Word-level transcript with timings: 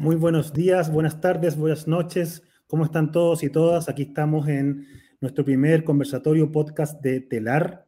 Muy 0.00 0.14
buenos 0.14 0.52
días, 0.52 0.92
buenas 0.92 1.20
tardes, 1.20 1.56
buenas 1.56 1.88
noches. 1.88 2.44
¿Cómo 2.68 2.84
están 2.84 3.10
todos 3.10 3.42
y 3.42 3.50
todas? 3.50 3.88
Aquí 3.88 4.02
estamos 4.02 4.46
en 4.46 4.86
nuestro 5.20 5.44
primer 5.44 5.82
conversatorio 5.82 6.52
podcast 6.52 7.02
de 7.02 7.20
TELAR. 7.20 7.84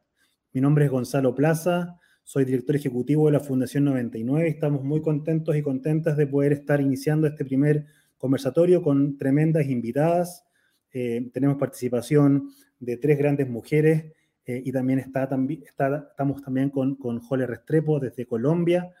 Mi 0.51 0.59
nombre 0.59 0.83
es 0.83 0.91
Gonzalo 0.91 1.33
Plaza, 1.33 1.97
soy 2.25 2.43
director 2.43 2.75
ejecutivo 2.75 3.27
de 3.27 3.31
la 3.31 3.39
Fundación 3.39 3.85
99. 3.85 4.45
Estamos 4.49 4.83
muy 4.83 5.01
contentos 5.01 5.55
y 5.55 5.61
contentas 5.61 6.17
de 6.17 6.27
poder 6.27 6.51
estar 6.51 6.81
iniciando 6.81 7.27
este 7.27 7.45
primer 7.45 7.85
conversatorio 8.17 8.83
con 8.83 9.17
tremendas 9.17 9.67
invitadas. 9.67 10.43
Eh, 10.91 11.29
tenemos 11.33 11.55
participación 11.55 12.49
de 12.81 12.97
tres 12.97 13.17
grandes 13.19 13.47
mujeres 13.47 14.11
eh, 14.45 14.61
y 14.65 14.73
también 14.73 14.99
está, 14.99 15.29
estamos 16.09 16.41
también 16.41 16.71
con, 16.71 16.95
con 16.95 17.21
Jole 17.21 17.47
Restrepo 17.47 18.01
desde 18.01 18.25
Colombia. 18.25 18.91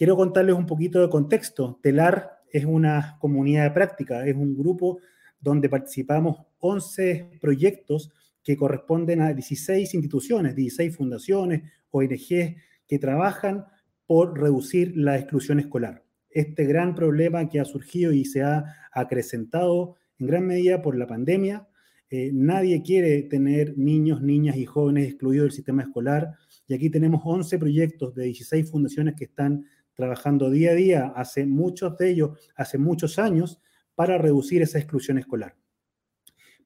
Quiero 0.00 0.16
contarles 0.16 0.54
un 0.54 0.64
poquito 0.64 1.02
de 1.02 1.10
contexto. 1.10 1.78
TELAR 1.82 2.40
es 2.50 2.64
una 2.64 3.18
comunidad 3.20 3.64
de 3.64 3.70
práctica, 3.72 4.26
es 4.26 4.34
un 4.34 4.56
grupo 4.56 5.00
donde 5.38 5.68
participamos 5.68 6.38
11 6.60 7.32
proyectos 7.38 8.10
que 8.42 8.56
corresponden 8.56 9.20
a 9.20 9.34
16 9.34 9.92
instituciones, 9.92 10.56
16 10.56 10.96
fundaciones, 10.96 11.70
ONG, 11.90 12.56
que 12.88 12.98
trabajan 12.98 13.66
por 14.06 14.40
reducir 14.40 14.96
la 14.96 15.18
exclusión 15.18 15.60
escolar. 15.60 16.02
Este 16.30 16.64
gran 16.64 16.94
problema 16.94 17.46
que 17.50 17.60
ha 17.60 17.66
surgido 17.66 18.10
y 18.10 18.24
se 18.24 18.42
ha 18.42 18.64
acrecentado 18.92 19.96
en 20.18 20.28
gran 20.28 20.46
medida 20.46 20.80
por 20.80 20.96
la 20.96 21.06
pandemia. 21.06 21.68
Eh, 22.08 22.30
nadie 22.32 22.80
quiere 22.80 23.24
tener 23.24 23.76
niños, 23.76 24.22
niñas 24.22 24.56
y 24.56 24.64
jóvenes 24.64 25.08
excluidos 25.08 25.44
del 25.44 25.52
sistema 25.52 25.82
escolar. 25.82 26.36
Y 26.66 26.72
aquí 26.72 26.88
tenemos 26.88 27.20
11 27.22 27.58
proyectos 27.58 28.14
de 28.14 28.24
16 28.24 28.70
fundaciones 28.70 29.14
que 29.14 29.24
están 29.24 29.66
trabajando 30.00 30.50
día 30.50 30.70
a 30.70 30.74
día, 30.74 31.12
hace 31.14 31.46
muchos 31.46 31.96
de 31.98 32.10
ellos, 32.10 32.50
hace 32.56 32.78
muchos 32.78 33.18
años, 33.18 33.60
para 33.94 34.16
reducir 34.16 34.62
esa 34.62 34.78
exclusión 34.78 35.18
escolar. 35.18 35.54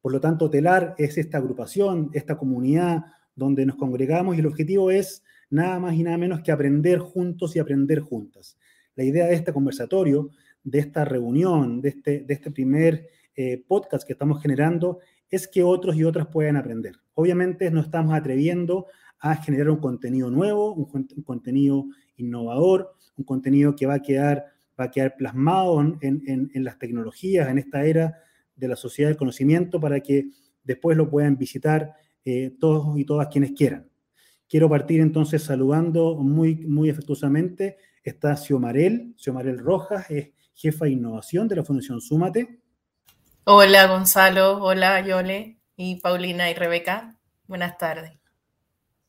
Por 0.00 0.12
lo 0.12 0.20
tanto, 0.20 0.48
TELAR 0.48 0.94
es 0.98 1.18
esta 1.18 1.38
agrupación, 1.38 2.10
esta 2.12 2.36
comunidad 2.36 3.06
donde 3.34 3.66
nos 3.66 3.76
congregamos 3.76 4.36
y 4.36 4.40
el 4.40 4.46
objetivo 4.46 4.90
es 4.90 5.24
nada 5.50 5.80
más 5.80 5.94
y 5.94 6.04
nada 6.04 6.16
menos 6.16 6.42
que 6.42 6.52
aprender 6.52 7.00
juntos 7.00 7.56
y 7.56 7.58
aprender 7.58 8.00
juntas. 8.00 8.56
La 8.94 9.02
idea 9.02 9.26
de 9.26 9.34
este 9.34 9.52
conversatorio, 9.52 10.30
de 10.62 10.78
esta 10.78 11.04
reunión, 11.04 11.80
de 11.80 11.88
este, 11.88 12.20
de 12.20 12.34
este 12.34 12.52
primer 12.52 13.08
eh, 13.34 13.64
podcast 13.66 14.06
que 14.06 14.12
estamos 14.12 14.40
generando, 14.40 15.00
es 15.28 15.48
que 15.48 15.64
otros 15.64 15.96
y 15.96 16.04
otras 16.04 16.28
puedan 16.28 16.56
aprender. 16.56 16.94
Obviamente 17.14 17.70
no 17.72 17.80
estamos 17.80 18.14
atreviendo 18.14 18.86
a 19.18 19.34
generar 19.36 19.70
un 19.70 19.78
contenido 19.78 20.30
nuevo, 20.30 20.72
un 20.72 21.24
contenido 21.24 21.86
innovador, 22.16 22.94
un 23.16 23.24
contenido 23.24 23.74
que 23.76 23.86
va 23.86 23.94
a 23.94 24.02
quedar, 24.02 24.46
va 24.78 24.84
a 24.84 24.90
quedar 24.90 25.16
plasmado 25.16 25.80
en, 25.80 26.50
las 26.54 26.78
tecnologías, 26.78 27.48
en 27.48 27.58
esta 27.58 27.84
era 27.84 28.18
de 28.56 28.68
la 28.68 28.76
sociedad 28.76 29.10
del 29.10 29.16
conocimiento, 29.16 29.80
para 29.80 30.00
que 30.00 30.30
después 30.62 30.96
lo 30.96 31.08
puedan 31.08 31.36
visitar 31.36 31.94
eh, 32.24 32.54
todos 32.58 32.98
y 32.98 33.04
todas 33.04 33.28
quienes 33.28 33.52
quieran. 33.52 33.88
Quiero 34.48 34.68
partir 34.68 35.00
entonces 35.00 35.42
saludando 35.42 36.16
muy, 36.16 36.56
muy 36.66 36.90
afectuosamente. 36.90 37.76
Está 38.02 38.36
Xiomarel, 38.36 39.14
Xiomarel 39.16 39.58
Rojas, 39.58 40.10
es 40.10 40.30
jefa 40.54 40.84
de 40.84 40.92
innovación 40.92 41.48
de 41.48 41.56
la 41.56 41.64
Fundación 41.64 42.00
Súmate. 42.00 42.60
Hola 43.44 43.86
Gonzalo, 43.86 44.62
hola 44.62 45.00
Yole 45.06 45.58
y 45.76 46.00
Paulina 46.00 46.50
y 46.50 46.54
Rebeca. 46.54 47.18
Buenas 47.46 47.76
tardes. 47.76 48.12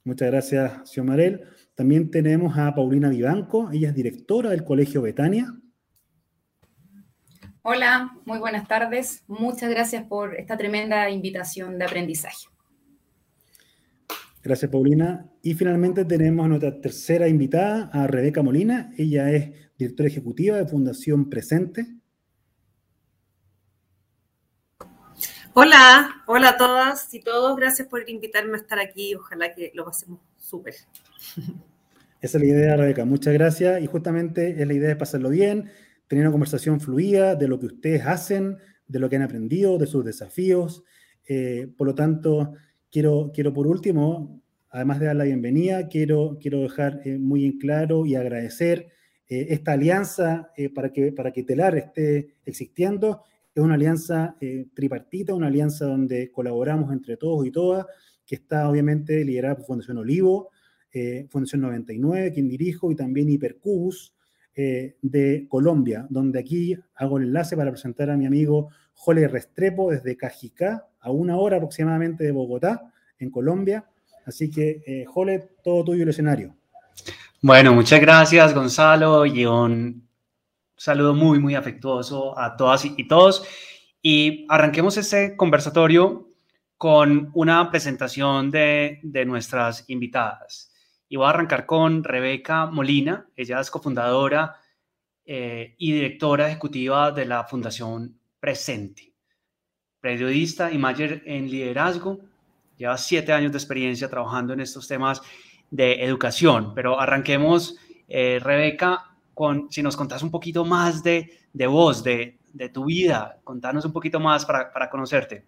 Muchas 0.03 0.29
gracias, 0.29 0.89
Xiomarel. 0.91 1.47
También 1.75 2.09
tenemos 2.09 2.57
a 2.57 2.73
Paulina 2.73 3.09
Vivanco, 3.09 3.69
ella 3.71 3.89
es 3.89 3.95
directora 3.95 4.49
del 4.49 4.63
Colegio 4.63 5.01
Betania. 5.01 5.53
Hola, 7.63 8.15
muy 8.25 8.39
buenas 8.39 8.67
tardes. 8.67 9.23
Muchas 9.27 9.69
gracias 9.69 10.05
por 10.05 10.35
esta 10.35 10.55
tremenda 10.55 11.09
invitación 11.09 11.77
de 11.77 11.85
aprendizaje. 11.85 12.45
Gracias, 14.41 14.69
Paulina. 14.71 15.27
Y 15.41 15.55
finalmente 15.55 16.05
tenemos 16.05 16.45
a 16.45 16.49
nuestra 16.49 16.79
tercera 16.79 17.27
invitada, 17.27 17.89
a 17.91 18.05
Rebeca 18.05 18.43
Molina. 18.43 18.91
Ella 18.97 19.31
es 19.31 19.73
directora 19.77 20.07
ejecutiva 20.07 20.57
de 20.57 20.67
Fundación 20.67 21.29
Presente. 21.29 21.87
Hola, 25.55 26.23
hola 26.27 26.49
a 26.49 26.57
todas 26.57 27.11
y 27.13 27.21
todos. 27.21 27.55
Gracias 27.55 27.87
por 27.87 28.07
invitarme 28.07 28.53
a 28.57 28.61
estar 28.61 28.77
aquí. 28.77 29.15
Ojalá 29.15 29.55
que 29.55 29.71
lo 29.73 29.85
pasemos 29.85 30.19
súper. 30.45 30.75
Esa 32.21 32.37
es 32.37 32.43
la 32.43 32.45
idea, 32.45 32.77
Rebeca. 32.77 33.05
Muchas 33.05 33.33
gracias. 33.33 33.81
Y 33.81 33.87
justamente 33.87 34.61
es 34.61 34.67
la 34.67 34.73
idea 34.73 34.89
de 34.89 34.95
pasarlo 34.95 35.29
bien, 35.29 35.69
tener 36.07 36.23
una 36.23 36.31
conversación 36.31 36.79
fluida 36.79 37.35
de 37.35 37.47
lo 37.47 37.59
que 37.59 37.67
ustedes 37.67 38.05
hacen, 38.05 38.57
de 38.87 38.99
lo 38.99 39.09
que 39.09 39.15
han 39.15 39.23
aprendido, 39.23 39.77
de 39.77 39.87
sus 39.87 40.05
desafíos. 40.05 40.83
Eh, 41.27 41.67
por 41.77 41.87
lo 41.87 41.95
tanto, 41.95 42.53
quiero, 42.91 43.31
quiero 43.33 43.53
por 43.53 43.67
último, 43.67 44.41
además 44.69 44.99
de 44.99 45.07
dar 45.07 45.15
la 45.15 45.23
bienvenida, 45.23 45.87
quiero, 45.87 46.37
quiero 46.39 46.61
dejar 46.61 47.01
eh, 47.05 47.17
muy 47.17 47.45
en 47.45 47.57
claro 47.57 48.05
y 48.05 48.15
agradecer 48.15 48.87
eh, 49.27 49.47
esta 49.49 49.73
alianza 49.73 50.51
para, 50.75 50.91
que, 50.91 51.11
para 51.11 51.31
que 51.31 51.43
Telar 51.43 51.75
esté 51.75 52.35
existiendo. 52.45 53.23
Es 53.53 53.63
una 53.63 53.75
alianza 53.75 54.35
tripartita, 54.73 55.33
una 55.33 55.47
alianza 55.47 55.85
donde 55.85 56.29
colaboramos 56.29 56.91
entre 56.91 57.15
todos 57.15 57.45
y 57.47 57.51
todas, 57.51 57.85
que 58.25 58.35
está 58.35 58.69
obviamente 58.69 59.23
liderada 59.23 59.55
por 59.55 59.65
Fundación 59.65 59.97
Olivo, 59.97 60.49
eh, 60.91 61.27
Fundación 61.29 61.61
99, 61.61 62.31
quien 62.33 62.47
dirijo, 62.47 62.91
y 62.91 62.95
también 62.95 63.29
Hipercubus 63.29 64.13
eh, 64.55 64.95
de 65.01 65.45
Colombia, 65.49 66.07
donde 66.09 66.39
aquí 66.39 66.77
hago 66.95 67.17
el 67.17 67.25
enlace 67.25 67.57
para 67.57 67.71
presentar 67.71 68.09
a 68.09 68.17
mi 68.17 68.25
amigo 68.25 68.69
Jole 68.93 69.27
Restrepo 69.27 69.91
desde 69.91 70.15
Cajicá, 70.15 70.87
a 71.01 71.11
una 71.11 71.37
hora 71.37 71.57
aproximadamente 71.57 72.23
de 72.23 72.31
Bogotá, 72.31 72.93
en 73.19 73.29
Colombia. 73.29 73.85
Así 74.25 74.49
que, 74.49 74.81
eh, 74.87 75.05
Jole, 75.05 75.49
todo 75.63 75.83
tuyo 75.83 76.03
el 76.03 76.09
escenario. 76.09 76.55
Bueno, 77.41 77.73
muchas 77.73 77.99
gracias, 77.99 78.53
Gonzalo, 78.55 79.25
y 79.25 79.45
un 79.45 80.07
saludo 80.77 81.13
muy, 81.13 81.39
muy 81.39 81.55
afectuoso 81.55 82.37
a 82.39 82.55
todas 82.55 82.85
y 82.85 83.07
todos. 83.07 83.45
Y 84.01 84.45
arranquemos 84.49 84.97
este 84.97 85.35
conversatorio 85.35 86.29
con 86.77 87.31
una 87.33 87.69
presentación 87.71 88.51
de, 88.51 88.99
de 89.01 89.25
nuestras 89.25 89.85
invitadas. 89.87 90.71
Y 91.07 91.17
voy 91.17 91.27
a 91.27 91.29
arrancar 91.29 91.65
con 91.65 92.03
Rebeca 92.03 92.65
Molina. 92.65 93.27
Ella 93.35 93.59
es 93.59 93.71
cofundadora 93.71 94.55
eh, 95.25 95.75
y 95.77 95.93
directora 95.93 96.47
ejecutiva 96.47 97.11
de 97.11 97.25
la 97.25 97.43
Fundación 97.45 98.19
Presente. 98.39 99.13
Periodista 100.01 100.71
y 100.71 100.77
mayor 100.77 101.21
en 101.25 101.49
liderazgo. 101.49 102.19
Lleva 102.77 102.97
siete 102.97 103.31
años 103.31 103.51
de 103.51 103.57
experiencia 103.57 104.09
trabajando 104.09 104.53
en 104.53 104.59
estos 104.59 104.87
temas 104.87 105.21
de 105.71 106.03
educación. 106.03 106.73
Pero 106.75 106.99
arranquemos, 106.99 107.77
eh, 108.07 108.39
Rebeca, 108.41 109.15
con 109.33 109.71
si 109.71 109.81
nos 109.81 109.95
contás 109.95 110.23
un 110.23 110.31
poquito 110.31 110.65
más 110.65 111.01
de, 111.01 111.39
de 111.53 111.67
vos, 111.67 112.03
de, 112.03 112.37
de 112.51 112.69
tu 112.69 112.85
vida. 112.85 113.39
Contanos 113.43 113.85
un 113.85 113.93
poquito 113.93 114.19
más 114.19 114.45
para, 114.45 114.71
para 114.71 114.89
conocerte. 114.89 115.45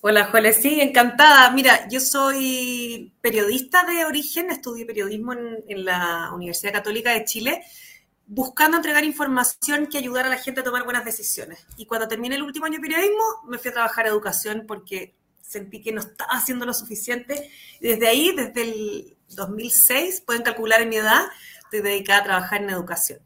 Hola, 0.00 0.26
Jole, 0.26 0.52
sí, 0.52 0.80
encantada. 0.80 1.50
Mira, 1.50 1.88
yo 1.88 1.98
soy 1.98 3.12
periodista 3.20 3.82
de 3.84 4.04
origen, 4.04 4.48
estudié 4.48 4.86
periodismo 4.86 5.32
en, 5.32 5.84
la 5.84 6.30
Universidad 6.32 6.72
Católica 6.72 7.12
de 7.12 7.24
Chile, 7.24 7.64
buscando 8.24 8.76
entregar 8.76 9.02
información 9.02 9.88
que 9.88 9.98
ayudara 9.98 10.28
a 10.28 10.30
la 10.30 10.38
gente 10.38 10.60
a 10.60 10.64
tomar 10.64 10.84
buenas 10.84 11.04
decisiones. 11.04 11.66
Y 11.76 11.86
cuando 11.86 12.06
terminé 12.06 12.36
el 12.36 12.44
último 12.44 12.66
año 12.66 12.76
de 12.76 12.82
periodismo, 12.82 13.24
me 13.48 13.58
fui 13.58 13.70
a 13.70 13.74
trabajar 13.74 14.06
a 14.06 14.10
educación 14.10 14.66
porque 14.68 15.16
sentí 15.42 15.82
que 15.82 15.90
no 15.90 16.00
estaba 16.00 16.30
haciendo 16.30 16.64
lo 16.64 16.74
suficiente. 16.74 17.50
Desde 17.80 18.06
ahí, 18.06 18.32
desde 18.36 18.62
el 18.62 19.16
2006, 19.30 20.20
pueden 20.20 20.42
calcular 20.42 20.80
en 20.80 20.90
mi 20.90 20.96
edad, 20.96 21.26
estoy 21.64 21.80
dedicada 21.80 22.20
a 22.20 22.24
trabajar 22.24 22.62
en 22.62 22.70
educación. 22.70 23.18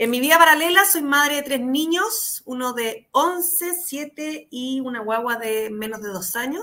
En 0.00 0.08
mi 0.08 0.18
vida 0.18 0.38
paralela 0.38 0.86
soy 0.86 1.02
madre 1.02 1.36
de 1.36 1.42
tres 1.42 1.60
niños, 1.60 2.42
uno 2.46 2.72
de 2.72 3.10
11, 3.12 3.74
7 3.84 4.48
y 4.50 4.80
una 4.80 5.00
guagua 5.02 5.36
de 5.36 5.68
menos 5.68 6.00
de 6.00 6.08
dos 6.08 6.36
años. 6.36 6.62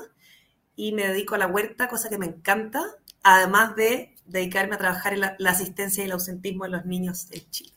Y 0.76 0.92
me 0.94 1.08
dedico 1.08 1.36
a 1.36 1.38
la 1.38 1.46
huerta, 1.46 1.88
cosa 1.88 2.10
que 2.10 2.18
me 2.18 2.26
encanta, 2.26 2.84
además 3.22 3.76
de 3.76 4.16
dedicarme 4.26 4.74
a 4.74 4.80
trabajar 4.80 5.14
en 5.14 5.20
la, 5.20 5.52
asistencia 5.52 6.02
y 6.02 6.08
el 6.08 6.14
ausentismo 6.14 6.64
de 6.64 6.72
los 6.72 6.86
niños 6.88 7.28
en 7.30 7.48
Chile. 7.52 7.74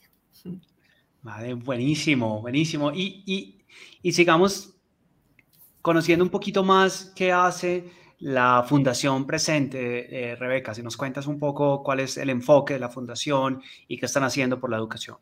Vale, 1.21 1.53
buenísimo, 1.53 2.41
buenísimo. 2.41 2.91
Y, 2.91 3.63
y 4.01 4.11
sigamos 4.13 4.73
conociendo 5.83 6.25
un 6.25 6.31
poquito 6.31 6.63
más 6.63 7.13
qué 7.15 7.31
hace 7.31 7.91
la 8.17 8.65
fundación 8.67 9.27
presente, 9.27 10.31
eh, 10.31 10.35
Rebeca, 10.35 10.73
si 10.73 10.81
nos 10.81 10.97
cuentas 10.97 11.27
un 11.27 11.37
poco 11.37 11.83
cuál 11.83 11.99
es 11.99 12.17
el 12.17 12.31
enfoque 12.31 12.73
de 12.73 12.79
la 12.79 12.89
fundación 12.89 13.61
y 13.87 13.99
qué 13.99 14.07
están 14.07 14.23
haciendo 14.23 14.59
por 14.59 14.71
la 14.71 14.77
educación. 14.77 15.17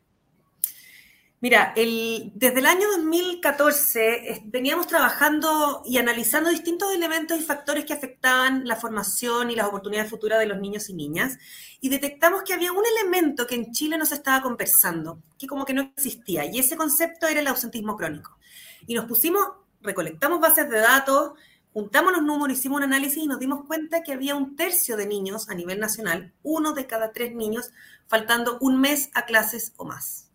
Mira, 1.42 1.74
desde 1.74 2.60
el 2.60 2.66
año 2.66 2.86
2014 2.98 4.44
veníamos 4.48 4.88
trabajando 4.88 5.82
y 5.86 5.98
analizando 5.98 6.50
distintos 6.50 6.94
elementos 6.94 7.40
y 7.40 7.44
factores 7.44 7.86
que 7.86 7.94
afectaban 7.94 8.68
la 8.68 8.76
formación 8.76 9.50
y 9.50 9.56
las 9.56 9.68
oportunidades 9.68 10.10
futuras 10.10 10.38
de 10.40 10.48
los 10.48 10.60
niños 10.60 10.90
y 10.90 10.94
niñas 10.96 11.38
y 11.80 11.88
detectamos 11.88 12.44
que 12.44 12.54
había 12.54 12.74
un 12.74 12.84
elemento 12.86 13.48
que 13.48 13.56
en 13.56 13.72
Chile 13.72 13.98
no 13.98 14.06
se 14.06 14.16
estaba 14.16 14.42
conversando, 14.42 15.24
que 15.38 15.48
como 15.48 15.64
que 15.64 15.74
no 15.74 15.82
existía, 15.82 16.44
y 16.44 16.60
ese 16.60 16.76
concepto 16.76 17.26
era 17.26 17.40
el 17.40 17.48
ausentismo 17.48 17.96
crónico. 17.96 18.38
Y 18.86 18.94
nos 18.94 19.06
pusimos, 19.06 19.42
recolectamos 19.82 20.42
bases 20.42 20.70
de 20.70 20.80
datos, 20.80 21.40
juntamos 21.72 22.12
los 22.12 22.24
números, 22.24 22.58
hicimos 22.58 22.80
un 22.80 22.84
análisis 22.84 23.24
y 23.24 23.28
nos 23.28 23.40
dimos 23.40 23.66
cuenta 23.66 24.04
que 24.04 24.12
había 24.12 24.36
un 24.36 24.58
tercio 24.58 24.98
de 24.98 25.08
niños 25.08 25.48
a 25.48 25.56
nivel 25.56 25.80
nacional, 25.80 26.34
uno 26.44 26.74
de 26.74 26.86
cada 26.86 27.14
tres 27.14 27.34
niños, 27.34 27.72
faltando 28.08 28.58
un 28.60 28.82
mes 28.82 29.10
a 29.14 29.26
clases 29.26 29.72
o 29.78 29.86
más. 29.86 30.29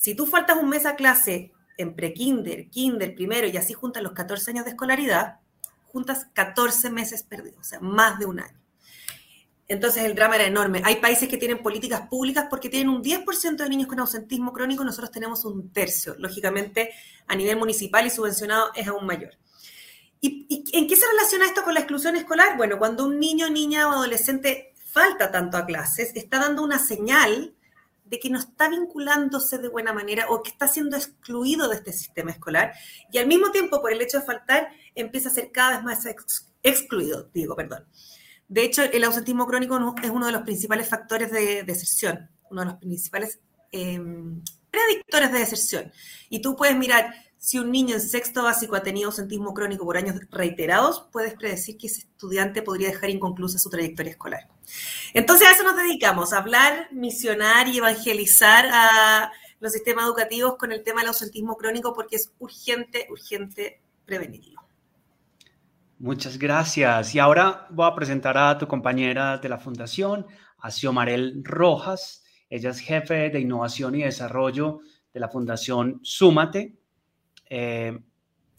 Si 0.00 0.14
tú 0.14 0.26
faltas 0.26 0.56
un 0.56 0.70
mes 0.70 0.86
a 0.86 0.96
clase 0.96 1.52
en 1.76 1.94
pre-kinder, 1.94 2.70
kinder, 2.70 3.14
primero 3.14 3.46
y 3.46 3.58
así 3.58 3.74
juntas 3.74 4.02
los 4.02 4.12
14 4.12 4.52
años 4.52 4.64
de 4.64 4.70
escolaridad, 4.70 5.40
juntas 5.88 6.26
14 6.32 6.88
meses 6.88 7.22
perdidos, 7.22 7.60
o 7.60 7.64
sea, 7.64 7.80
más 7.80 8.18
de 8.18 8.24
un 8.24 8.40
año. 8.40 8.58
Entonces 9.68 10.04
el 10.04 10.14
drama 10.14 10.36
era 10.36 10.46
enorme. 10.46 10.80
Hay 10.86 10.96
países 10.96 11.28
que 11.28 11.36
tienen 11.36 11.58
políticas 11.62 12.08
públicas 12.08 12.46
porque 12.48 12.70
tienen 12.70 12.88
un 12.88 13.04
10% 13.04 13.56
de 13.56 13.68
niños 13.68 13.88
con 13.88 14.00
ausentismo 14.00 14.54
crónico, 14.54 14.82
nosotros 14.84 15.10
tenemos 15.10 15.44
un 15.44 15.70
tercio. 15.70 16.14
Lógicamente, 16.18 16.94
a 17.26 17.36
nivel 17.36 17.58
municipal 17.58 18.06
y 18.06 18.10
subvencionado 18.10 18.70
es 18.74 18.88
aún 18.88 19.04
mayor. 19.04 19.36
¿Y, 20.22 20.46
¿Y, 20.48 20.78
en 20.78 20.88
qué 20.88 20.96
se 20.96 21.06
relaciona 21.10 21.44
esto 21.44 21.62
con 21.62 21.74
la 21.74 21.80
exclusión 21.80 22.16
escolar? 22.16 22.56
Bueno, 22.56 22.78
cuando 22.78 23.04
un 23.04 23.20
niño, 23.20 23.50
niña 23.50 23.86
o 23.86 23.90
adolescente 23.90 24.72
falta 24.82 25.30
tanto 25.30 25.58
a 25.58 25.66
clases, 25.66 26.12
está 26.14 26.38
dando 26.38 26.62
una 26.62 26.78
señal 26.78 27.54
de 28.10 28.18
que 28.18 28.28
no 28.28 28.38
está 28.38 28.68
vinculándose 28.68 29.58
de 29.58 29.68
buena 29.68 29.92
manera 29.92 30.26
o 30.28 30.42
que 30.42 30.50
está 30.50 30.66
siendo 30.66 30.96
excluido 30.96 31.68
de 31.68 31.76
este 31.76 31.92
sistema 31.92 32.32
escolar 32.32 32.72
y 33.10 33.18
al 33.18 33.28
mismo 33.28 33.52
tiempo 33.52 33.80
por 33.80 33.92
el 33.92 34.02
hecho 34.02 34.18
de 34.18 34.26
faltar 34.26 34.68
empieza 34.96 35.28
a 35.28 35.32
ser 35.32 35.52
cada 35.52 35.76
vez 35.76 35.84
más 35.84 36.04
excluido, 36.62 37.30
digo, 37.32 37.54
perdón. 37.54 37.86
De 38.48 38.64
hecho, 38.64 38.82
el 38.82 39.04
ausentismo 39.04 39.46
crónico 39.46 39.78
es 40.02 40.10
uno 40.10 40.26
de 40.26 40.32
los 40.32 40.42
principales 40.42 40.88
factores 40.88 41.30
de 41.30 41.62
deserción, 41.62 42.28
uno 42.50 42.62
de 42.62 42.66
los 42.66 42.76
principales 42.78 43.38
em, 43.70 44.42
predictores 44.72 45.30
de 45.30 45.38
deserción. 45.38 45.92
Y 46.28 46.42
tú 46.42 46.56
puedes 46.56 46.76
mirar 46.76 47.14
si 47.40 47.58
un 47.58 47.72
niño 47.72 47.94
en 47.94 48.02
sexto 48.02 48.42
básico 48.42 48.76
ha 48.76 48.82
tenido 48.82 49.06
ausentismo 49.06 49.54
crónico 49.54 49.86
por 49.86 49.96
años 49.96 50.16
reiterados, 50.30 51.08
puedes 51.10 51.32
predecir 51.32 51.78
que 51.78 51.86
ese 51.86 52.00
estudiante 52.00 52.60
podría 52.60 52.88
dejar 52.88 53.08
inconclusa 53.08 53.58
su 53.58 53.70
trayectoria 53.70 54.12
escolar. 54.12 54.46
Entonces 55.14 55.48
a 55.48 55.52
eso 55.52 55.62
nos 55.64 55.74
dedicamos, 55.74 56.34
a 56.34 56.38
hablar, 56.38 56.88
misionar 56.92 57.66
y 57.66 57.78
evangelizar 57.78 58.66
a 58.70 59.32
los 59.58 59.72
sistemas 59.72 60.04
educativos 60.04 60.56
con 60.58 60.70
el 60.70 60.82
tema 60.82 61.00
del 61.00 61.08
ausentismo 61.08 61.56
crónico 61.56 61.94
porque 61.94 62.16
es 62.16 62.30
urgente, 62.40 63.06
urgente 63.08 63.80
prevenirlo. 64.04 64.60
Muchas 65.98 66.36
gracias. 66.36 67.14
Y 67.14 67.20
ahora 67.20 67.66
voy 67.70 67.86
a 67.90 67.94
presentar 67.94 68.36
a 68.36 68.58
tu 68.58 68.68
compañera 68.68 69.38
de 69.38 69.48
la 69.48 69.58
fundación, 69.58 70.26
a 70.58 70.70
Xiomarel 70.70 71.42
Rojas. 71.42 72.22
Ella 72.50 72.68
es 72.68 72.80
jefe 72.80 73.30
de 73.30 73.40
innovación 73.40 73.94
y 73.94 74.02
desarrollo 74.02 74.80
de 75.14 75.20
la 75.20 75.30
fundación 75.30 76.00
Súmate 76.02 76.79
eh, 77.50 77.98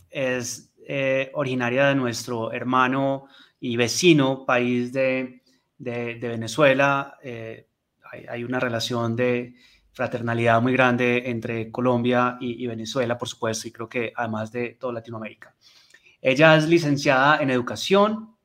es 0.10 0.74
eh, 0.86 1.32
originaria 1.36 1.88
de 1.88 1.96
nuestro 1.96 2.52
hermano 2.52 3.28
y 3.62 3.78
vecino 3.78 4.46
país 4.46 4.92
de, 4.92 5.42
Venezuela. 5.78 7.18
Eh, 7.24 7.68
hay, 8.30 8.44
una 8.44 8.60
relación 8.60 9.16
de 9.16 9.56
fraternalidad 9.94 10.62
muy 10.62 10.74
grande 10.74 11.30
entre 11.30 11.72
Colombia 11.72 12.38
y, 12.42 12.68
Venezuela, 12.68 13.18
por 13.18 13.30
supuesto, 13.30 13.68
y 13.68 13.72
creo 13.72 13.88
que 13.88 14.12
además 14.16 14.52
de 14.52 14.78
toda 14.80 14.94
Latinoamérica. 14.94 15.56
Ella 16.22 16.56
es 16.58 16.68
licenciada 16.68 17.42
en 17.42 17.50
educación, 17.50 18.36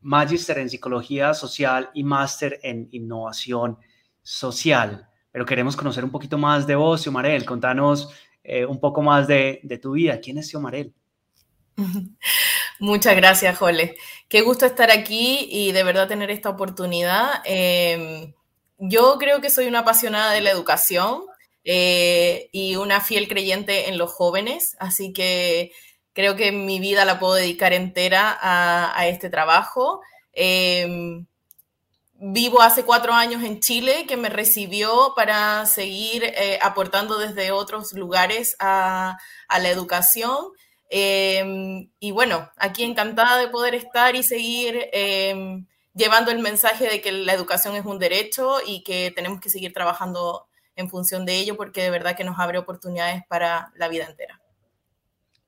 magíster 0.00 0.58
en 0.58 0.68
psicología 0.68 1.32
social 1.32 1.90
y 1.94 2.02
máster 2.02 2.58
en 2.62 2.88
innovación 2.90 3.78
social. 4.22 5.08
Pero 5.30 5.46
queremos 5.46 5.76
conocer 5.76 6.04
un 6.04 6.10
poquito 6.10 6.38
más 6.38 6.66
de 6.66 6.74
vos, 6.74 7.02
Xiomara. 7.02 7.44
Contanos 7.44 8.10
eh, 8.48 8.64
un 8.64 8.80
poco 8.80 9.02
más 9.02 9.28
de, 9.28 9.60
tu 9.82 9.92
vida. 9.92 10.20
¿Quién 10.20 10.38
es 10.38 10.48
Xiomarel? 10.48 10.94
Muchas 12.80 13.14
gracias, 13.14 13.58
Jole. 13.58 13.96
Qué 14.26 14.40
gusto 14.40 14.64
estar 14.64 14.90
aquí 14.90 15.46
y 15.50 15.72
de 15.72 15.82
verdad 15.82 16.08
tener 16.08 16.30
esta 16.30 16.48
oportunidad. 16.48 17.42
Em, 17.44 18.32
yo 18.78 19.16
creo 19.18 19.42
que 19.42 19.50
soy 19.50 19.66
una 19.66 19.80
apasionada 19.80 20.32
de 20.32 20.40
la 20.40 20.50
educación 20.50 21.24
eh, 21.62 22.48
y 22.50 22.76
una 22.76 23.02
fiel 23.02 23.28
creyente 23.28 23.90
en 23.90 23.98
los 23.98 24.12
jóvenes, 24.12 24.76
así 24.80 25.12
que 25.12 25.72
creo 26.14 26.34
que 26.34 26.50
mi 26.50 26.80
vida 26.80 27.04
la 27.04 27.18
puedo 27.18 27.34
dedicar 27.34 27.74
entera 27.74 28.38
a, 28.40 29.06
este 29.08 29.28
trabajo. 29.28 30.00
Em, 30.32 31.26
Vivo 32.20 32.60
hace 32.60 32.84
cuatro 32.84 33.12
años 33.12 33.44
en 33.44 33.60
Chile, 33.60 34.04
que 34.08 34.16
me 34.16 34.28
recibió 34.28 35.12
para 35.14 35.64
seguir 35.66 36.24
eh, 36.24 36.58
aportando 36.60 37.16
desde 37.16 37.52
otros 37.52 37.92
lugares 37.92 38.56
a, 38.58 39.16
la 39.48 39.68
educación. 39.68 40.48
Em, 40.90 41.90
y 42.00 42.10
bueno, 42.10 42.50
aquí 42.56 42.82
encantada 42.82 43.38
de 43.38 43.46
poder 43.46 43.76
estar 43.76 44.16
y 44.16 44.24
seguir 44.24 44.88
em, 44.92 45.66
llevando 45.94 46.32
el 46.32 46.40
mensaje 46.40 46.88
de 46.88 47.00
que 47.00 47.12
la 47.12 47.34
educación 47.34 47.76
es 47.76 47.84
un 47.84 48.00
derecho 48.00 48.56
y 48.66 48.82
que 48.82 49.12
tenemos 49.14 49.40
que 49.40 49.48
seguir 49.50 49.72
trabajando 49.72 50.48
en 50.74 50.90
función 50.90 51.24
de 51.24 51.36
ello 51.36 51.56
porque 51.56 51.82
de 51.82 51.90
verdad 51.90 52.16
que 52.16 52.24
nos 52.24 52.40
abre 52.40 52.58
oportunidades 52.58 53.22
para 53.28 53.72
la 53.76 53.86
vida 53.86 54.06
entera. 54.06 54.40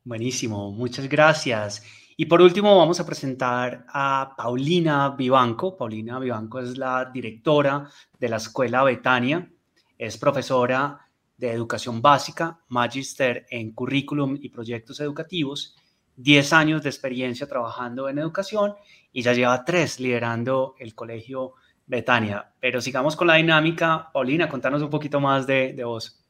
Buenísimo, 0.04 0.70
muchas 0.70 1.08
gracias. 1.08 1.82
Y 2.20 2.26
por 2.26 2.42
último 2.42 2.76
vamos 2.76 3.00
a 3.00 3.06
presentar 3.06 3.86
a 3.88 4.34
Paulina 4.36 5.08
Vivanco. 5.16 5.74
Paulina 5.74 6.18
Vivanco 6.18 6.60
es 6.60 6.76
la 6.76 7.06
directora 7.06 7.88
de 8.18 8.28
la 8.28 8.36
Escuela 8.36 8.84
Betania, 8.84 9.50
es 9.96 10.18
profesora 10.18 11.08
de 11.38 11.50
educación 11.50 12.02
básica, 12.02 12.60
magíster 12.68 13.46
en 13.48 13.72
currículum 13.72 14.36
y 14.38 14.50
proyectos 14.50 15.00
educativos, 15.00 15.74
10 16.16 16.52
años 16.52 16.82
de 16.82 16.90
experiencia 16.90 17.48
trabajando 17.48 18.06
en 18.06 18.18
educación 18.18 18.74
y 19.14 19.22
ya 19.22 19.32
lleva 19.32 19.64
tres 19.64 19.98
liderando 19.98 20.74
el 20.78 20.94
colegio 20.94 21.54
Betania. 21.86 22.52
Pero 22.60 22.82
sigamos 22.82 23.16
con 23.16 23.28
la 23.28 23.36
dinámica. 23.36 24.10
Paulina, 24.12 24.46
contanos 24.46 24.82
un 24.82 24.90
poquito 24.90 25.20
más 25.20 25.46
de, 25.46 25.74
vos. 25.82 26.22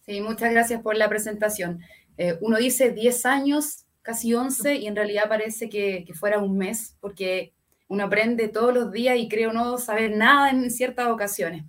Sí, 0.00 0.22
muchas 0.22 0.52
gracias 0.52 0.80
por 0.80 0.96
la 0.96 1.10
presentación. 1.10 1.80
Eh, 2.16 2.38
uno 2.40 2.56
dice 2.56 2.92
10 2.92 3.26
años 3.26 3.84
casi 4.02 4.34
11 4.34 4.76
y 4.76 4.86
en 4.86 4.96
realidad 4.96 5.28
parece 5.28 5.68
que, 5.68 6.04
fuera 6.14 6.38
un 6.38 6.58
mes, 6.58 6.96
porque 7.00 7.54
uno 7.88 8.04
aprende 8.04 8.48
todos 8.48 8.74
los 8.74 8.92
días 8.92 9.16
y 9.18 9.28
creo 9.28 9.52
no 9.52 9.78
saber 9.78 10.16
nada 10.16 10.50
en 10.50 10.70
ciertas 10.70 11.08
ocasiones. 11.08 11.64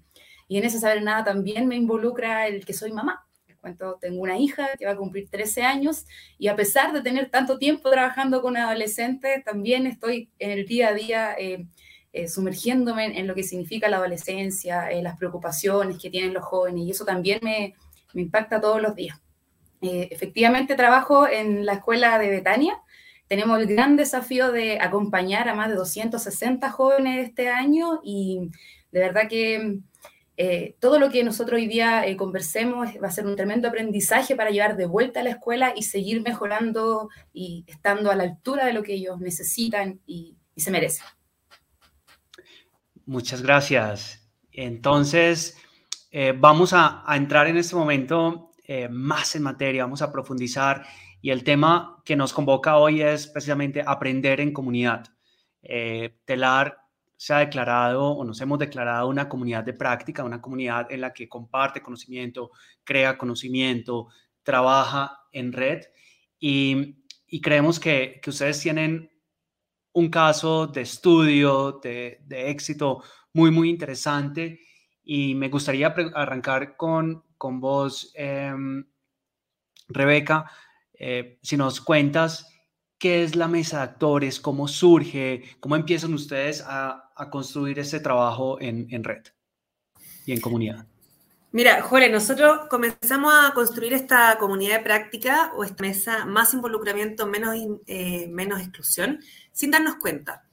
Y 0.47 0.57
en 0.57 0.65
ese 0.65 0.79
saber 0.79 1.01
nada 1.01 1.23
también 1.23 1.67
me 1.67 1.75
involucra 1.75 2.47
el 2.47 2.65
que 2.65 2.73
soy 2.73 2.91
mamá. 2.91 3.25
Les 3.47 3.57
cuento, 3.57 3.97
tengo 4.01 4.21
una 4.21 4.37
hija 4.37 4.69
que 4.77 4.85
va 4.85 4.91
a 4.91 4.97
cumplir 4.97 5.29
13 5.29 5.63
años 5.63 6.05
y 6.37 6.47
a 6.47 6.55
pesar 6.55 6.93
de 6.93 7.01
tener 7.01 7.29
tanto 7.29 7.57
tiempo 7.57 7.89
trabajando 7.89 8.41
con 8.41 8.57
adolescentes, 8.57 9.43
también 9.43 9.87
estoy 9.87 10.31
en 10.39 10.51
el 10.51 10.65
día 10.65 10.89
a 10.89 10.93
día 10.93 11.35
eh, 11.37 11.65
eh, 12.11 12.27
sumergiéndome 12.27 13.17
en, 13.17 13.27
lo 13.27 13.35
que 13.35 13.43
significa 13.43 13.89
la 13.89 13.97
adolescencia, 13.97 14.91
en 14.91 15.03
las 15.03 15.17
preocupaciones 15.17 15.97
que 15.97 16.09
tienen 16.09 16.33
los 16.33 16.43
jóvenes 16.43 16.83
y 16.83 16.91
eso 16.91 17.05
también 17.05 17.39
me, 17.41 17.73
me 18.13 18.21
impacta 18.21 18.61
todos 18.61 18.81
los 18.81 18.95
días. 18.95 19.22
Eh, 19.83 20.07
efectivamente 20.11 20.75
trabajo 20.75 21.27
en 21.27 21.65
la 21.65 21.73
escuela 21.73 22.17
de 22.17 22.29
Betania. 22.29 22.79
Tenemos 23.27 23.59
el 23.59 23.67
gran 23.67 23.97
desafío 23.97 24.53
de 24.53 24.79
acompañar 24.79 25.49
a 25.49 25.55
más 25.55 25.67
de 25.67 25.75
260 25.75 26.69
jóvenes 26.71 27.27
este 27.27 27.49
año 27.49 27.99
y 28.01 28.49
de 28.93 28.99
verdad 29.01 29.27
que 29.27 29.79
eh, 30.37 30.77
todo 30.79 30.99
lo 30.99 31.09
que 31.09 31.25
nosotros 31.25 31.59
hoy 31.59 31.67
día 31.67 32.07
eh, 32.07 32.15
conversemos 32.15 32.91
va 33.03 33.09
a 33.09 33.11
ser 33.11 33.25
un 33.25 33.35
tremendo 33.35 33.67
aprendizaje 33.67 34.37
para 34.37 34.51
llevar 34.51 34.77
de 34.77 34.85
vuelta 34.85 35.19
a 35.19 35.23
la 35.23 35.31
escuela 35.31 35.73
y 35.75 35.83
seguir 35.83 36.21
mejorando 36.21 37.09
y 37.33 37.65
estando 37.67 38.09
a 38.09 38.15
la 38.15 38.23
altura 38.23 38.65
de 38.65 38.73
lo 38.73 38.83
que 38.83 38.93
ellos 38.93 39.19
necesitan 39.19 39.99
y, 40.05 40.37
se 40.55 40.71
merecen. 40.71 41.05
Muchas 43.05 43.41
gracias. 43.41 44.29
Entonces, 44.51 45.57
vamos 46.37 46.73
a, 46.73 47.03
a, 47.05 47.17
entrar 47.17 47.47
en 47.47 47.57
este 47.57 47.75
momento 47.75 48.52
eh, 48.65 48.87
más 48.87 49.35
en 49.35 49.43
materia, 49.43 49.83
vamos 49.83 50.01
a 50.01 50.11
profundizar. 50.11 50.85
Y 51.21 51.31
el 51.31 51.43
tema 51.43 52.01
que 52.05 52.15
nos 52.15 52.33
convoca 52.33 52.77
hoy 52.77 53.01
es 53.01 53.27
precisamente 53.27 53.83
aprender 53.85 54.39
en 54.39 54.53
comunidad. 54.53 55.05
Eh, 55.61 56.17
Telar 56.25 56.77
se 57.17 57.33
ha 57.33 57.39
declarado 57.39 58.11
o 58.11 58.23
nos 58.23 58.39
hemos 58.41 58.59
declarado 58.59 59.07
una 59.07 59.29
comunidad 59.29 59.63
de 59.63 59.73
práctica, 59.73 60.23
una 60.23 60.41
comunidad 60.41 60.91
en 60.91 61.01
la 61.01 61.13
que 61.13 61.29
comparte 61.29 61.81
conocimiento, 61.81 62.51
crea 62.83 63.17
conocimiento, 63.17 64.07
trabaja 64.43 65.19
en 65.31 65.53
red. 65.53 65.81
Y, 66.39 67.01
creemos 67.41 67.79
que, 67.79 68.21
ustedes 68.27 68.59
tienen 68.61 69.09
un 69.93 70.09
caso 70.09 70.67
de 70.67 70.81
estudio, 70.81 71.79
de, 71.83 72.19
de 72.25 72.49
éxito 72.49 73.03
muy, 73.33 73.51
muy 73.51 73.69
interesante 73.69 74.59
Y 75.03 75.35
me 75.35 75.49
gustaría 75.49 75.87
arrancar 75.87 76.77
con, 76.77 77.23
con 77.37 77.59
vos, 77.59 78.11
em, 78.15 78.85
Rebeca, 79.89 80.49
eh, 80.93 81.39
si 81.41 81.57
nos 81.57 81.81
cuentas 81.81 82.47
qué 82.97 83.23
es 83.23 83.35
la 83.35 83.47
mesa 83.47 83.77
de 83.77 83.83
actores, 83.83 84.39
cómo 84.39 84.67
surge, 84.67 85.43
cómo 85.59 85.75
empiezan 85.75 86.13
ustedes 86.13 86.63
a, 86.65 87.11
a 87.15 87.29
construir 87.29 87.79
ese 87.79 87.99
trabajo 87.99 88.61
en, 88.61 88.87
en 88.91 89.03
red 89.03 89.23
y 90.25 90.31
en 90.31 90.39
comunidad. 90.39 90.85
Mira, 91.51 91.83
Jorge, 91.83 92.09
nosotros 92.09 92.61
comenzamos 92.67 93.31
a 93.31 93.53
construir 93.53 93.93
esta 93.93 94.39
comunidad 94.39 94.79
de 94.79 94.83
práctica 94.83 95.51
o 95.55 95.63
esta 95.63 95.83
mesa, 95.83 96.25
más 96.25 96.51
involucramiento, 96.55 97.27
menos, 97.27 97.55
eh, 97.85 98.27
menos 98.29 98.59
exclusión, 98.59 99.19
sin 99.51 99.69
darnos 99.69 99.97
cuenta. 99.97 100.45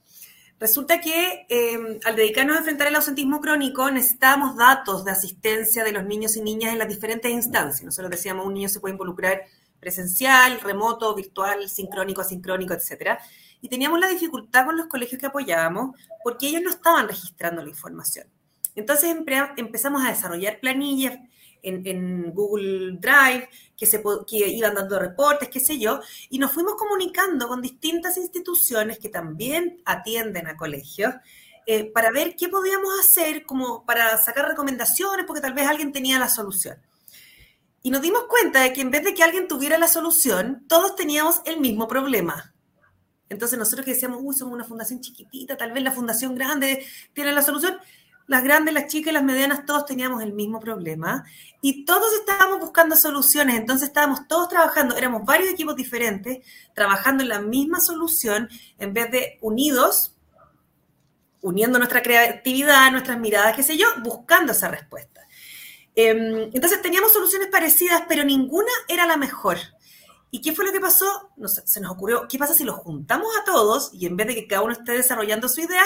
Resulta 0.61 1.01
que 1.01 1.47
em, 1.49 1.99
al 2.05 2.15
dedicarnos 2.15 2.55
a 2.55 2.59
enfrentar 2.59 2.87
el 2.87 2.95
ausentismo 2.95 3.41
crónico 3.41 3.89
necesitábamos 3.89 4.55
datos 4.55 5.03
de 5.03 5.09
asistencia 5.09 5.83
de 5.83 5.91
los 5.91 6.05
niños 6.05 6.35
y 6.35 6.41
niñas 6.41 6.71
en 6.71 6.77
las 6.77 6.87
diferentes 6.87 7.31
instancias. 7.31 7.83
Nosotros 7.83 8.11
decíamos, 8.11 8.45
un 8.45 8.53
niño 8.53 8.69
se 8.69 8.79
puede 8.79 8.91
involucrar 8.91 9.41
presencial, 9.79 10.59
remoto, 10.61 11.15
virtual, 11.15 11.67
sincrónico, 11.67 12.21
asincrónico, 12.21 12.75
etc. 12.75 13.17
Y 13.59 13.69
teníamos 13.69 13.99
la 13.99 14.07
dificultad 14.07 14.65
con 14.65 14.77
los 14.77 14.85
colegios 14.85 15.19
que 15.19 15.25
apoyábamos 15.25 15.95
porque 16.23 16.49
ellos 16.49 16.61
no 16.61 16.69
estaban 16.69 17.07
registrando 17.07 17.63
la 17.63 17.69
información. 17.69 18.27
Entonces 18.75 19.15
empezamos 19.57 20.05
a 20.05 20.09
desarrollar 20.09 20.59
planillas 20.59 21.17
en, 21.63 22.31
Google 22.33 22.97
Drive 22.99 23.49
que, 23.77 23.85
se, 23.85 24.01
que 24.27 24.47
iban 24.47 24.75
dando 24.75 24.99
reportes, 24.99 25.49
qué 25.49 25.59
sé 25.59 25.79
yo, 25.79 25.99
y 26.29 26.39
nos 26.39 26.51
fuimos 26.51 26.75
comunicando 26.75 27.47
con 27.47 27.61
distintas 27.61 28.17
instituciones 28.17 28.99
que 28.99 29.09
también 29.09 29.81
atienden 29.85 30.47
a 30.47 30.57
colegios 30.57 31.13
eh, 31.67 31.91
para 31.91 32.11
ver 32.11 32.35
qué 32.35 32.49
podíamos 32.49 32.99
hacer 32.99 33.45
como 33.45 33.85
para 33.85 34.17
sacar 34.17 34.47
recomendaciones, 34.47 35.25
porque 35.25 35.41
tal 35.41 35.53
vez 35.53 35.67
alguien 35.67 35.91
tenía 35.91 36.19
la 36.19 36.29
solución. 36.29 36.77
Y 37.83 37.89
nos 37.91 38.01
dimos 38.01 38.25
cuenta 38.27 38.61
de 38.61 38.73
que 38.73 38.81
en 38.81 38.91
vez 38.91 39.03
de 39.03 39.13
que 39.13 39.23
alguien 39.23 39.47
tuviera 39.47 39.77
la 39.77 39.87
solución, 39.87 40.65
todos 40.67 40.95
teníamos 40.95 41.41
el 41.45 41.59
mismo 41.59 41.87
problema. 41.87 42.53
Entonces 43.29 43.57
nosotros 43.57 43.85
que 43.85 43.93
decíamos, 43.93 44.19
uy, 44.21 44.35
somos 44.35 44.53
una 44.53 44.65
fundación 44.65 44.99
chiquitita, 44.99 45.55
tal 45.55 45.71
vez 45.71 45.83
la 45.83 45.91
fundación 45.91 46.35
grande 46.35 46.85
tiene 47.13 47.31
la 47.31 47.41
solución, 47.41 47.77
las 48.27 48.43
grandes, 48.43 48.73
las 48.73 48.87
chicas 48.87 49.11
y 49.11 49.13
las 49.13 49.23
medianas, 49.23 49.65
todos 49.65 49.85
teníamos 49.85 50.23
el 50.23 50.33
mismo 50.33 50.59
problema 50.59 51.25
y 51.61 51.85
todos 51.85 52.13
estábamos 52.13 52.59
buscando 52.59 52.95
soluciones, 52.95 53.57
entonces 53.57 53.89
estábamos 53.89 54.27
todos 54.27 54.49
trabajando, 54.49 54.95
éramos 54.95 55.25
varios 55.25 55.49
equipos 55.49 55.75
diferentes, 55.75 56.39
trabajando 56.73 57.23
en 57.23 57.29
la 57.29 57.39
misma 57.39 57.79
solución 57.79 58.49
en 58.77 58.93
vez 58.93 59.11
de 59.11 59.37
unidos, 59.41 60.15
uniendo 61.41 61.77
nuestra 61.77 62.01
creatividad, 62.01 62.91
nuestras 62.91 63.19
miradas, 63.19 63.55
qué 63.55 63.63
sé 63.63 63.77
yo, 63.77 63.87
buscando 64.03 64.53
esa 64.53 64.69
respuesta. 64.69 65.21
Em, 65.95 66.49
entonces 66.53 66.81
teníamos 66.81 67.11
soluciones 67.11 67.49
parecidas, 67.49 68.03
pero 68.07 68.23
ninguna 68.23 68.71
era 68.87 69.05
la 69.05 69.17
mejor. 69.17 69.57
¿Y 70.29 70.41
qué 70.41 70.53
fue 70.53 70.65
lo 70.65 70.71
que 70.71 70.79
pasó? 70.79 71.29
se 71.65 71.81
nos 71.81 71.91
ocurrió, 71.91 72.27
¿qué 72.29 72.37
pasa 72.37 72.53
si 72.53 72.63
los 72.63 72.75
juntamos 72.75 73.27
a 73.37 73.43
todos 73.43 73.89
y 73.93 74.05
en 74.05 74.15
vez 74.15 74.27
de 74.27 74.35
que 74.35 74.47
cada 74.47 74.61
uno 74.61 74.71
esté 74.71 74.93
desarrollando 74.93 75.49
su 75.49 75.61
idea, 75.61 75.83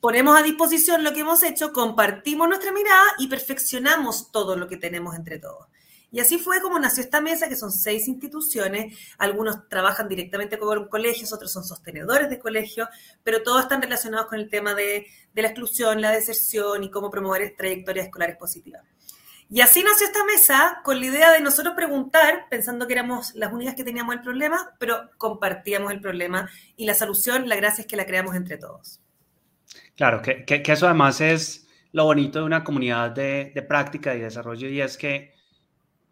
ponemos 0.00 0.38
a 0.38 0.42
disposición 0.42 1.04
lo 1.04 1.12
que 1.12 1.20
hemos 1.20 1.42
hecho, 1.42 1.72
compartimos 1.72 2.48
nuestra 2.48 2.72
mirada 2.72 3.04
y 3.18 3.28
perfeccionamos 3.28 4.32
todo 4.32 4.56
lo 4.56 4.66
que 4.66 4.76
tenemos 4.76 5.14
entre 5.14 5.38
todos. 5.38 5.66
Y 6.12 6.18
así 6.18 6.38
fue 6.38 6.60
como 6.60 6.78
nació 6.78 7.04
esta 7.04 7.20
mesa, 7.20 7.48
que 7.48 7.54
son 7.54 7.70
seis 7.70 8.08
instituciones. 8.08 8.98
Algunos 9.16 9.68
trabajan 9.68 10.08
directamente 10.08 10.58
con 10.58 10.88
colegios, 10.88 11.32
otros 11.32 11.52
son 11.52 11.62
sostenedores 11.62 12.28
de 12.28 12.40
colegios, 12.40 12.88
pero 13.22 13.42
todos 13.42 13.62
están 13.62 13.80
relacionados 13.80 14.26
con 14.26 14.40
el 14.40 14.50
tema 14.50 14.74
de, 14.74 15.06
la 15.34 15.46
exclusión, 15.46 16.00
la 16.00 16.10
deserción 16.10 16.82
y 16.82 16.90
cómo 16.90 17.10
promover 17.10 17.54
trayectorias 17.56 18.06
escolares 18.06 18.36
positivas. 18.36 18.82
Y 19.48 19.60
así 19.62 19.82
nació 19.82 20.06
esta 20.06 20.24
mesa 20.24 20.80
con 20.84 20.98
la 21.00 21.06
idea 21.06 21.32
de 21.32 21.40
nosotros 21.40 21.74
preguntar, 21.74 22.46
pensando 22.50 22.86
que 22.86 22.92
éramos 22.92 23.34
las 23.34 23.52
únicas 23.52 23.74
que 23.74 23.84
teníamos 23.84 24.14
el 24.14 24.22
problema, 24.22 24.74
pero 24.78 25.10
compartíamos 25.16 25.92
el 25.92 26.00
problema 26.00 26.50
y 26.76 26.86
la 26.86 26.94
solución, 26.94 27.48
la 27.48 27.56
gracia 27.56 27.82
es 27.82 27.88
que 27.88 27.96
la 27.96 28.06
creamos 28.06 28.34
entre 28.34 28.58
todos. 28.58 29.00
Claro, 29.96 30.22
que, 30.22 30.44
eso 30.66 30.86
además 30.86 31.20
es 31.20 31.68
lo 31.92 32.04
bonito 32.04 32.38
de 32.38 32.44
una 32.46 32.64
comunidad 32.64 33.10
de, 33.10 33.52
práctica 33.68 34.14
y 34.14 34.20
desarrollo 34.20 34.68
y 34.68 34.80
es 34.80 34.96
que 34.96 35.34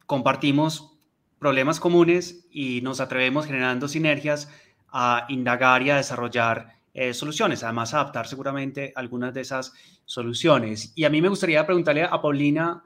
compartimos 0.07 0.99
problemas 1.38 1.81
comunes 1.81 2.47
y 2.50 2.81
nos 2.83 3.00
atrevemos 3.00 3.47
generando 3.47 3.88
sinergias 3.88 4.50
a 4.91 5.27
indagar 5.29 5.83
y 5.83 5.91
a 5.91 5.97
desarrollar 5.97 6.77
eh, 6.93 7.15
soluciones, 7.15 7.62
además 7.62 7.95
adaptar 7.95 8.27
seguramente 8.27 8.93
algunas 8.97 9.33
de 9.33 9.43
esas 9.43 9.73
soluciones. 10.05 10.93
Y 10.97 11.05
a 11.05 11.11
mí 11.11 11.23
me 11.23 11.29
gustaría 11.29 11.65
preguntarle 11.65 12.03
a 12.03 12.21
Paulina, 12.21 12.83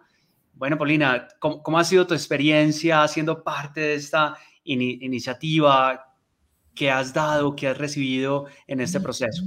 bueno, 0.54 0.76
Paulina, 0.76 1.28
¿cómo, 1.38 1.78
ha 1.78 1.84
sido 1.84 2.06
tu 2.06 2.14
experiencia 2.14 3.08
siendo 3.08 3.42
parte 3.42 3.80
de 3.80 3.94
esta 3.94 4.36
iniciativa? 4.64 6.14
¿Qué 6.74 6.90
has 6.90 7.12
dado, 7.12 7.56
qué 7.56 7.68
has 7.68 7.78
recibido 7.78 8.46
en 8.66 8.80
este 8.80 9.00
proceso? 9.00 9.42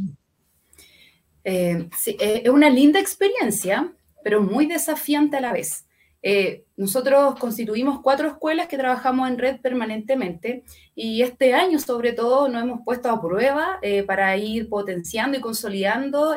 Eh, 1.46 1.88
eh, 2.08 2.42
es 2.44 2.50
una 2.50 2.72
linda 2.72 3.00
experiencia, 3.00 3.94
pero 4.24 4.42
muy 4.42 4.66
desafiante 4.66 5.38
a 5.38 5.42
la 5.42 5.54
vez. 5.54 5.86
Eh, 6.24 6.66
nosotros 6.76 7.40
constituimos 7.40 8.02
cuatro 8.02 8.28
escuelas 8.28 8.68
que 8.68 8.80
trabajamos 8.80 9.30
en 9.30 9.38
red 9.38 9.62
permanentemente 9.62 10.64
y 10.96 11.22
este 11.22 11.54
año 11.54 11.78
sobre 11.78 12.14
todo 12.14 12.48
nos 12.50 12.64
hemos 12.64 12.82
puesto 12.84 13.12
a 13.12 13.22
prueba 13.22 13.80
para 14.08 14.36
ir 14.36 14.68
potenciando 14.68 15.38
y 15.38 15.42
consolidando 15.42 16.36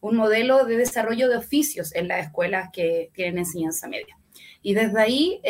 un 0.00 0.16
modelo 0.16 0.64
de 0.64 0.76
desarrollo 0.76 1.28
de 1.28 1.38
oficios 1.38 1.92
en 1.96 2.06
las 2.06 2.26
escuelas 2.26 2.70
que 2.72 3.10
tienen 3.14 3.38
enseñanza 3.38 3.88
media. 3.88 4.16
Y 4.62 4.74
desde 4.74 5.00
ahí 5.00 5.40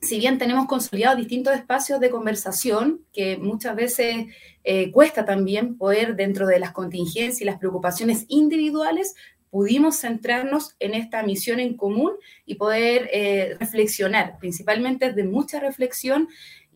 si 0.00 0.18
bien 0.18 0.38
tenemos 0.38 0.66
consolidados 0.66 1.18
distintos 1.18 1.54
espacios 1.54 2.00
de 2.00 2.10
conversación, 2.10 3.04
que 3.12 3.36
muchas 3.36 3.76
veces 3.76 4.26
eh, 4.64 4.90
cuesta 4.92 5.24
también 5.24 5.76
poder, 5.76 6.16
dentro 6.16 6.46
de 6.46 6.58
las 6.58 6.72
contingencias 6.72 7.40
y 7.40 7.44
las 7.44 7.58
preocupaciones 7.58 8.24
individuales, 8.28 9.14
pudimos 9.50 9.96
centrarnos 9.96 10.74
en 10.78 10.94
esta 10.94 11.22
misión 11.22 11.60
en 11.60 11.76
común 11.76 12.12
y 12.46 12.54
poder 12.54 13.10
eh, 13.12 13.56
reflexionar, 13.58 14.38
principalmente 14.38 15.12
de 15.12 15.24
mucha 15.24 15.60
reflexión. 15.60 16.28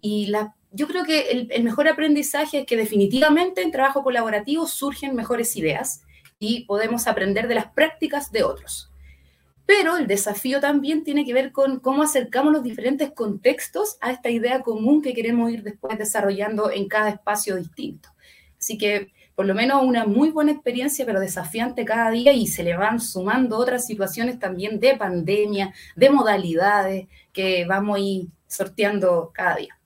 Y 0.02 0.30
yo 0.72 0.86
creo 0.86 1.04
que 1.04 1.48
el 1.50 1.64
mejor 1.64 1.88
aprendizaje 1.88 2.60
es 2.60 2.66
que 2.66 2.76
definitivamente 2.76 3.62
en 3.62 3.70
trabajo 3.70 4.02
colaborativo 4.02 4.66
surgen 4.66 5.14
mejores 5.14 5.56
ideas 5.56 6.02
y 6.38 6.64
podemos 6.66 7.06
aprender 7.06 7.48
de 7.48 7.54
las 7.54 7.66
prácticas 7.72 8.32
de 8.32 8.42
otros. 8.42 8.93
Pero 9.66 9.96
el 9.96 10.06
desafío 10.06 10.60
también 10.60 11.04
tiene 11.04 11.24
que 11.24 11.32
ver 11.32 11.52
con 11.52 11.80
cómo 11.80 12.02
acercamos 12.02 12.52
los 12.52 12.62
diferentes 12.62 13.12
contextos 13.12 13.96
a 14.00 14.10
esta 14.10 14.28
idea 14.30 14.60
común 14.60 15.00
que 15.00 15.14
queremos 15.14 15.50
ir 15.50 15.62
después 15.62 15.98
desarrollando 15.98 16.70
en 16.70 16.86
cada 16.88 17.08
espacio 17.08 17.56
distinto. 17.56 18.10
Así 18.58 18.76
que 18.76 19.12
por 19.34 19.46
lo 19.46 19.54
menos 19.54 19.82
una 19.82 20.06
muy 20.06 20.30
buena 20.30 20.52
experiencia, 20.52 21.04
pero 21.04 21.18
desafiante 21.18 21.84
cada 21.84 22.10
día 22.10 22.32
y 22.32 22.46
se 22.46 22.62
le 22.62 22.76
van 22.76 23.00
sumando 23.00 23.58
otras 23.58 23.86
situaciones 23.86 24.38
también 24.38 24.78
de 24.78 24.96
pandemia, 24.96 25.74
de 25.96 26.10
modalidades 26.10 27.08
que 27.32 27.64
vamos 27.66 27.96
a 27.96 28.00
ir 28.00 28.26
sorteando 28.46 29.32
cada 29.34 29.56
día. 29.56 29.78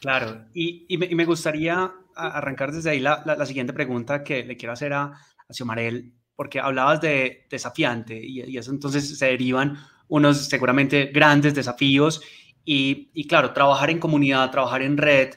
Claro, 0.00 0.46
y, 0.54 0.86
me, 0.96 1.24
gustaría 1.24 1.92
arrancar 2.14 2.72
desde 2.72 2.90
ahí 2.90 3.00
la, 3.00 3.46
siguiente 3.46 3.72
pregunta 3.72 4.24
que 4.24 4.44
le 4.44 4.56
quiero 4.56 4.72
hacer 4.72 4.92
a, 4.92 5.04
a 5.04 5.52
Xiomarel 5.52 6.12
porque 6.36 6.60
hablabas 6.60 7.00
de 7.00 7.46
desafiante 7.50 8.20
y, 8.22 8.56
eso 8.56 8.70
entonces 8.70 9.18
se 9.18 9.26
derivan 9.26 9.78
unos 10.08 10.46
seguramente 10.46 11.06
grandes 11.06 11.54
desafíos 11.54 12.20
y, 12.64 13.26
claro, 13.28 13.52
trabajar 13.52 13.90
en 13.90 14.00
comunidad, 14.00 14.50
trabajar 14.50 14.82
en 14.82 14.96
red, 14.96 15.34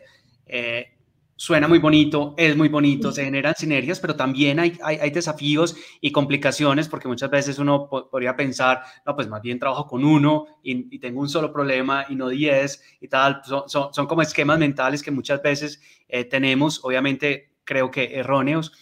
eh, 0.47 0.97
suena 1.35 1.67
muy 1.67 1.77
bonito, 1.79 2.33
es 2.37 2.57
muy 2.57 2.69
bonito, 2.69 3.11
se 3.11 3.23
generan 3.23 3.53
sinergias, 3.55 3.99
pero 3.99 4.15
también 4.15 4.59
hay, 4.59 4.77
hay, 4.83 5.09
desafíos 5.11 5.77
y 6.01 6.11
complicaciones 6.11 6.89
porque 6.89 7.07
muchas 7.07 7.29
veces 7.29 7.59
uno 7.59 7.87
podría 7.87 8.35
pensar, 8.35 8.81
no, 9.05 9.15
pues 9.15 9.29
más 9.29 9.41
bien 9.41 9.57
trabajo 9.57 9.87
con 9.87 10.03
uno 10.03 10.47
y, 10.63 10.99
tengo 10.99 11.21
un 11.21 11.29
solo 11.29 11.53
problema 11.53 12.05
y 12.09 12.15
no 12.15 12.27
diez 12.27 12.83
y 12.99 13.07
tal. 13.07 13.41
Son, 13.45 13.69
son, 13.69 14.07
como 14.07 14.21
esquemas 14.21 14.59
mentales 14.59 15.01
que 15.01 15.11
muchas 15.11 15.41
veces 15.41 15.81
eh, 16.09 16.25
tenemos, 16.25 16.83
obviamente 16.83 17.53
creo 17.63 17.89
que 17.89 18.15
erróneos 18.15 18.73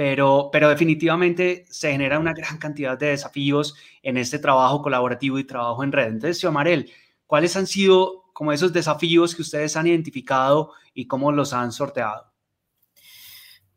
pero, 0.00 0.48
pero 0.50 0.70
definitivamente 0.70 1.66
se 1.68 1.92
genera 1.92 2.18
una 2.18 2.32
gran 2.32 2.56
cantidad 2.56 2.96
de 2.96 3.08
desafíos 3.08 3.74
en 4.02 4.16
este 4.16 4.38
trabajo 4.38 4.80
colaborativo 4.80 5.38
y 5.38 5.44
trabajo 5.44 5.84
en 5.84 5.92
red. 5.92 6.06
Entonces, 6.06 6.38
Xiomarel, 6.38 6.90
¿cuáles 7.26 7.54
han 7.54 7.66
sido 7.66 8.24
como 8.32 8.50
esos 8.50 8.72
desafíos 8.72 9.34
que 9.34 9.42
ustedes 9.42 9.76
han 9.76 9.86
identificado 9.86 10.72
y 10.94 11.06
cómo 11.06 11.32
los 11.32 11.52
han 11.52 11.70
sorteado? 11.70 12.32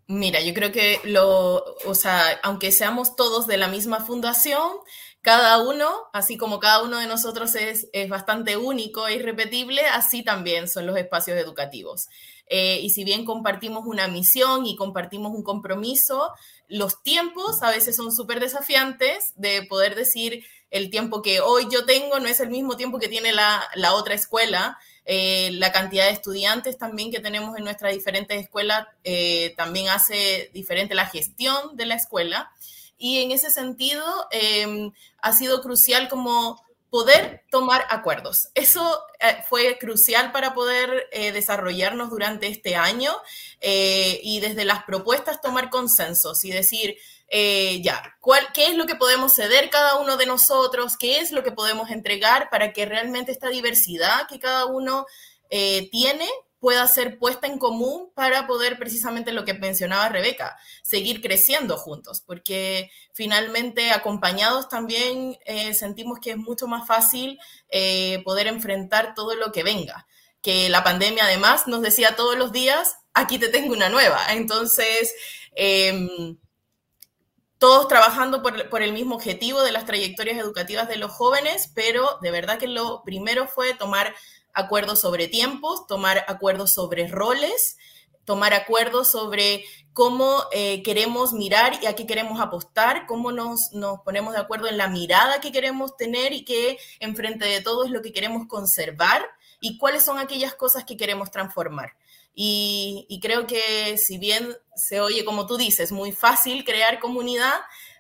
Mira, 0.08 0.40
yo 0.40 0.54
creo 0.54 0.72
que 0.72 1.02
lo, 1.04 1.62
o 1.86 1.94
sea, 1.94 2.40
aunque 2.42 2.72
seamos 2.72 3.18
todos 3.18 3.46
de 3.46 3.58
la 3.58 3.68
misma 3.68 4.00
fundación, 4.00 4.72
cada 5.20 5.62
uno, 5.62 5.90
así 6.14 6.38
como 6.38 6.62
cada 6.62 6.84
uno 6.84 7.00
de 7.00 7.08
nosotros 7.08 7.54
es, 7.56 7.90
es 7.92 8.08
bastante 8.08 8.56
único 8.56 9.10
e 9.10 9.16
irrepetible, 9.16 9.82
así 9.88 10.24
también 10.24 10.70
son 10.70 10.86
los 10.86 10.96
espacios 10.96 11.38
educativos. 11.38 12.08
Eh, 12.48 12.80
y 12.82 12.90
si 12.90 13.04
bien 13.04 13.26
compartimos 13.26 13.86
una 13.86 14.08
misión 14.08 14.66
y 14.66 14.76
compartimos 14.76 15.34
un 15.34 15.44
compromiso, 15.44 16.32
los 16.68 17.02
tiempos 17.02 17.62
a 17.62 17.72
veces 17.72 17.96
son 17.96 18.12
súper 18.12 18.40
desafiantes 18.40 19.34
de 19.36 19.64
poder 19.64 19.96
decir 19.96 20.46
el 20.72 20.90
tiempo 20.90 21.22
que 21.22 21.40
hoy 21.40 21.68
yo 21.72 21.86
tengo 21.86 22.20
no 22.20 22.28
es 22.28 22.40
el 22.40 22.50
mismo 22.50 22.76
tiempo 22.76 22.98
que 22.98 23.08
tiene 23.08 23.32
la, 23.32 23.64
la 23.76 23.94
otra 23.94 24.16
escuela. 24.16 24.78
Eh, 25.06 25.52
la 25.54 25.72
cantidad 25.72 26.06
de 26.06 26.12
estudiantes 26.12 26.78
también 26.78 27.12
que 27.12 27.20
tenemos 27.20 27.58
en 27.58 27.66
nuestras 27.66 27.94
diferentes 27.94 28.42
escuelas 28.42 28.88
eh, 29.04 29.54
también 29.58 29.90
hace 29.90 30.50
diferente 30.54 30.96
la 30.96 31.06
gestión 31.06 31.76
de 31.76 31.86
la 31.86 31.96
escuela. 31.96 32.52
Y 32.98 33.22
en 33.22 33.32
ese 33.32 33.52
sentido 33.52 34.04
em, 34.32 34.92
ha 35.22 35.34
sido 35.34 35.62
crucial 35.62 36.08
como 36.10 36.64
poder 36.94 37.44
tomar 37.50 37.88
acuerdos. 37.90 38.50
Eso 38.54 39.04
eh, 39.20 39.38
fue 39.50 39.80
crucial 39.80 40.32
para 40.32 40.54
poder 40.54 41.08
eh, 41.12 41.32
desarrollarnos 41.32 42.12
durante 42.12 42.46
este 42.46 42.76
año 42.76 43.12
eh, 43.62 44.20
y 44.22 44.42
desde 44.42 44.64
las 44.64 44.84
propuestas 44.84 45.42
tomar 45.42 45.72
consensos 45.72 46.46
y 46.46 46.52
decir, 46.52 46.96
ya, 47.82 48.16
¿cuál, 48.22 48.46
¿qué 48.54 48.68
es 48.68 48.76
lo 48.76 48.86
que 48.86 48.94
podemos 48.94 49.34
ceder 49.34 49.72
cada 49.72 49.96
uno 49.96 50.18
de 50.18 50.28
nosotros? 50.28 50.96
¿Qué 50.96 51.18
es 51.18 51.32
lo 51.32 51.42
que 51.42 51.52
podemos 51.52 51.90
entregar 51.90 52.52
para 52.52 52.74
que 52.74 52.86
realmente 52.86 53.32
esta 53.32 53.50
diversidad 53.50 54.28
que 54.28 54.40
cada 54.40 54.68
uno 54.68 55.08
tiene 55.50 56.30
pueda 56.64 56.88
ser 56.88 57.20
puesta 57.20 57.46
en 57.46 57.60
común 57.60 58.10
para 58.16 58.48
poder 58.48 58.80
precisamente 58.80 59.34
lo 59.34 59.44
que 59.44 59.54
mencionaba 59.54 60.08
Rebeca, 60.08 60.58
seguir 60.82 61.22
creciendo 61.22 61.76
juntos, 61.76 62.24
porque 62.26 62.90
finalmente 63.12 63.92
acompañados 63.92 64.70
también 64.70 65.38
eh, 65.44 65.74
sentimos 65.74 66.20
que 66.22 66.32
es 66.32 66.38
mucho 66.38 66.66
más 66.66 66.88
fácil 66.88 67.38
eh, 67.68 68.22
poder 68.24 68.48
enfrentar 68.48 69.14
todo 69.14 69.36
lo 69.36 69.52
que 69.52 69.64
venga, 69.64 70.08
que 70.42 70.70
la 70.70 70.86
pandemia 70.86 71.26
además 71.26 71.68
nos 71.68 71.82
decía 71.82 72.16
todos 72.16 72.38
los 72.38 72.54
días, 72.54 72.96
aquí 73.14 73.38
te 73.38 73.50
tengo 73.50 73.74
una 73.74 73.90
nueva, 73.90 74.22
entonces... 74.30 75.14
Em, 75.56 76.38
todos 77.60 77.88
trabajando 77.88 78.42
por, 78.42 78.68
por, 78.68 78.82
el 78.82 78.92
mismo 78.92 79.16
objetivo 79.16 79.62
de 79.62 79.72
las 79.72 79.86
trayectorias 79.86 80.38
educativas 80.38 80.90
de 80.90 80.98
los 80.98 81.12
jóvenes, 81.12 81.72
pero 81.74 82.20
de 82.22 82.30
verdad 82.30 82.58
que 82.58 82.68
lo 82.68 83.04
primero 83.06 83.48
fue 83.48 83.74
tomar 83.74 84.14
acuerdos 84.54 85.02
sobre 85.02 85.28
tiempos, 85.28 85.88
tomar 85.88 86.26
acuerdos 86.28 86.72
sobre 86.72 87.08
roles, 87.08 87.78
tomar 88.26 88.54
acuerdos 88.54 89.10
sobre 89.10 89.66
cómo 89.92 90.44
eh, 90.52 90.82
queremos 90.84 91.34
mirar 91.34 91.80
y 91.82 91.86
a 91.86 91.96
qué 91.96 92.08
queremos 92.08 92.40
apostar, 92.40 93.06
cómo 93.06 93.32
nos, 93.32 93.72
nos, 93.74 94.00
ponemos 94.02 94.34
de 94.34 94.40
acuerdo 94.40 94.68
en 94.68 94.78
la 94.78 94.88
mirada 94.88 95.42
que 95.42 95.52
queremos 95.52 95.98
tener 95.98 96.34
y 96.34 96.46
qué 96.46 96.78
enfrente 97.00 97.46
de 97.46 97.62
todo 97.62 97.84
es 97.84 97.92
lo 97.92 98.02
que 98.02 98.14
queremos 98.14 98.48
conservar 98.48 99.24
y 99.60 99.78
cuáles 99.78 100.04
son 100.04 100.18
aquellas 100.20 100.56
cosas 100.56 100.86
que 100.86 100.98
queremos 100.98 101.32
transformar. 101.32 101.94
Y 102.36 103.20
creo 103.22 103.46
que 103.46 103.96
si 104.00 104.18
bien 104.18 104.58
se 104.76 105.02
oye, 105.02 105.24
como 105.24 105.46
tú 105.46 105.56
dices, 105.56 105.92
muy 105.92 106.12
fácil 106.12 106.66
crear 106.66 107.00
comunidad, 107.00 107.54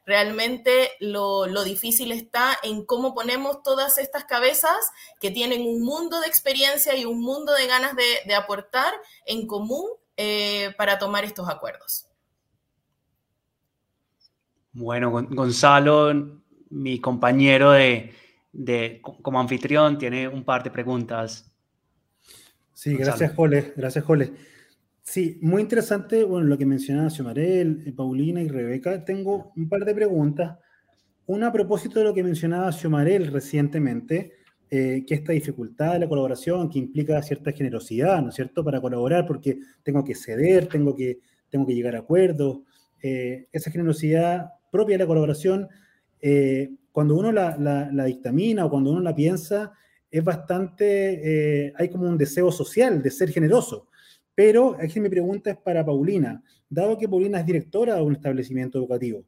Realmente 0.05 0.91
lo, 0.99 1.45
difícil 1.63 2.11
está 2.11 2.57
en 2.61 2.85
cómo 2.85 3.13
ponemos 3.13 3.63
todas 3.63 3.97
estas 3.97 4.25
cabezas 4.25 4.91
que 5.21 5.31
tienen 5.31 5.61
un 5.61 5.81
mundo 5.81 6.19
de 6.19 6.27
experiencia 6.27 6.95
y 6.97 7.05
un 7.05 7.21
mundo 7.21 7.53
de 7.53 7.67
ganas 7.67 7.93
de, 7.95 8.35
aportar 8.35 8.93
en 9.25 9.47
común 9.47 9.89
eh, 10.17 10.73
para 10.77 10.99
tomar 10.99 11.23
estos 11.23 11.47
acuerdos. 11.47 12.07
Bueno, 14.73 15.11
Gonzalo, 15.11 16.41
mi 16.69 16.99
compañero 16.99 17.71
de, 17.71 18.11
como 19.21 19.39
anfitrión, 19.39 19.97
tiene 19.97 20.27
un 20.27 20.43
par 20.43 20.63
de 20.63 20.71
preguntas. 20.71 21.49
Sí, 22.73 22.95
gracias, 22.97 23.33
Jole. 23.35 23.73
Gracias, 23.77 24.03
Jole. 24.03 24.33
Sí, 25.03 25.37
muy 25.41 25.61
interesante, 25.61 26.23
bueno, 26.23 26.47
lo 26.47 26.57
que 26.57 26.65
mencionaba 26.65 27.09
Xiomarel, 27.09 27.83
eh, 27.85 27.91
Paulina 27.91 28.41
y 28.41 28.47
Rebeca. 28.47 29.03
Tengo 29.03 29.51
un 29.55 29.67
par 29.67 29.83
de 29.83 29.93
preguntas. 29.93 30.57
Una 31.25 31.47
a 31.47 31.51
propósito 31.51 31.99
de 31.99 32.05
lo 32.05 32.13
que 32.13 32.23
mencionaba 32.23 32.71
Xiomarel 32.71 33.27
recientemente, 33.27 34.31
eh, 34.69 35.03
que 35.05 35.15
esta 35.15 35.33
dificultad 35.33 35.93
de 35.93 35.99
la 35.99 36.09
colaboración, 36.09 36.69
que 36.69 36.79
implica 36.79 37.21
cierta 37.21 37.51
generosidad, 37.51 38.21
¿no 38.21 38.29
es 38.29 38.35
cierto?, 38.35 38.63
para 38.63 38.81
colaborar, 38.81 39.27
porque 39.27 39.59
tengo 39.83 40.03
que 40.05 40.15
ceder, 40.15 40.67
tengo 40.67 40.95
que, 40.95 41.19
tengo 41.49 41.67
que 41.67 41.75
llegar 41.75 41.95
a 41.95 41.99
acuerdos. 41.99 42.61
Eh, 43.01 43.47
esa 43.51 43.71
generosidad 43.71 44.51
propia 44.71 44.95
de 44.95 45.03
la 45.03 45.07
colaboración, 45.07 45.67
cuando 46.93 47.15
uno 47.17 47.31
la, 47.33 47.57
la, 47.57 48.05
dictamina 48.05 48.65
o 48.65 48.69
cuando 48.69 48.91
uno 48.91 49.01
la 49.01 49.13
piensa, 49.13 49.73
es 50.09 50.23
bastante, 50.23 51.73
hay 51.75 51.89
como 51.89 52.07
un 52.07 52.17
deseo 52.17 52.49
social 52.51 53.03
de 53.03 53.11
ser 53.11 53.29
generoso. 53.29 53.89
Pero 54.35 54.75
aquí 54.79 54.99
mi 54.99 55.09
pregunta 55.09 55.51
es 55.51 55.57
para 55.57 55.85
Paulina. 55.85 56.43
Dado 56.69 56.97
que 56.97 57.07
Paulina 57.07 57.39
es 57.39 57.45
directora 57.45 57.95
de 57.95 58.01
un 58.01 58.13
establecimiento 58.13 58.79
educativo, 58.79 59.25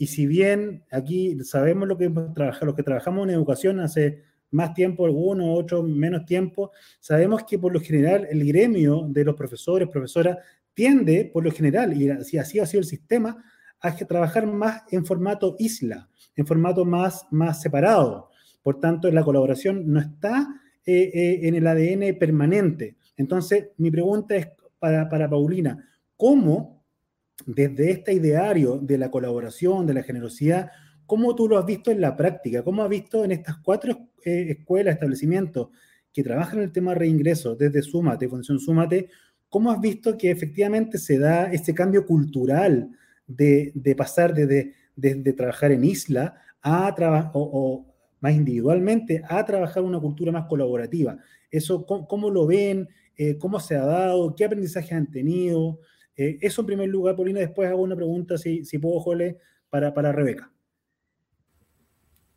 y 0.00 0.06
si 0.06 0.26
bien 0.26 0.82
aquí 0.90 1.38
sabemos 1.44 1.86
lo 1.86 1.98
que 1.98 2.08
los 2.08 2.74
que 2.74 2.82
trabajamos 2.82 3.28
en 3.28 3.34
educación 3.34 3.80
hace 3.80 4.22
más 4.50 4.72
tiempo 4.72 5.04
algunos, 5.04 5.58
otros 5.58 5.86
menos 5.86 6.24
tiempo, 6.24 6.70
sabemos 7.00 7.44
que 7.44 7.58
por 7.58 7.70
lo 7.70 7.80
general 7.80 8.26
el 8.30 8.46
gremio 8.46 9.06
de 9.10 9.24
los 9.24 9.34
profesores, 9.34 9.88
profesoras, 9.88 10.38
tiende 10.72 11.30
por 11.30 11.44
lo 11.44 11.50
general, 11.50 12.00
y 12.00 12.08
así, 12.08 12.38
ha 12.38 12.66
sido 12.66 12.80
el 12.80 12.86
sistema, 12.86 13.44
a 13.78 13.94
trabajar 13.94 14.46
más 14.46 14.84
en 14.90 15.04
formato 15.04 15.54
isla, 15.58 16.08
en 16.34 16.46
formato 16.46 16.86
más, 16.86 17.26
más 17.30 17.60
separado. 17.60 18.30
Por 18.62 18.80
tanto, 18.80 19.10
la 19.10 19.22
colaboración 19.22 19.90
no 19.92 20.00
está 20.00 20.48
eh, 20.86 21.10
eh, 21.12 21.40
en 21.42 21.54
el 21.56 21.66
ADN 21.66 22.18
permanente. 22.18 22.96
Entonces, 23.20 23.68
mi 23.76 23.90
pregunta 23.90 24.34
es 24.34 24.48
para, 24.78 25.28
Paulina, 25.28 25.86
¿cómo 26.16 26.82
desde 27.44 27.90
este 27.90 28.14
ideario 28.14 28.78
de 28.78 28.96
la 28.96 29.10
colaboración, 29.10 29.86
de 29.86 29.92
la 29.92 30.02
generosidad, 30.02 30.70
cómo 31.04 31.34
tú 31.34 31.46
lo 31.46 31.58
has 31.58 31.66
visto 31.66 31.90
en 31.90 32.00
la 32.00 32.16
práctica? 32.16 32.62
¿Cómo 32.62 32.82
has 32.82 32.88
visto 32.88 33.22
en 33.22 33.32
estas 33.32 33.58
cuatro 33.58 34.08
eh, 34.24 34.56
escuelas, 34.58 34.94
establecimientos 34.94 35.68
que 36.14 36.24
trabajan 36.24 36.60
en 36.60 36.64
el 36.64 36.72
tema 36.72 36.92
de 36.92 37.00
reingreso 37.00 37.54
desde 37.56 37.82
Súmate, 37.82 38.26
Fundación 38.26 38.58
Súmate, 38.58 39.10
cómo 39.50 39.70
has 39.70 39.82
visto 39.82 40.16
que 40.16 40.30
efectivamente 40.30 40.96
se 40.96 41.18
da 41.18 41.52
ese 41.52 41.74
cambio 41.74 42.06
cultural 42.06 42.90
de, 43.26 43.94
pasar 43.98 44.32
desde, 44.32 45.32
trabajar 45.34 45.72
en 45.72 45.84
isla 45.84 46.36
a 46.62 46.94
trabajar, 46.94 47.32
o, 47.34 47.86
más 48.20 48.32
individualmente, 48.32 49.22
a 49.28 49.44
trabajar 49.44 49.82
una 49.82 50.00
cultura 50.00 50.32
más 50.32 50.46
colaborativa? 50.46 51.18
Eso, 51.50 51.84
cómo 51.84 52.30
lo 52.30 52.46
ven? 52.46 52.88
Eh, 53.22 53.36
cómo 53.36 53.60
se 53.60 53.76
ha 53.76 53.84
dado, 53.84 54.34
qué 54.34 54.46
aprendizaje 54.46 54.94
han 54.94 55.10
tenido. 55.10 55.78
Eh, 56.16 56.38
eso 56.40 56.62
en 56.62 56.66
primer 56.68 56.88
lugar, 56.88 57.16
Paulina, 57.16 57.38
después 57.40 57.68
hago 57.68 57.82
una 57.82 57.94
pregunta, 57.94 58.38
si, 58.38 58.64
si 58.64 58.78
puedo, 58.78 58.98
Jole, 58.98 59.36
para, 59.68 59.92
para 59.92 60.10
Rebeca. 60.10 60.50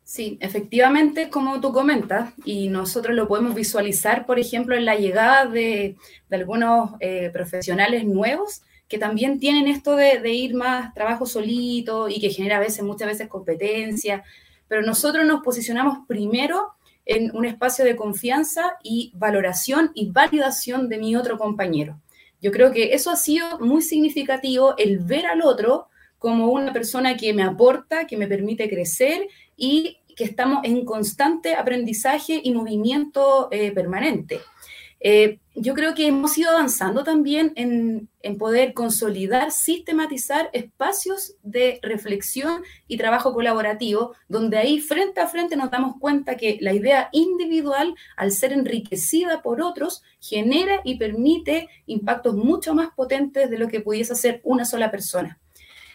Sí, 0.02 0.36
efectivamente, 0.42 1.30
como 1.30 1.58
tú 1.62 1.72
comentas, 1.72 2.34
y 2.44 2.68
nosotros 2.68 3.16
lo 3.16 3.26
podemos 3.26 3.54
visualizar, 3.54 4.26
por 4.26 4.38
ejemplo, 4.38 4.76
en 4.76 4.84
la 4.84 4.96
llegada 4.96 5.46
de, 5.46 5.96
algunos 6.30 6.90
eh, 7.00 7.30
profesionales 7.32 8.04
nuevos 8.04 8.60
que 8.86 8.98
también 8.98 9.40
tienen 9.40 9.68
esto 9.68 9.96
de, 9.96 10.18
de, 10.20 10.34
ir 10.34 10.54
más 10.54 10.92
trabajo 10.92 11.24
solito 11.24 12.10
y 12.10 12.20
que 12.20 12.28
genera 12.28 12.58
a 12.58 12.60
veces, 12.60 12.84
muchas 12.84 13.08
veces 13.08 13.28
competencia, 13.28 14.22
pero 14.68 14.82
nosotros 14.82 15.24
nos 15.24 15.42
posicionamos 15.42 16.06
primero 16.06 16.74
en 17.06 17.34
un 17.36 17.44
espacio 17.44 17.84
de 17.84 17.96
confianza 17.96 18.76
y 18.82 19.12
valoración 19.14 19.90
y 19.94 20.10
validación 20.10 20.88
de 20.88 20.98
mi 20.98 21.16
otro 21.16 21.38
compañero. 21.38 22.00
Yo 22.40 22.50
creo 22.52 22.72
que 22.72 22.94
eso 22.94 23.10
ha 23.10 23.16
sido 23.16 23.58
muy 23.60 23.82
significativo, 23.82 24.74
el 24.76 24.98
ver 24.98 25.26
al 25.26 25.42
otro 25.42 25.88
como 26.18 26.48
una 26.48 26.72
persona 26.72 27.16
que 27.16 27.34
me 27.34 27.42
aporta, 27.42 28.06
que 28.06 28.16
me 28.16 28.26
permite 28.26 28.68
crecer 28.68 29.28
y 29.56 29.98
que 30.16 30.24
estamos 30.24 30.60
en 30.64 30.84
constante 30.84 31.54
aprendizaje 31.54 32.40
y 32.42 32.52
movimiento 32.52 33.48
eh, 33.50 33.72
permanente. 33.72 34.40
Eh, 35.06 35.38
yo 35.54 35.74
creo 35.74 35.94
que 35.94 36.06
hemos 36.06 36.36
ido 36.38 36.50
avanzando 36.50 37.04
también 37.04 37.52
en, 37.56 38.08
poder 38.38 38.72
consolidar, 38.72 39.52
sistematizar 39.52 40.48
espacios 40.54 41.34
de 41.42 41.78
reflexión 41.82 42.62
y 42.88 42.96
trabajo 42.96 43.34
colaborativo, 43.34 44.14
donde 44.28 44.56
ahí 44.56 44.80
frente 44.80 45.20
a 45.20 45.26
frente 45.26 45.56
nos 45.56 45.70
damos 45.70 45.96
cuenta 46.00 46.38
que 46.38 46.56
la 46.62 46.72
idea 46.72 47.10
individual, 47.12 47.94
al 48.16 48.32
ser 48.32 48.54
enriquecida 48.54 49.42
por 49.42 49.60
otros, 49.60 50.02
genera 50.20 50.80
y 50.84 50.96
permite 50.96 51.68
impactos 51.84 52.34
mucho 52.34 52.74
más 52.74 52.88
potentes 52.96 53.50
de 53.50 53.58
lo 53.58 53.68
que 53.68 53.82
pudiese 53.82 54.14
hacer 54.14 54.40
una 54.42 54.64
sola 54.64 54.90
persona. 54.90 55.38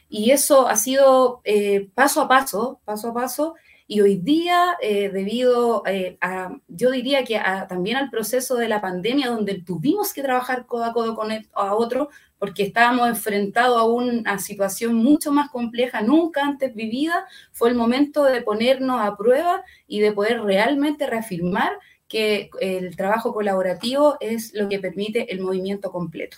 Y 0.07 0.29
eso 0.29 0.67
ha 0.67 0.75
sido 0.75 1.41
eh, 1.45 1.89
paso 1.95 2.21
a 2.21 2.27
paso, 2.27 2.79
paso 2.85 3.09
a 3.09 3.13
paso, 3.15 3.55
y 3.91 4.01
hoy 4.01 4.17
día, 4.17 4.77
eh, 4.83 5.09
debido 5.09 5.81
eh, 5.87 6.19
a, 6.21 6.55
yo 6.67 6.91
diría 6.91 7.23
que 7.23 7.41
también 7.67 7.97
al 7.97 8.11
proceso 8.11 8.55
de 8.55 8.69
la 8.69 8.81
pandemia, 8.81 9.29
donde 9.29 9.63
tuvimos 9.63 10.13
que 10.13 10.21
trabajar 10.21 10.67
codo 10.67 10.83
a 10.83 10.93
codo 10.93 11.15
con 11.15 11.31
a 11.31 11.73
otro, 11.73 12.09
porque 12.37 12.61
estábamos 12.61 13.09
enfrentados 13.09 13.79
a 13.79 13.85
una 13.85 14.37
situación 14.37 14.93
mucho 14.93 15.31
más 15.31 15.49
compleja, 15.49 16.03
nunca 16.03 16.43
antes 16.45 16.75
vivida, 16.75 17.25
fue 17.51 17.69
el 17.69 17.75
momento 17.75 18.25
de 18.25 18.43
ponernos 18.43 19.01
a 19.01 19.17
prueba 19.17 19.63
y 19.87 20.01
de 20.01 20.11
poder 20.11 20.43
realmente 20.43 21.07
reafirmar 21.07 21.71
que 22.07 22.51
el 22.61 22.95
trabajo 22.95 23.33
colaborativo 23.33 24.17
es 24.19 24.53
lo 24.53 24.69
que 24.69 24.77
permite 24.77 25.33
el 25.33 25.41
movimiento 25.41 25.91
completo. 25.91 26.37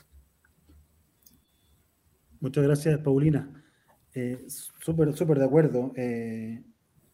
Muchas 2.40 2.64
gracias, 2.64 2.98
Paulina. 3.00 3.62
Eh, 4.16 4.46
súper, 4.48 5.12
súper 5.18 5.38
de 5.38 5.46
acuerdo. 5.46 5.92
Eh, 5.98 6.64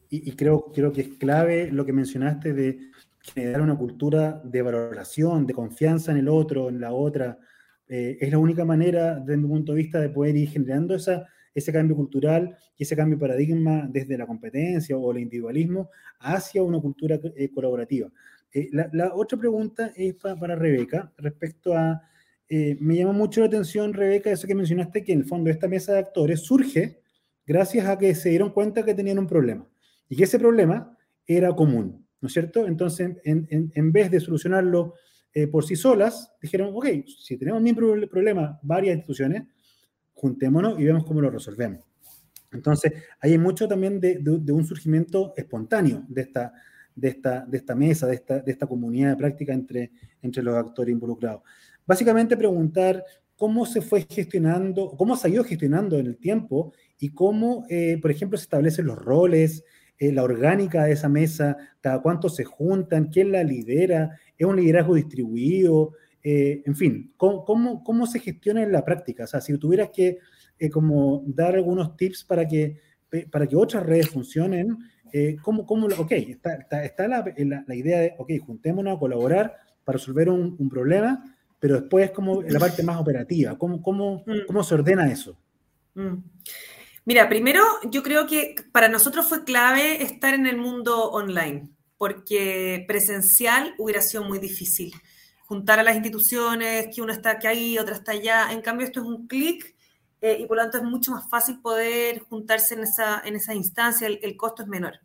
y, 0.10 0.32
creo, 0.34 0.72
creo 0.74 0.92
que 0.92 1.02
es 1.02 1.08
clave 1.18 1.72
lo 1.72 1.86
que 1.86 1.94
mencionaste 1.94 2.54
de 2.54 2.80
generar 3.20 3.62
una 3.62 3.78
cultura 3.78 4.42
de 4.44 4.62
valoración, 4.62 5.46
de 5.46 5.54
confianza 5.54 6.12
en 6.12 6.18
el 6.18 6.30
otro, 6.30 6.70
en 6.70 6.80
la 6.80 6.94
otra. 6.94 7.38
Eh, 7.88 8.18
es 8.20 8.32
la 8.32 8.38
única 8.38 8.64
manera, 8.64 9.20
desde 9.20 9.38
mi 9.38 9.48
punto 9.48 9.74
de 9.74 9.78
vista, 9.78 10.00
de 10.00 10.10
poder 10.10 10.36
ir 10.36 10.50
generando 10.50 10.96
esa, 10.96 11.26
ese 11.54 11.74
cambio 11.74 11.96
cultural 11.96 12.56
y 12.78 12.84
ese 12.84 12.96
cambio 12.96 13.18
de 13.18 13.22
paradigma 13.22 13.88
desde 13.90 14.18
la 14.18 14.26
competencia 14.26 14.98
o 14.98 15.12
el 15.12 15.20
individualismo 15.20 15.90
hacia 16.20 16.64
una 16.64 16.80
cultura 16.80 17.20
eh, 17.36 17.50
colaborativa. 17.54 18.10
Eh, 18.54 18.70
la, 18.72 19.14
otra 19.14 19.38
pregunta 19.38 19.92
es 19.96 20.16
para 20.16 20.56
Rebeca 20.56 21.12
respecto 21.18 21.76
a, 21.76 22.02
me 22.50 22.96
llamó 22.96 23.12
mucho 23.12 23.42
la 23.42 23.48
atención, 23.48 23.94
Rebeca, 23.94 24.32
eso 24.32 24.48
que 24.48 24.56
mencionaste, 24.56 25.04
que 25.04 25.12
en 25.12 25.20
el 25.20 25.26
fondo 25.26 25.50
esta 25.50 25.68
mesa 25.68 25.92
de 25.92 26.00
actores 26.00 26.40
surge 26.40 27.02
gracias 27.46 27.86
a 27.88 27.98
que 27.98 28.16
se 28.16 28.30
dieron 28.30 28.52
cuenta 28.52 28.86
que 28.86 28.94
tenían 28.94 29.20
un 29.20 29.28
problema 29.28 29.68
y 30.10 30.16
que 30.16 30.24
ese 30.24 30.40
problema 30.40 30.98
era 31.26 31.56
común. 31.56 32.08
¿no 32.22 32.28
es 32.28 32.34
cierto? 32.34 32.68
Entonces, 32.68 33.18
en, 33.24 33.92
vez 33.92 34.10
de 34.12 34.20
solucionarlo 34.20 34.96
eh, 35.34 35.48
por 35.48 35.66
sí 35.66 35.76
solas, 35.76 36.34
dijeron, 36.42 36.72
ok, 36.74 36.88
si 37.06 37.38
tenemos 37.38 37.60
el 37.60 37.64
mismo 37.64 38.10
problema 38.10 38.60
varias 38.64 38.96
instituciones, 38.96 39.44
juntémonos 40.14 40.80
y 40.80 40.86
vemos 40.86 41.06
cómo 41.06 41.22
lo 41.22 41.30
resolvemos. 41.30 41.86
Entonces, 42.52 42.94
hay 43.20 43.38
mucho 43.38 43.68
también 43.68 44.00
de, 44.00 44.20
un 44.52 44.66
surgimiento 44.66 45.34
espontáneo 45.38 46.06
de 46.08 46.22
esta, 46.22 46.54
de 46.96 47.10
esta, 47.10 47.46
de 47.46 47.58
esta 47.58 47.76
mesa, 47.76 48.08
de 48.08 48.16
esta, 48.16 48.40
de 48.40 48.52
esta 48.52 48.66
comunidad 48.66 49.12
de 49.12 49.18
práctica 49.18 49.54
entre, 49.54 49.92
entre 50.22 50.42
los 50.42 50.56
actores 50.56 50.92
involucrados. 50.92 51.44
Básicamente 51.86 52.36
preguntar 52.36 53.04
cómo 53.36 53.66
se 53.68 53.82
fue 53.82 54.08
gestionando, 54.10 54.96
cómo 54.98 55.16
se 55.16 55.28
ha 55.28 55.32
ido 55.32 55.44
gestionando 55.44 56.00
en 56.00 56.08
el 56.08 56.18
tiempo 56.18 56.74
y 56.98 57.10
cómo, 57.10 57.66
eh, 57.70 58.00
por 58.02 58.10
ejemplo, 58.10 58.38
se 58.38 58.46
establecen 58.46 58.88
los 58.88 58.98
roles, 58.98 59.64
eh, 60.00 60.12
la 60.12 60.24
orgánica 60.24 60.84
de 60.84 60.94
esa 60.94 61.10
mesa, 61.10 61.58
cada 61.82 62.02
cuánto 62.02 62.30
se 62.30 62.44
juntan, 62.44 63.08
quién 63.08 63.32
la 63.32 63.44
lidera, 63.44 64.12
es 64.38 64.46
un 64.46 64.56
liderazgo 64.56 64.96
distribuido, 64.96 65.94
eh, 66.24 66.62
en 66.66 66.76
fin, 66.76 67.14
¿cómo, 67.18 67.84
¿cómo, 67.84 68.06
se 68.06 68.20
gestiona 68.20 68.62
en 68.62 68.72
la 68.72 68.86
práctica? 68.86 69.24
O 69.24 69.28
sea, 69.28 69.42
si 69.42 69.58
tuvieras 69.58 69.90
que 69.94 70.20
eh, 70.60 70.70
como 70.70 71.24
dar 71.26 71.56
algunos 71.56 71.96
tips 71.96 72.26
para 72.26 72.48
que, 72.48 72.78
para 73.32 73.48
que 73.48 73.56
otras 73.56 73.86
redes 73.86 74.10
funcionen, 74.10 74.78
¿cómo, 75.42 75.66
cómo, 75.66 75.88
ok, 75.88 76.12
está, 76.12 76.84
está, 76.84 77.08
la, 77.08 77.24
la, 77.66 77.76
idea 77.76 78.00
de, 78.00 78.14
ok, 78.18 78.32
juntémonos 78.46 78.98
a 78.98 79.00
colaborar 79.00 79.56
para 79.84 79.98
resolver 79.98 80.30
un, 80.30 80.70
problema, 80.70 81.24
pero 81.60 81.80
después 81.80 82.12
como 82.12 82.42
la 82.44 82.60
parte 82.60 82.84
más 82.84 82.98
operativa, 82.98 83.58
¿cómo, 83.58 83.82
cómo, 83.82 84.24
mm. 84.28 84.46
cómo 84.46 84.62
se 84.64 84.76
ordena 84.76 85.10
eso? 85.10 85.40
Mm. 85.96 86.18
Mira, 87.08 87.30
primero 87.30 87.64
yo 87.90 88.04
creo 88.04 88.28
que 88.28 88.54
para 88.74 88.90
nosotros 88.90 89.30
fue 89.30 89.46
clave 89.46 90.04
estar 90.04 90.34
en 90.34 90.46
el 90.46 90.58
mundo 90.58 91.10
online, 91.10 91.70
porque 91.98 92.84
presencial 92.86 93.74
hubiera 93.78 94.02
sido 94.02 94.26
muy 94.26 94.40
difícil. 94.40 94.94
Juntar 95.46 95.80
a 95.80 95.84
las 95.84 95.96
instituciones, 95.96 96.90
que 96.94 97.02
una 97.02 97.14
está 97.14 97.32
aquí 97.32 97.48
ahí, 97.48 97.78
otra 97.78 97.96
está 97.96 98.12
allá. 98.12 98.52
En 98.52 98.60
cambio, 98.60 98.86
esto 98.86 99.00
es 99.00 99.06
un 99.06 99.26
clic 99.26 99.74
eh, 100.20 100.36
y 100.38 100.48
por 100.48 100.58
lo 100.58 100.64
tanto 100.64 100.80
es 100.80 100.84
mucho 100.84 101.12
más 101.12 101.30
fácil 101.30 101.62
poder 101.62 102.20
juntarse 102.28 102.74
en 102.74 102.84
esa, 102.84 103.22
en 103.24 103.38
esa 103.38 103.54
instancia, 103.54 104.06
el, 104.06 104.36
costo 104.36 104.64
es 104.64 104.68
menor. 104.68 105.00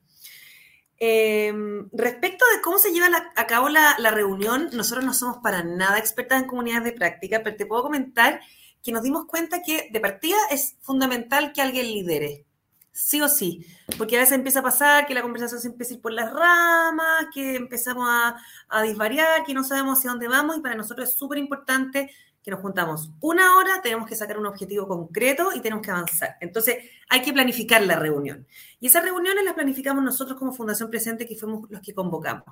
Em, 0.98 1.88
respecto 1.92 2.44
de 2.52 2.62
cómo 2.62 2.78
se 2.78 2.90
lleva 2.90 3.10
a 3.36 3.46
cabo 3.46 3.68
la, 3.68 3.94
la, 4.00 4.10
reunión, 4.10 4.70
nosotros 4.72 5.04
no 5.04 5.14
somos 5.14 5.38
para 5.40 5.62
nada 5.62 6.00
expertas 6.00 6.42
en 6.42 6.48
comunidades 6.48 6.82
de 6.82 6.98
práctica, 6.98 7.42
pero 7.44 7.54
te 7.54 7.64
puedo 7.64 7.84
comentar 7.84 8.40
que 8.82 8.92
nos 8.92 9.02
dimos 9.02 9.26
cuenta 9.26 9.62
que 9.62 9.88
de 9.92 10.00
partida 10.00 10.36
es 10.50 10.76
fundamental 10.80 11.52
que 11.52 11.62
alguien 11.62 11.86
lidere, 11.86 12.44
sí 12.92 13.20
o 13.22 13.28
sí, 13.28 13.64
porque 13.96 14.16
a 14.16 14.20
veces 14.20 14.36
empieza 14.36 14.60
a 14.60 14.64
pasar 14.64 15.06
que 15.06 15.14
la 15.14 15.22
conversación 15.22 15.60
se 15.60 15.68
empieza 15.68 15.92
a 15.92 15.96
ir 15.96 16.02
por 16.02 16.12
las 16.12 16.32
ramas, 16.32 17.26
que 17.32 17.56
empezamos 17.56 18.06
a, 18.08 18.36
a 18.68 18.82
disvariar, 18.82 19.44
que 19.44 19.54
no 19.54 19.64
sabemos 19.64 19.98
hacia 19.98 20.10
dónde 20.10 20.28
vamos 20.28 20.56
y 20.56 20.60
para 20.60 20.74
nosotros 20.74 21.08
es 21.08 21.14
súper 21.14 21.38
importante 21.38 22.10
que 22.42 22.50
nos 22.50 22.60
juntamos 22.60 23.10
una 23.20 23.56
hora, 23.56 23.80
tenemos 23.82 24.08
que 24.08 24.16
sacar 24.16 24.36
un 24.36 24.46
objetivo 24.46 24.88
concreto 24.88 25.50
y 25.54 25.60
tenemos 25.60 25.84
que 25.84 25.92
avanzar. 25.92 26.36
Entonces, 26.40 26.76
hay 27.08 27.22
que 27.22 27.32
planificar 27.32 27.82
la 27.82 27.96
reunión. 27.96 28.46
Y 28.80 28.88
esas 28.88 29.04
reuniones 29.04 29.44
las 29.44 29.54
planificamos 29.54 30.02
nosotros 30.02 30.36
como 30.36 30.52
Fundación 30.52 30.90
Presente, 30.90 31.26
que 31.26 31.36
fuimos 31.36 31.70
los 31.70 31.80
que 31.80 31.94
convocamos. 31.94 32.44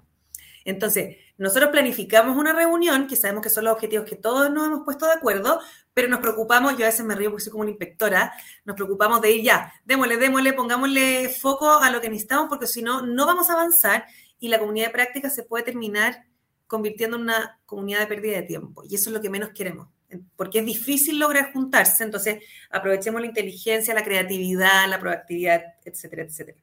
Entonces, 0.65 1.17
nosotros 1.39 1.71
planificamos 1.71 2.37
una 2.37 2.53
reunión, 2.53 3.07
que 3.07 3.17
sabemos 3.17 3.43
que 3.43 3.49
son 3.49 3.65
los 3.65 3.73
objetivos 3.73 4.07
que 4.07 4.17
todos 4.17 4.51
nos 4.51 4.67
hemos 4.67 4.85
puesto 4.85 5.07
de 5.07 5.13
acuerdo, 5.13 5.61
pero 5.95 6.09
nos 6.09 6.21
preocupamos, 6.21 6.77
yo 6.77 6.85
a 6.85 6.89
veces 6.89 7.05
me 7.05 7.15
río 7.15 7.31
porque 7.31 7.45
soy 7.45 7.53
como 7.53 7.63
una 7.63 7.71
inspectora, 7.71 8.33
nos 8.65 8.77
preocupamos 8.77 9.21
de 9.21 9.33
ir 9.33 9.45
ya, 9.45 9.73
démosle, 9.85 10.19
démosle, 10.19 10.53
pongámosle 10.53 11.29
foco 11.31 11.71
a 11.71 11.91
lo 11.91 12.01
que 12.01 12.11
necesitamos, 12.11 12.49
porque 12.49 12.67
si 12.67 12.83
no, 12.83 13.03
no 13.03 13.27
vamos 13.27 13.49
a 13.49 13.55
avanzar 13.55 14.05
y 14.39 14.49
la 14.49 14.59
comunidad 14.59 14.89
de 14.89 14.93
práctica 14.93 15.31
se 15.31 15.43
puede 15.43 15.65
terminar 15.65 16.25
convirtiendo 16.67 17.17
en 17.17 17.23
una 17.23 17.59
comunidad 17.67 18.01
de 18.01 18.07
pérdida 18.07 18.37
de 18.37 18.43
tiempo. 18.43 18.83
Y 18.89 18.95
eso 18.95 19.11
es 19.11 19.15
lo 19.15 19.21
que 19.21 19.31
menos 19.31 19.51
queremos, 19.51 19.89
porque 20.37 20.59
es 20.61 20.67
difícil 20.67 21.19
lograr 21.19 21.53
juntarse, 21.53 22.05
entonces 22.05 22.45
aprovechemos 22.71 23.21
la 23.21 23.27
inteligencia, 23.27 23.95
la 23.95 24.05
creatividad, 24.05 24.89
la 24.89 25.01
proactividad, 25.01 25.63
etcétera, 25.85 26.25
etcétera. 26.25 26.59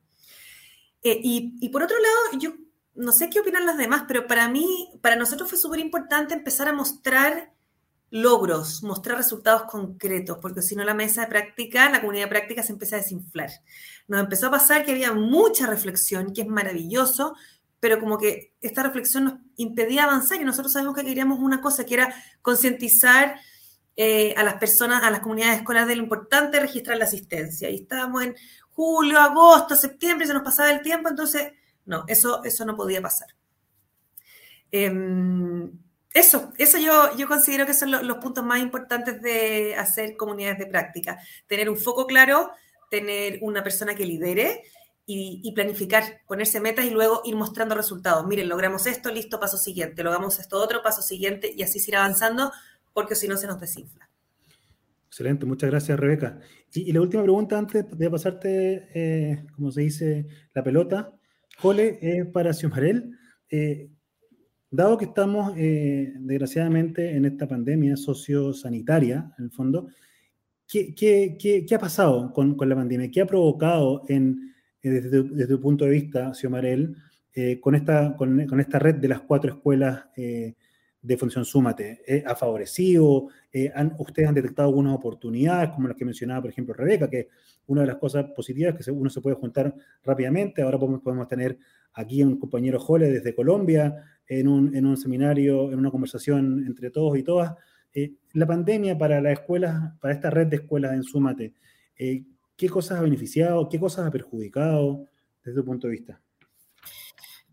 Eh, 1.03 1.19
y, 1.23 1.55
y 1.61 1.69
por 1.69 1.83
otro 1.83 1.97
lado, 1.99 2.39
yo 2.39 2.53
no 2.97 3.11
sé 3.11 3.29
qué 3.29 3.39
opinan 3.39 3.65
las 3.65 3.77
demás, 3.77 4.05
pero 4.07 4.27
para 4.27 4.49
mí, 4.49 4.89
para 5.01 5.15
nosotros 5.15 5.49
fue 5.49 5.57
súper 5.57 5.79
importante 5.79 6.33
empezar 6.33 6.67
a 6.67 6.73
mostrar 6.73 7.53
logros, 8.09 8.83
mostrar 8.83 9.17
resultados 9.17 9.63
concretos, 9.63 10.39
porque 10.41 10.61
si 10.61 10.75
no 10.75 10.83
la 10.83 10.93
mesa 10.93 11.21
de 11.21 11.27
práctica, 11.27 11.89
la 11.89 11.99
comunidad 11.99 12.25
de 12.25 12.29
práctica 12.29 12.63
se 12.63 12.71
empieza 12.71 12.95
a 12.95 12.99
desinflar. 12.99 13.51
Nos 14.07 14.21
empezó 14.21 14.47
a 14.47 14.51
pasar 14.51 14.83
que 14.83 14.91
había 14.91 15.13
mucha 15.13 15.67
reflexión, 15.67 16.33
que 16.33 16.41
es 16.41 16.47
maravilloso, 16.47 17.35
pero 17.79 17.99
como 17.99 18.17
que 18.17 18.55
esta 18.61 18.81
reflexión 18.81 19.25
nos 19.25 19.33
impedía 19.57 20.05
avanzar 20.05 20.41
y 20.41 20.45
nosotros 20.45 20.73
sabemos 20.73 20.95
que 20.95 21.05
queríamos 21.05 21.39
una 21.39 21.61
cosa, 21.61 21.85
que 21.85 21.93
era 21.93 22.15
concientizar 22.41 23.39
eh, 23.95 24.33
a 24.37 24.43
las 24.43 24.55
personas, 24.55 25.03
a 25.03 25.11
las 25.11 25.19
comunidades 25.19 25.57
escolares 25.57 25.89
de 25.89 25.97
lo 25.97 26.03
importante 26.03 26.59
registrar 26.59 26.97
la 26.97 27.05
asistencia. 27.05 27.69
Y 27.69 27.75
estábamos 27.75 28.23
en 28.23 28.35
julio, 28.71 29.19
agosto, 29.19 29.75
septiembre, 29.75 30.25
se 30.25 30.33
nos 30.33 30.43
pasaba 30.43 30.71
el 30.71 30.81
tiempo, 30.81 31.09
entonces 31.09 31.51
no, 31.87 32.03
eso, 32.07 32.43
eso 32.43 32.65
no 32.65 32.75
podía 32.75 33.01
pasar. 33.01 33.29
Em, 34.71 35.71
eso, 36.13 36.51
eso 36.57 36.77
yo, 36.77 37.15
yo 37.17 37.27
considero 37.27 37.65
que 37.65 37.73
son 37.73 37.91
los 37.91 38.17
puntos 38.17 38.43
más 38.43 38.59
importantes 38.59 39.21
de 39.21 39.75
hacer 39.75 40.15
comunidades 40.17 40.59
de 40.59 40.67
práctica. 40.67 41.19
Tener 41.47 41.69
un 41.69 41.77
foco 41.77 42.05
claro, 42.05 42.51
tener 42.89 43.39
una 43.41 43.63
persona 43.63 43.95
que 43.95 44.05
lidere 44.05 44.63
y, 45.09 45.53
planificar, 45.53 46.21
ponerse 46.27 46.59
metas 46.59 46.85
y 46.85 46.89
luego 46.89 47.21
ir 47.23 47.35
mostrando 47.35 47.75
resultados. 47.75 48.27
Miren, 48.27 48.49
logramos 48.49 48.85
esto, 48.87 49.09
listo, 49.09 49.39
paso 49.39 49.57
siguiente, 49.57 50.03
logramos 50.03 50.37
esto 50.37 50.61
otro, 50.61 50.83
paso 50.83 51.01
siguiente 51.01 51.53
y 51.55 51.63
así 51.63 51.79
se 51.79 51.95
avanzando 51.95 52.51
porque 52.93 53.15
si 53.15 53.29
no 53.29 53.37
se 53.37 53.47
nos 53.47 53.59
desinfla. 53.59 54.09
Excelente, 55.07 55.45
muchas 55.45 55.69
gracias 55.69 55.97
Rebeca. 55.97 56.39
Y, 56.73 56.91
la 56.91 56.99
última 56.99 57.23
pregunta 57.23 57.57
antes 57.57 57.85
de 57.89 58.09
pasarte, 58.09 58.89
eh, 58.93 59.45
como 59.55 59.71
se 59.71 59.81
dice, 59.81 60.27
la 60.53 60.63
pelota. 60.63 61.16
Jole, 61.59 61.97
es 62.01 62.25
para 62.27 62.53
Xiomarel. 62.53 63.11
Eh, 63.49 63.89
dado 64.69 64.97
que 64.97 65.05
estamos, 65.05 65.53
eh, 65.57 66.13
desgraciadamente, 66.19 67.15
en 67.15 67.25
esta 67.25 67.47
pandemia 67.47 67.97
sociosanitaria, 67.97 69.33
en 69.37 69.45
el 69.45 69.51
fondo, 69.51 69.87
¿qué, 70.67 71.65
ha 71.73 71.79
pasado 71.79 72.31
con, 72.31 72.55
la 72.59 72.75
pandemia? 72.75 73.09
¿Qué 73.09 73.21
ha 73.21 73.25
provocado, 73.25 74.03
en, 74.07 74.53
eh, 74.83 74.89
desde, 74.89 75.47
tu 75.47 75.59
punto 75.59 75.85
de 75.85 75.91
vista, 75.91 76.33
Xiomarel, 76.33 76.95
con, 77.61 77.75
esta, 77.75 78.15
con, 78.15 78.59
esta 78.59 78.79
red 78.79 78.95
de 78.95 79.09
las 79.09 79.21
cuatro 79.21 79.53
escuelas 79.53 80.05
de 81.07 81.17
función 81.17 81.45
Súmate? 81.45 82.23
¿Ha 82.25 82.35
favorecido? 82.35 83.27
Han, 83.73 83.95
¿Ustedes 83.97 84.27
han 84.27 84.35
detectado 84.35 84.67
algunas 84.67 84.95
oportunidades, 84.95 85.69
como 85.71 85.87
las 85.87 85.97
que 85.97 86.05
mencionaba, 86.05 86.41
por 86.41 86.51
ejemplo, 86.51 86.73
Rebeca, 86.73 87.09
que 87.09 87.29
una 87.67 87.81
de 87.81 87.87
las 87.87 87.97
cosas 87.97 88.25
positivas 88.35 88.75
es 88.79 88.85
que 88.85 88.91
uno 88.91 89.09
se 89.09 89.21
puede 89.21 89.35
juntar 89.35 89.73
rápidamente. 90.03 90.61
Ahora 90.61 90.79
podemos, 90.79 91.27
tener 91.27 91.57
aquí 91.93 92.23
un 92.23 92.39
compañero 92.39 92.79
Jole 92.79 93.11
desde 93.11 93.35
Colombia 93.35 94.03
en 94.27 94.47
un, 94.47 94.75
en 94.75 94.85
un, 94.85 94.97
seminario, 94.97 95.71
en 95.71 95.79
una 95.79 95.91
conversación 95.91 96.63
entre 96.65 96.89
todos 96.89 97.17
y 97.17 97.23
todas. 97.23 97.55
Eh, 97.93 98.13
la 98.33 98.45
pandemia 98.45 98.97
para 98.97 99.21
las 99.21 99.33
escuelas, 99.33 99.93
para 99.99 100.13
esta 100.13 100.29
red 100.29 100.47
de 100.47 100.57
escuelas 100.57 100.93
en 100.93 101.03
Súmate, 101.03 101.53
eh, 101.97 102.23
¿qué 102.55 102.69
cosas 102.69 102.99
ha 102.99 103.01
beneficiado? 103.01 103.67
¿Qué 103.69 103.79
cosas 103.79 104.05
ha 104.05 104.11
perjudicado 104.11 105.05
desde 105.43 105.59
tu 105.59 105.65
punto 105.65 105.87
de 105.87 105.91
vista? 105.91 106.21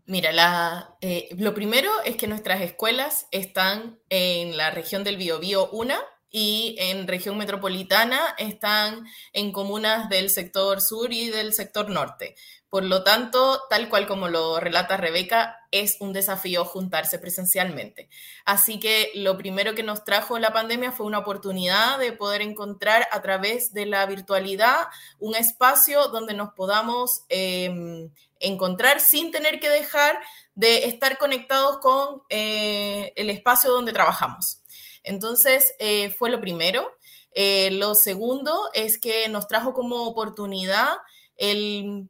Mira, 0.07 0.95
eh, 1.01 1.29
lo 1.37 1.55
primero 1.55 1.89
es 2.03 2.15
que 2.15 2.27
nuestras 2.27 2.61
escuelas 2.61 3.27
están 3.31 3.99
en 4.09 4.55
la 4.55 4.69
región 4.69 5.03
del 5.03 5.17
Biobío 5.17 5.67
una 5.71 5.99
y 6.29 6.75
en 6.77 7.07
región 7.07 7.37
metropolitana 7.37 8.19
están 8.37 9.07
en 9.33 9.51
comunas 9.51 10.07
del 10.09 10.29
sector 10.29 10.81
sur 10.81 11.11
y 11.11 11.29
del 11.29 11.53
sector 11.53 11.89
norte. 11.89 12.35
Por 12.69 12.83
lo 12.83 13.03
tanto, 13.03 13.61
tal 13.69 13.87
cual 13.87 14.05
como 14.05 14.27
lo 14.27 14.59
relata 14.59 14.97
Rebeca, 14.97 15.59
es 15.71 15.95
un 16.01 16.11
desafío 16.11 16.65
juntarse 16.65 17.19
presencialmente. 17.19 18.09
Así 18.43 18.81
que 18.81 19.11
lo 19.15 19.37
primero 19.37 19.75
que 19.75 19.83
nos 19.83 20.03
trajo 20.03 20.37
la 20.39 20.51
pandemia 20.51 20.91
fue 20.91 21.05
una 21.05 21.19
oportunidad 21.19 21.97
de 21.99 22.11
poder 22.11 22.41
encontrar 22.41 23.07
a 23.11 23.21
través 23.21 23.71
de 23.71 23.85
la 23.85 24.05
virtualidad 24.05 24.87
un 25.19 25.35
espacio 25.35 26.09
donde 26.09 26.33
nos 26.33 26.51
podamos 26.51 27.21
em, 27.29 28.11
encontrar 28.39 28.99
sin 28.99 29.31
tener 29.31 29.59
que 29.59 29.69
dejar 29.69 30.19
de 30.53 30.85
estar 30.85 31.17
conectados 31.17 31.79
con 31.79 32.23
eh, 32.29 33.13
el 33.15 33.29
espacio 33.29 33.71
donde 33.71 33.93
trabajamos. 33.93 34.61
Entonces, 35.03 35.73
eh, 35.79 36.09
fue 36.11 36.29
lo 36.29 36.41
primero. 36.41 36.91
Eh, 37.31 37.69
lo 37.71 37.95
segundo 37.95 38.69
es 38.73 38.97
que 38.97 39.27
nos 39.27 39.47
trajo 39.47 39.73
como 39.73 40.03
oportunidad 40.05 40.95
el, 41.35 42.09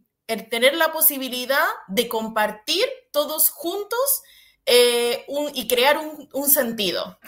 tener 0.50 0.76
la 0.76 0.92
posibilidad 0.92 1.66
de 1.88 2.08
compartir 2.08 2.86
todos 3.12 3.50
juntos 3.50 4.00
y 4.68 5.68
crear 5.68 6.00
un, 6.34 6.50
sentido. 6.50 7.20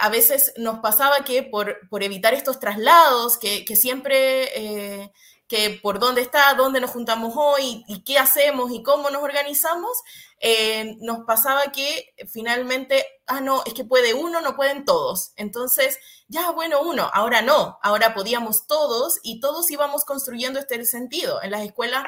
a 0.00 0.08
veces 0.08 0.52
nos 0.56 0.80
pasaba 0.80 1.24
que 1.24 1.44
por, 1.44 1.78
evitar 2.00 2.34
estos 2.34 2.58
traslados, 2.58 3.38
que 3.38 3.76
siempre 3.76 5.12
que 5.50 5.80
por 5.82 5.98
dónde 5.98 6.20
está, 6.20 6.54
dónde 6.54 6.80
nos 6.80 6.92
juntamos 6.92 7.34
hoy 7.36 7.84
y 7.88 8.04
qué 8.04 8.18
hacemos 8.18 8.70
y 8.70 8.84
cómo 8.84 9.10
nos 9.10 9.20
organizamos, 9.20 9.90
eh, 10.38 10.94
nos 11.00 11.24
pasaba 11.26 11.72
que 11.72 12.14
finalmente, 12.28 13.04
ah, 13.26 13.40
no, 13.40 13.64
es 13.66 13.74
que 13.74 13.84
puede 13.84 14.14
uno, 14.14 14.40
no 14.42 14.54
pueden 14.54 14.84
todos. 14.84 15.32
Entonces, 15.34 15.98
ya, 16.28 16.52
bueno, 16.52 16.82
uno, 16.82 17.10
ahora 17.12 17.42
no, 17.42 17.80
ahora 17.82 18.14
podíamos 18.14 18.68
todos 18.68 19.18
y 19.24 19.40
todos 19.40 19.68
íbamos 19.72 20.04
construyendo 20.04 20.60
este 20.60 20.84
sentido. 20.84 21.42
En 21.42 21.50
las 21.50 21.62
escuelas 21.62 22.04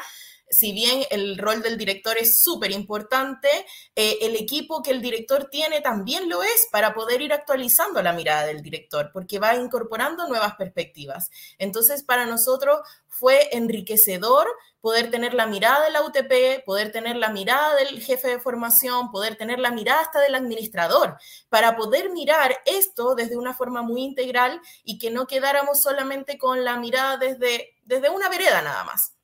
si 0.52 0.72
bien 0.72 1.02
el 1.10 1.38
rol 1.38 1.62
del 1.62 1.78
director 1.78 2.16
es 2.18 2.40
súper 2.42 2.70
importante, 2.70 3.48
eh, 3.96 4.18
el 4.20 4.36
equipo 4.36 4.82
que 4.82 4.90
el 4.90 5.00
director 5.00 5.48
tiene 5.50 5.80
también 5.80 6.28
lo 6.28 6.42
es 6.42 6.68
para 6.70 6.92
poder 6.94 7.22
ir 7.22 7.32
actualizando 7.32 8.02
la 8.02 8.12
mirada 8.12 8.44
del 8.44 8.62
director, 8.62 9.10
porque 9.12 9.38
va 9.38 9.56
incorporando 9.56 10.28
nuevas 10.28 10.54
perspectivas. 10.56 11.30
Entonces, 11.58 12.04
para 12.04 12.26
nosotros 12.26 12.80
fue 13.08 13.48
enriquecedor 13.52 14.46
poder 14.82 15.10
tener 15.10 15.32
la 15.32 15.46
mirada 15.46 15.84
de 15.84 15.90
la 15.90 16.02
UTP, 16.02 16.64
poder 16.66 16.92
tener 16.92 17.16
la 17.16 17.30
mirada 17.30 17.74
del 17.76 18.02
jefe 18.02 18.28
de 18.28 18.40
formación, 18.40 19.10
poder 19.10 19.36
tener 19.36 19.58
la 19.58 19.70
mirada 19.70 20.02
hasta 20.02 20.20
del 20.20 20.34
administrador, 20.34 21.16
para 21.48 21.76
poder 21.76 22.10
mirar 22.10 22.60
esto 22.66 23.14
desde 23.14 23.38
una 23.38 23.54
forma 23.54 23.82
muy 23.82 24.02
integral 24.02 24.60
y 24.84 24.98
que 24.98 25.10
no 25.10 25.26
quedáramos 25.26 25.80
solamente 25.80 26.36
con 26.36 26.64
la 26.64 26.76
mirada 26.76 27.16
desde, 27.16 27.76
desde 27.84 28.10
una 28.10 28.28
vereda 28.28 28.60
nada 28.60 28.84
más. 28.84 29.14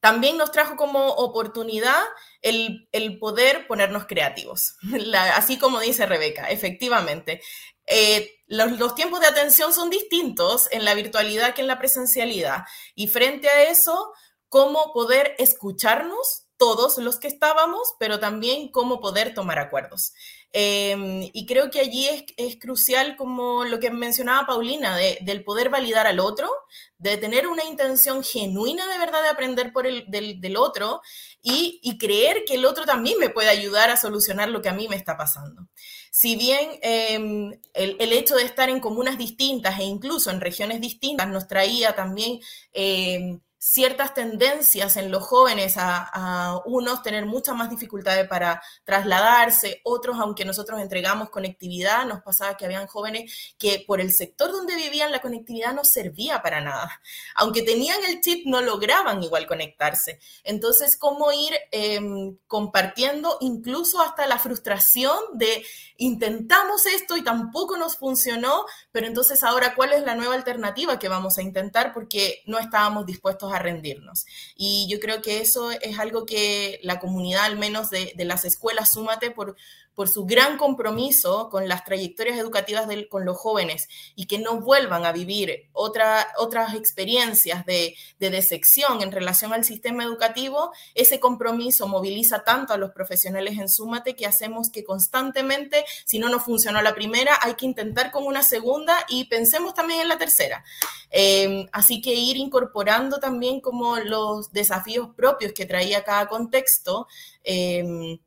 También 0.00 0.36
nos 0.38 0.50
trajo 0.50 0.76
como 0.76 1.08
oportunidad 1.08 2.02
el, 2.42 2.88
poder 3.18 3.66
ponernos 3.66 4.06
creativos, 4.06 4.76
así 5.34 5.58
como 5.58 5.80
dice 5.80 6.06
Rebeca, 6.06 6.50
efectivamente. 6.50 7.42
Eh, 7.86 8.30
los, 8.46 8.78
los, 8.78 8.94
tiempos 8.94 9.20
de 9.20 9.26
atención 9.26 9.74
son 9.74 9.90
distintos 9.90 10.68
en 10.70 10.84
la 10.84 10.94
virtualidad 10.94 11.54
que 11.54 11.62
en 11.62 11.66
la 11.66 11.78
presencialidad. 11.78 12.64
Y 12.94 13.08
frente 13.08 13.48
a 13.48 13.64
eso, 13.64 14.12
cómo 14.48 14.92
poder 14.92 15.34
escucharnos 15.38 16.46
todos 16.60 16.98
los 16.98 17.18
que 17.18 17.28
estábamos, 17.28 17.94
pero 17.98 18.20
también 18.20 18.70
cómo 18.70 19.00
poder 19.00 19.32
tomar 19.32 19.58
acuerdos. 19.58 20.12
Em, 20.52 21.30
y 21.32 21.46
creo 21.46 21.70
que 21.70 21.78
allí 21.78 22.08
es, 22.36 22.56
crucial, 22.56 23.16
como 23.16 23.64
lo 23.64 23.78
que 23.78 23.90
mencionaba 23.90 24.46
Paulina, 24.46 24.96
del 24.96 25.44
poder 25.44 25.70
validar 25.70 26.08
al 26.08 26.18
otro, 26.18 26.50
de 26.98 27.16
tener 27.18 27.46
una 27.46 27.64
intención 27.64 28.24
genuina 28.24 28.86
de 28.88 28.98
verdad 28.98 29.22
de 29.22 29.28
aprender 29.28 29.72
por 29.72 29.86
el, 29.86 30.04
del, 30.08 30.56
otro 30.56 31.02
y, 31.40 31.96
creer 31.98 32.44
que 32.46 32.54
el 32.54 32.64
otro 32.64 32.84
también 32.84 33.18
me 33.18 33.30
puede 33.30 33.48
ayudar 33.48 33.90
a 33.90 33.96
solucionar 33.96 34.48
lo 34.48 34.60
que 34.60 34.68
a 34.68 34.74
mí 34.74 34.88
me 34.88 34.96
está 34.96 35.16
pasando. 35.16 35.68
Si 36.10 36.34
bien 36.34 36.70
em, 36.82 37.52
el, 37.72 37.96
el, 38.00 38.12
hecho 38.12 38.34
de 38.34 38.42
estar 38.42 38.68
en 38.68 38.80
comunas 38.80 39.16
distintas 39.18 39.78
e 39.78 39.84
incluso 39.84 40.30
en 40.30 40.40
regiones 40.40 40.80
distintas 40.80 41.28
nos 41.28 41.46
traía 41.46 41.94
también 41.94 42.40
em, 42.72 43.40
ciertas 43.62 44.14
tendencias 44.14 44.96
en 44.96 45.10
los 45.10 45.22
jóvenes 45.22 45.74
a, 45.76 46.60
unos 46.64 47.02
tener 47.02 47.26
muchas 47.26 47.54
más 47.54 47.68
dificultades 47.68 48.26
para 48.26 48.62
trasladarse, 48.84 49.82
otros, 49.84 50.16
aunque 50.18 50.46
nosotros 50.46 50.80
entregamos 50.80 51.28
conectividad, 51.28 52.06
nos 52.06 52.22
pasaba 52.22 52.56
que 52.56 52.64
habían 52.64 52.86
jóvenes 52.86 53.54
que 53.58 53.84
por 53.86 54.00
el 54.00 54.12
sector 54.12 54.50
donde 54.50 54.76
vivían 54.76 55.12
la 55.12 55.20
conectividad 55.20 55.74
no 55.74 55.82
servía 55.84 56.40
para 56.40 56.62
nada. 56.62 57.02
Aunque 57.34 57.62
tenían 57.62 58.02
el 58.08 58.22
chip, 58.22 58.46
no 58.46 58.62
lograban 58.62 59.22
igual 59.22 59.46
conectarse. 59.46 60.18
Entonces, 60.42 60.96
¿cómo 60.96 61.30
ir 61.30 61.52
em, 61.70 62.38
compartiendo 62.46 63.36
incluso 63.42 64.00
hasta 64.00 64.26
la 64.26 64.38
frustración 64.38 65.18
de 65.34 65.62
intentamos 65.98 66.86
esto 66.86 67.18
y 67.18 67.22
tampoco 67.22 67.76
nos 67.76 67.98
funcionó, 67.98 68.64
pero 68.92 69.06
entonces 69.06 69.42
ahora, 69.44 69.74
¿cuál 69.74 69.92
es 69.92 70.02
la 70.02 70.14
nueva 70.14 70.34
alternativa 70.34 70.98
que 70.98 71.08
vamos 71.08 71.38
a 71.38 71.42
intentar? 71.42 71.92
Porque 71.92 72.42
no 72.46 72.58
estábamos 72.58 73.06
dispuestos 73.06 73.52
a 73.52 73.58
rendirnos. 73.58 74.26
Y 74.56 74.88
yo 74.90 74.98
creo 74.98 75.22
que 75.22 75.40
eso 75.40 75.70
es 75.70 75.98
algo 75.98 76.26
que 76.26 76.80
la 76.82 76.98
comunidad, 76.98 77.44
al 77.44 77.58
menos 77.58 77.90
de, 77.90 78.12
las 78.18 78.44
escuelas 78.44 78.90
Súmate, 78.92 79.30
por, 79.30 79.56
por 79.94 80.08
su 80.08 80.24
gran 80.24 80.56
compromiso 80.56 81.48
con 81.50 81.68
las 81.68 81.84
trayectorias 81.84 82.38
educativas 82.38 82.88
con 83.08 83.24
los 83.24 83.36
jóvenes 83.36 83.88
y 84.14 84.26
que 84.26 84.38
no 84.38 84.60
vuelvan 84.60 85.04
a 85.04 85.12
vivir 85.12 85.68
otra, 85.72 86.28
otras 86.38 86.74
experiencias 86.74 87.66
de, 87.66 87.94
de 88.18 88.30
decepción 88.30 89.02
en 89.02 89.12
relación 89.12 89.52
al 89.52 89.64
sistema 89.64 90.04
educativo, 90.04 90.72
ese 90.94 91.20
compromiso 91.20 91.88
moviliza 91.88 92.44
tanto 92.44 92.72
a 92.72 92.78
los 92.78 92.92
profesionales 92.92 93.58
en 93.58 93.68
Súmate 93.68 94.16
que 94.16 94.26
hacemos 94.26 94.70
que 94.70 94.84
constantemente, 94.84 95.84
si 96.04 96.18
no 96.18 96.28
nos 96.28 96.42
funcionó 96.42 96.80
la 96.82 96.94
primera, 96.94 97.38
hay 97.42 97.54
que 97.54 97.66
intentar 97.66 98.10
con 98.10 98.24
una 98.24 98.42
segunda 98.42 99.04
y 99.08 99.24
pensemos 99.24 99.74
también 99.74 100.00
en 100.00 100.08
la 100.08 100.18
tercera. 100.18 100.64
Em, 101.10 101.66
así 101.72 102.00
que 102.00 102.14
ir 102.14 102.36
incorporando 102.36 103.18
también 103.18 103.60
como 103.60 103.96
los 103.98 104.52
desafíos 104.52 105.08
propios 105.16 105.52
que 105.52 105.66
traía 105.66 106.04
cada 106.04 106.28
contexto. 106.28 107.06
Em, 107.42 108.18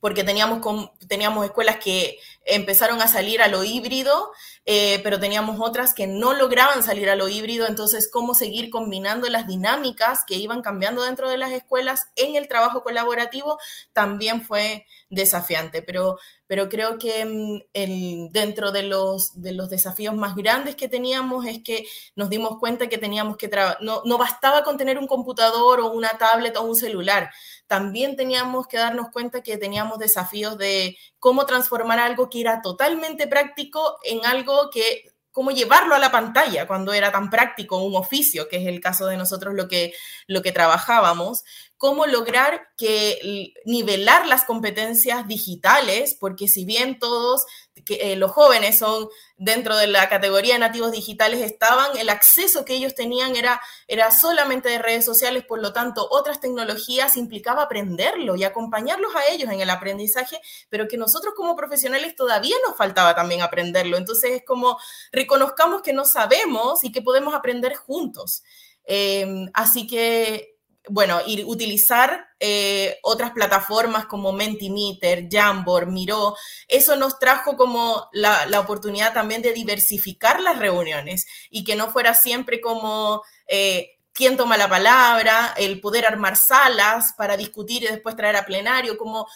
porque 0.00 0.24
teníamos, 0.24 0.60
teníamos 1.06 1.44
escuelas 1.44 1.76
que 1.76 2.18
empezaron 2.44 3.00
a 3.02 3.08
salir 3.08 3.42
a 3.42 3.48
lo 3.48 3.64
híbrido, 3.64 4.32
eh, 4.66 5.00
pero 5.02 5.18
teníamos 5.18 5.58
otras 5.58 5.94
que 5.94 6.06
no 6.06 6.34
lograban 6.34 6.82
salir 6.82 7.08
a 7.08 7.16
lo 7.16 7.28
híbrido, 7.28 7.66
entonces 7.66 8.10
cómo 8.12 8.34
seguir 8.34 8.68
combinando 8.68 9.28
las 9.28 9.46
dinámicas 9.46 10.20
que 10.26 10.36
iban 10.36 10.60
cambiando 10.60 11.02
dentro 11.02 11.30
de 11.30 11.38
las 11.38 11.52
escuelas 11.52 12.08
en 12.14 12.36
el 12.36 12.46
trabajo 12.46 12.82
colaborativo 12.82 13.58
también 13.94 14.42
fue 14.42 14.86
desafiante, 15.08 15.82
pero, 15.82 16.18
pero 16.46 16.68
creo 16.68 16.98
que 16.98 17.24
mm, 17.24 17.60
el, 17.72 18.28
dentro 18.32 18.70
de 18.70 18.82
los, 18.82 19.40
de 19.40 19.52
los 19.52 19.70
desafíos 19.70 20.14
más 20.14 20.36
grandes 20.36 20.76
que 20.76 20.88
teníamos 20.88 21.46
es 21.46 21.62
que 21.64 21.86
nos 22.14 22.28
dimos 22.28 22.58
cuenta 22.58 22.88
que 22.88 22.98
teníamos 22.98 23.38
que 23.38 23.50
no, 23.80 24.02
no 24.04 24.18
bastaba 24.18 24.62
con 24.62 24.76
tener 24.76 24.98
un 24.98 25.06
computador 25.06 25.80
o 25.80 25.90
una 25.90 26.10
tablet 26.10 26.56
o 26.58 26.62
un 26.62 26.76
celular, 26.76 27.30
también 27.66 28.16
teníamos 28.16 28.66
que 28.66 28.76
darnos 28.76 29.10
cuenta 29.10 29.42
que 29.42 29.56
teníamos 29.56 29.98
desafíos 29.98 30.58
de 30.58 30.96
cómo 31.18 31.46
transformar 31.46 31.98
algo 32.00 32.28
que 32.28 32.40
era 32.40 32.62
totalmente 32.62 33.26
práctico 33.26 33.98
en 34.02 34.26
algo 34.26 34.59
que 34.68 35.04
cómo 35.32 35.52
llevarlo 35.52 35.94
a 35.94 35.98
la 35.98 36.10
pantalla 36.10 36.66
cuando 36.66 36.92
era 36.92 37.12
tan 37.12 37.30
práctico 37.30 37.82
un 37.82 37.96
oficio, 37.96 38.48
que 38.48 38.56
es 38.56 38.66
el 38.66 38.80
caso 38.80 39.06
de 39.06 39.16
nosotros 39.16 39.54
lo 39.54 39.68
que, 39.68 39.94
lo 40.26 40.42
que 40.42 40.52
trabajábamos, 40.52 41.44
cómo 41.76 42.06
lograr 42.06 42.68
que 42.76 43.52
nivelar 43.64 44.26
las 44.26 44.44
competencias 44.44 45.26
digitales, 45.28 46.16
porque 46.18 46.48
si 46.48 46.64
bien 46.64 46.98
todos 46.98 47.46
que, 47.84 48.12
eh, 48.12 48.16
los 48.16 48.30
jóvenes 48.30 48.78
son 48.78 49.08
dentro 49.36 49.76
de 49.76 49.86
la 49.86 50.08
categoría 50.08 50.54
de 50.54 50.60
nativos 50.60 50.92
digitales 50.92 51.40
estaban, 51.40 51.96
el 51.96 52.08
acceso 52.08 52.64
que 52.64 52.74
ellos 52.74 52.94
tenían 52.94 53.36
era, 53.36 53.60
era 53.88 54.10
solamente 54.10 54.68
de 54.68 54.78
redes 54.78 55.04
sociales, 55.04 55.44
por 55.44 55.60
lo 55.60 55.72
tanto, 55.72 56.06
otras 56.10 56.40
tecnologías 56.40 57.16
implicaba 57.16 57.62
aprenderlo 57.62 58.36
y 58.36 58.44
acompañarlos 58.44 59.14
a 59.16 59.32
ellos 59.32 59.50
en 59.50 59.60
el 59.60 59.70
aprendizaje, 59.70 60.40
pero 60.68 60.88
que 60.88 60.96
nosotros 60.96 61.34
como 61.36 61.56
profesionales 61.56 62.14
todavía 62.16 62.56
nos 62.66 62.76
faltaba 62.76 63.14
también 63.14 63.42
aprenderlo. 63.42 63.96
Entonces 63.96 64.32
es 64.32 64.44
como 64.44 64.78
reconozcamos 65.12 65.82
que 65.82 65.92
no 65.92 66.04
sabemos 66.04 66.84
y 66.84 66.92
que 66.92 67.02
podemos 67.02 67.34
aprender 67.34 67.74
juntos. 67.74 68.42
Eh, 68.84 69.46
así 69.54 69.86
que 69.86 70.49
bueno, 70.90 71.20
y 71.24 71.44
utilizar 71.44 72.26
eh, 72.40 72.98
otras 73.02 73.30
plataformas 73.30 74.06
como 74.06 74.32
Mentimeter, 74.32 75.28
Jamboard, 75.30 75.86
Miro, 75.86 76.34
eso 76.66 76.96
nos 76.96 77.18
trajo 77.20 77.56
como 77.56 78.08
la, 78.12 78.48
oportunidad 78.58 79.14
también 79.14 79.40
de 79.40 79.52
diversificar 79.52 80.40
las 80.40 80.58
reuniones 80.58 81.26
y 81.48 81.62
que 81.62 81.76
no 81.76 81.90
fuera 81.90 82.14
siempre 82.14 82.60
como 82.60 83.22
eh, 83.46 83.98
quién 84.12 84.36
toma 84.36 84.56
la 84.56 84.68
palabra, 84.68 85.54
el 85.56 85.80
poder 85.80 86.06
armar 86.06 86.36
salas 86.36 87.12
para 87.16 87.36
discutir 87.36 87.84
y 87.84 87.86
después 87.86 88.16
traer 88.16 88.36
a 88.36 88.44
plenario, 88.44 88.98
como 88.98 89.28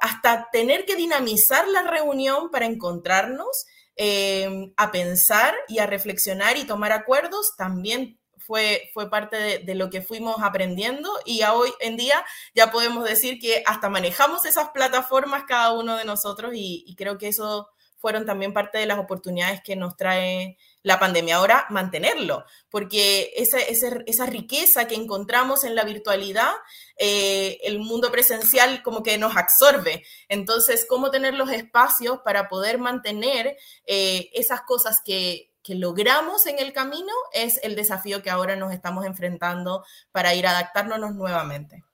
hasta 0.00 0.48
tener 0.52 0.84
que 0.84 0.94
dinamizar 0.94 1.66
la 1.66 1.82
reunión 1.82 2.50
para 2.50 2.66
encontrarnos, 2.66 3.66
eh, 3.96 4.72
a 4.76 4.92
pensar 4.92 5.54
y 5.66 5.80
a 5.80 5.86
reflexionar 5.86 6.56
y 6.56 6.64
tomar 6.64 6.92
acuerdos, 6.92 7.50
también 7.58 8.18
fue, 8.40 8.90
fue 8.92 9.08
parte 9.08 9.60
de, 9.60 9.74
lo 9.74 9.90
que 9.90 10.02
fuimos 10.02 10.36
aprendiendo 10.42 11.10
y 11.24 11.42
hoy 11.44 11.70
en 11.80 11.96
día 11.96 12.24
ya 12.54 12.70
podemos 12.70 13.04
decir 13.04 13.38
que 13.38 13.62
hasta 13.66 13.88
manejamos 13.88 14.44
esas 14.44 14.70
plataformas 14.70 15.44
cada 15.46 15.72
uno 15.72 15.96
de 15.96 16.04
nosotros 16.04 16.52
y 16.54 16.94
creo 16.96 17.18
que 17.18 17.28
eso 17.28 17.68
fueron 18.00 18.24
también 18.24 18.54
parte 18.54 18.78
de 18.78 18.86
las 18.86 18.98
oportunidades 18.98 19.60
que 19.62 19.76
nos 19.76 19.94
trae 19.94 20.56
la 20.82 20.98
pandemia. 20.98 21.36
Ahora, 21.36 21.66
mantenerlo, 21.68 22.44
porque 22.70 23.32
esa, 23.36 23.58
esa, 23.58 24.26
riqueza 24.26 24.88
que 24.88 24.94
encontramos 24.94 25.64
en 25.64 25.74
la 25.74 25.84
virtualidad, 25.84 26.52
eh, 26.96 27.58
el 27.62 27.78
mundo 27.78 28.10
presencial 28.10 28.82
como 28.82 29.02
que 29.02 29.18
nos 29.18 29.36
absorbe. 29.36 30.02
Entonces, 30.28 30.86
¿cómo 30.88 31.10
tener 31.10 31.34
los 31.34 31.50
espacios 31.50 32.20
para 32.24 32.48
poder 32.48 32.78
mantener 32.78 33.58
eh, 33.84 34.30
esas 34.32 34.62
cosas 34.62 35.00
que, 35.04 35.49
logramos 35.74 36.46
en 36.46 36.58
el 36.58 36.72
camino? 36.72 37.12
Es 37.32 37.60
el 37.62 37.76
desafío 37.76 38.22
que 38.22 38.30
ahora 38.30 38.56
nos 38.56 38.72
estamos 38.72 39.06
enfrentando 39.06 39.84
para 40.12 40.34
ir 40.34 40.46
adaptándonos 40.46 41.14
nuevamente. 41.14 41.84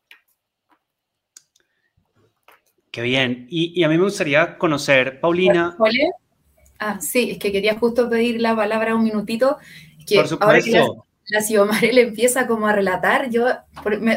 Qué 2.91 3.03
bien. 3.03 3.47
Y, 3.51 3.83
a 3.85 3.89
mí 3.89 3.99
me 3.99 4.05
gustaría 4.05 4.57
conocer, 4.57 5.21
Paulina. 5.21 5.77
Ah, 6.79 7.01
sí, 7.01 7.33
es 7.33 7.39
que 7.39 7.53
quería 7.53 7.79
justo 7.79 8.09
pedir 8.09 8.41
la 8.41 8.57
palabra 8.57 8.95
un 8.95 9.05
minutito. 9.05 9.59
Que 10.07 10.17
Por 10.17 10.29
supuesto. 10.29 10.45
Ahora 10.47 10.63
que 10.63 10.71
la, 11.29 11.65
la 11.65 11.93
le 11.93 12.01
empieza 12.01 12.47
como 12.47 12.67
a 12.69 12.73
relatar, 12.73 13.29
yo 13.31 13.49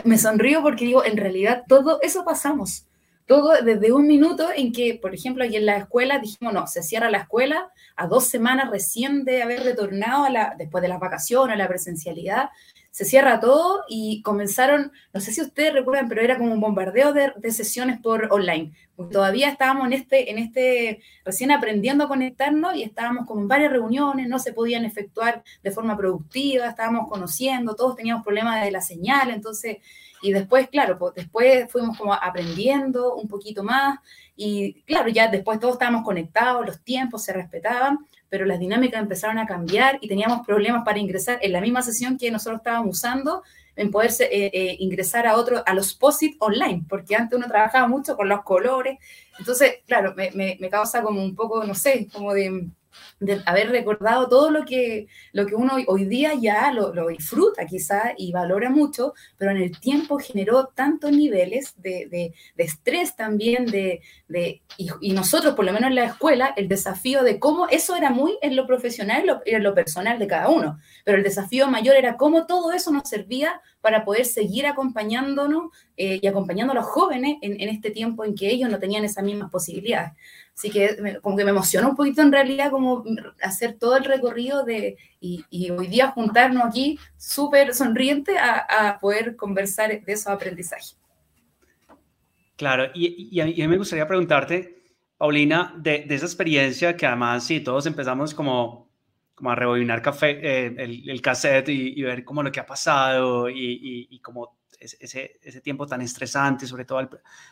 me, 0.03 0.17
sonrío 0.17 0.61
porque 0.61 0.85
digo, 0.85 1.03
en 1.03 1.17
realidad 1.17 1.63
todo 1.67 1.99
eso 2.01 2.23
pasamos. 2.23 2.85
Todo 3.29 3.61
desde 3.63 3.91
un 3.91 4.07
minuto 4.07 4.49
en 4.55 4.73
que, 4.73 4.97
por 4.99 5.13
ejemplo, 5.13 5.43
aquí 5.43 5.55
en 5.55 5.67
la 5.67 5.77
escuela 5.77 6.17
dijimos, 6.17 6.51
no, 6.51 6.65
se 6.65 6.81
cierra 6.81 7.11
la 7.11 7.19
escuela 7.19 7.71
a 7.95 8.07
dos 8.07 8.25
semanas 8.25 8.71
recién 8.71 9.23
de 9.23 9.43
haber 9.43 9.61
retornado 9.63 10.23
a 10.23 10.31
la, 10.31 10.55
después 10.57 10.81
de 10.81 10.87
las 10.87 10.99
vacaciones, 10.99 11.53
a 11.53 11.57
la 11.59 11.67
presencialidad, 11.67 12.49
se 12.89 13.05
cierra 13.05 13.39
todo 13.39 13.83
y 13.87 14.23
comenzaron, 14.23 14.91
no 15.13 15.21
sé 15.21 15.31
si 15.31 15.41
ustedes 15.41 15.73
recuerdan, 15.73 16.09
pero 16.09 16.21
era 16.21 16.39
como 16.39 16.51
un 16.53 16.59
bombardeo 16.59 17.13
de, 17.13 17.51
sesiones 17.51 17.99
por 18.01 18.29
online. 18.31 18.73
todavía 19.11 19.49
estábamos 19.49 19.85
en 19.85 19.93
este, 19.93 20.31
en 20.31 20.39
este, 20.39 21.01
recién 21.23 21.51
aprendiendo 21.51 22.05
a 22.05 22.07
conectarnos 22.07 22.75
y 22.75 22.81
estábamos 22.81 23.27
como 23.27 23.41
en 23.41 23.47
varias 23.47 23.71
reuniones, 23.71 24.27
no 24.27 24.39
se 24.39 24.53
podían 24.53 24.85
efectuar 24.85 25.43
de 25.61 25.69
forma 25.69 25.95
productiva, 25.95 26.67
estábamos 26.67 27.07
conociendo, 27.07 27.75
todos 27.75 27.95
teníamos 27.95 28.23
problemas 28.23 28.65
de 28.65 28.71
la 28.71 28.81
señal, 28.81 29.29
entonces, 29.29 29.77
y 30.21 30.33
después, 30.33 30.69
claro, 30.69 30.97
pues 30.97 31.15
después 31.15 31.71
fuimos 31.71 31.97
como 31.97 32.13
aprendiendo 32.13 33.15
un 33.15 33.27
poquito 33.27 33.63
más 33.63 33.99
y 34.35 34.81
claro, 34.83 35.09
ya 35.09 35.27
después 35.27 35.59
todos 35.59 35.73
estábamos 35.73 36.03
conectados, 36.03 36.65
los 36.65 36.81
tiempos 36.81 37.23
se 37.23 37.33
respetaban, 37.33 37.99
pero 38.29 38.45
las 38.45 38.59
dinámicas 38.59 39.01
empezaron 39.01 39.39
a 39.39 39.45
cambiar 39.45 39.97
y 40.01 40.07
teníamos 40.07 40.45
problemas 40.45 40.83
para 40.83 40.99
ingresar 40.99 41.39
en 41.41 41.51
la 41.51 41.61
misma 41.61 41.81
sesión 41.81 42.17
que 42.17 42.31
nosotros 42.31 42.59
estábamos 42.59 42.97
usando, 42.97 43.43
en 43.75 43.91
poder 43.91 44.11
eh, 44.19 44.51
eh, 44.53 44.75
ingresar 44.79 45.25
a 45.25 45.37
otro, 45.37 45.63
a 45.65 45.73
los 45.73 45.93
POSIT 45.93 46.35
online, 46.39 46.83
porque 46.89 47.15
antes 47.15 47.37
uno 47.37 47.47
trabajaba 47.47 47.87
mucho 47.87 48.17
con 48.17 48.27
los 48.27 48.43
colores. 48.43 48.99
Entonces, 49.39 49.75
claro, 49.87 50.13
me, 50.15 50.57
me 50.59 50.69
causa 50.69 51.01
como 51.01 51.23
un 51.23 51.33
poco, 51.33 51.63
no 51.63 51.73
sé, 51.73 52.09
como 52.11 52.33
de 52.33 52.67
de 53.19 53.41
haber 53.45 53.69
recordado 53.69 54.27
todo 54.27 54.51
lo 54.51 54.65
que, 54.65 55.07
lo 55.33 55.45
que 55.45 55.55
uno 55.55 55.77
hoy 55.87 56.05
día 56.05 56.33
ya 56.33 56.71
lo, 56.71 57.07
disfruta 57.07 57.65
quizá 57.65 58.13
y 58.17 58.31
valora 58.31 58.69
mucho, 58.69 59.13
pero 59.37 59.51
en 59.51 59.57
el 59.57 59.79
tiempo 59.79 60.19
generó 60.19 60.67
tantos 60.67 61.11
niveles 61.11 61.73
de, 61.77 62.33
estrés 62.57 63.15
también, 63.15 63.65
de, 63.65 64.01
y, 64.77 65.13
nosotros, 65.13 65.55
por 65.55 65.65
lo 65.65 65.73
menos 65.73 65.89
en 65.89 65.95
la 65.95 66.05
escuela, 66.05 66.53
el 66.55 66.67
desafío 66.67 67.23
de 67.23 67.39
cómo, 67.39 67.67
eso 67.67 67.95
era 67.95 68.09
muy 68.09 68.37
en 68.41 68.55
lo 68.55 68.65
profesional 68.67 69.41
y 69.45 69.51
en 69.55 69.63
lo 69.63 69.73
personal 69.73 70.19
de 70.19 70.27
cada 70.27 70.49
uno, 70.49 70.79
pero 71.03 71.17
el 71.17 71.23
desafío 71.23 71.67
mayor 71.67 71.95
era 71.95 72.17
cómo 72.17 72.45
todo 72.45 72.71
eso 72.71 72.91
nos 72.91 73.09
servía 73.09 73.61
para 73.81 74.03
poder 74.03 74.25
seguir 74.25 74.65
acompañándonos 74.65 75.71
eh, 75.97 76.19
y 76.21 76.27
acompañando 76.27 76.73
a 76.73 76.75
los 76.75 76.85
jóvenes 76.85 77.37
en, 77.41 77.59
en 77.59 77.69
este 77.69 77.91
tiempo 77.91 78.25
en 78.25 78.35
que 78.35 78.49
ellos 78.49 78.69
no 78.69 78.79
tenían 78.79 79.05
esas 79.05 79.23
mismas 79.23 79.49
posibilidades. 79.49 80.13
Así 80.59 80.71
que 80.71 81.19
como 81.21 81.37
que 81.37 81.45
me 81.45 81.51
emociona 81.51 81.87
un 81.87 81.95
poquito 81.95 82.21
en 82.21 82.33
realidad 82.33 82.69
como 82.69 83.05
hacer 83.41 83.77
todo 83.79 83.95
el 83.95 84.03
recorrido 84.03 84.65
de, 84.65 84.97
y, 85.21 85.71
hoy 85.71 85.87
día 85.87 86.09
juntarnos 86.09 86.65
aquí 86.65 86.99
súper 87.15 87.73
sonriente 87.73 88.37
a, 88.37 88.97
poder 88.99 89.37
conversar 89.37 90.03
de 90.03 90.11
esos 90.11 90.27
aprendizajes. 90.27 90.99
Claro, 92.57 92.91
y, 92.93 93.39
a 93.39 93.45
mí 93.45 93.67
me 93.69 93.77
gustaría 93.77 94.05
preguntarte, 94.05 94.83
Paulina, 95.17 95.73
de, 95.77 96.05
esa 96.09 96.25
experiencia 96.25 96.97
que 96.97 97.05
además 97.05 97.45
sí, 97.45 97.61
todos 97.61 97.85
empezamos 97.85 98.33
como, 98.33 98.88
como 99.39 99.51
a 99.51 99.55
rebobinar 99.55 100.01
café, 100.01 100.37
eh, 100.41 100.75
el, 100.77 101.21
cassette 101.21 101.69
y, 101.69 102.01
ver 102.01 102.25
como 102.25 102.43
lo 102.43 102.51
que 102.51 102.59
ha 102.59 102.65
pasado 102.65 103.49
y, 103.49 104.19
como 104.21 104.59
ese, 104.77 105.39
ese, 105.41 105.61
tiempo 105.61 105.87
tan 105.87 106.01
estresante, 106.01 106.67
sobre 106.67 106.83
todo 106.83 106.97
al, 106.97 107.09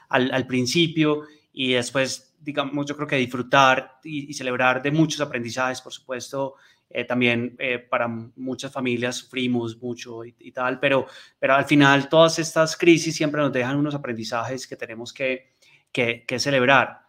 al, 0.09 0.31
al 0.33 0.45
principio, 0.45 1.23
y 1.53 1.71
después, 1.71 2.35
digamos, 2.41 2.85
yo 2.85 2.95
creo 2.97 3.07
que 3.07 3.15
disfrutar 3.15 3.99
y, 4.03 4.33
celebrar 4.33 4.81
de 4.81 4.91
muchos 4.91 5.21
aprendizajes, 5.21 5.79
por 5.79 5.93
supuesto, 5.93 6.55
eh, 6.89 7.05
también 7.05 7.55
eh, 7.57 7.79
para 7.79 8.09
muchas 8.09 8.69
familias 8.69 9.15
sufrimos 9.15 9.81
mucho 9.81 10.25
y, 10.25 10.51
tal, 10.51 10.77
pero, 10.77 11.07
pero 11.39 11.55
al 11.55 11.63
final 11.63 12.09
todas 12.09 12.37
estas 12.39 12.75
crisis 12.75 13.15
siempre 13.15 13.39
nos 13.39 13.53
dejan 13.53 13.77
unos 13.77 13.95
aprendizajes 13.95 14.67
que 14.67 14.75
tenemos 14.75 15.13
que, 15.13 15.53
que, 15.93 16.37
celebrar. 16.37 16.99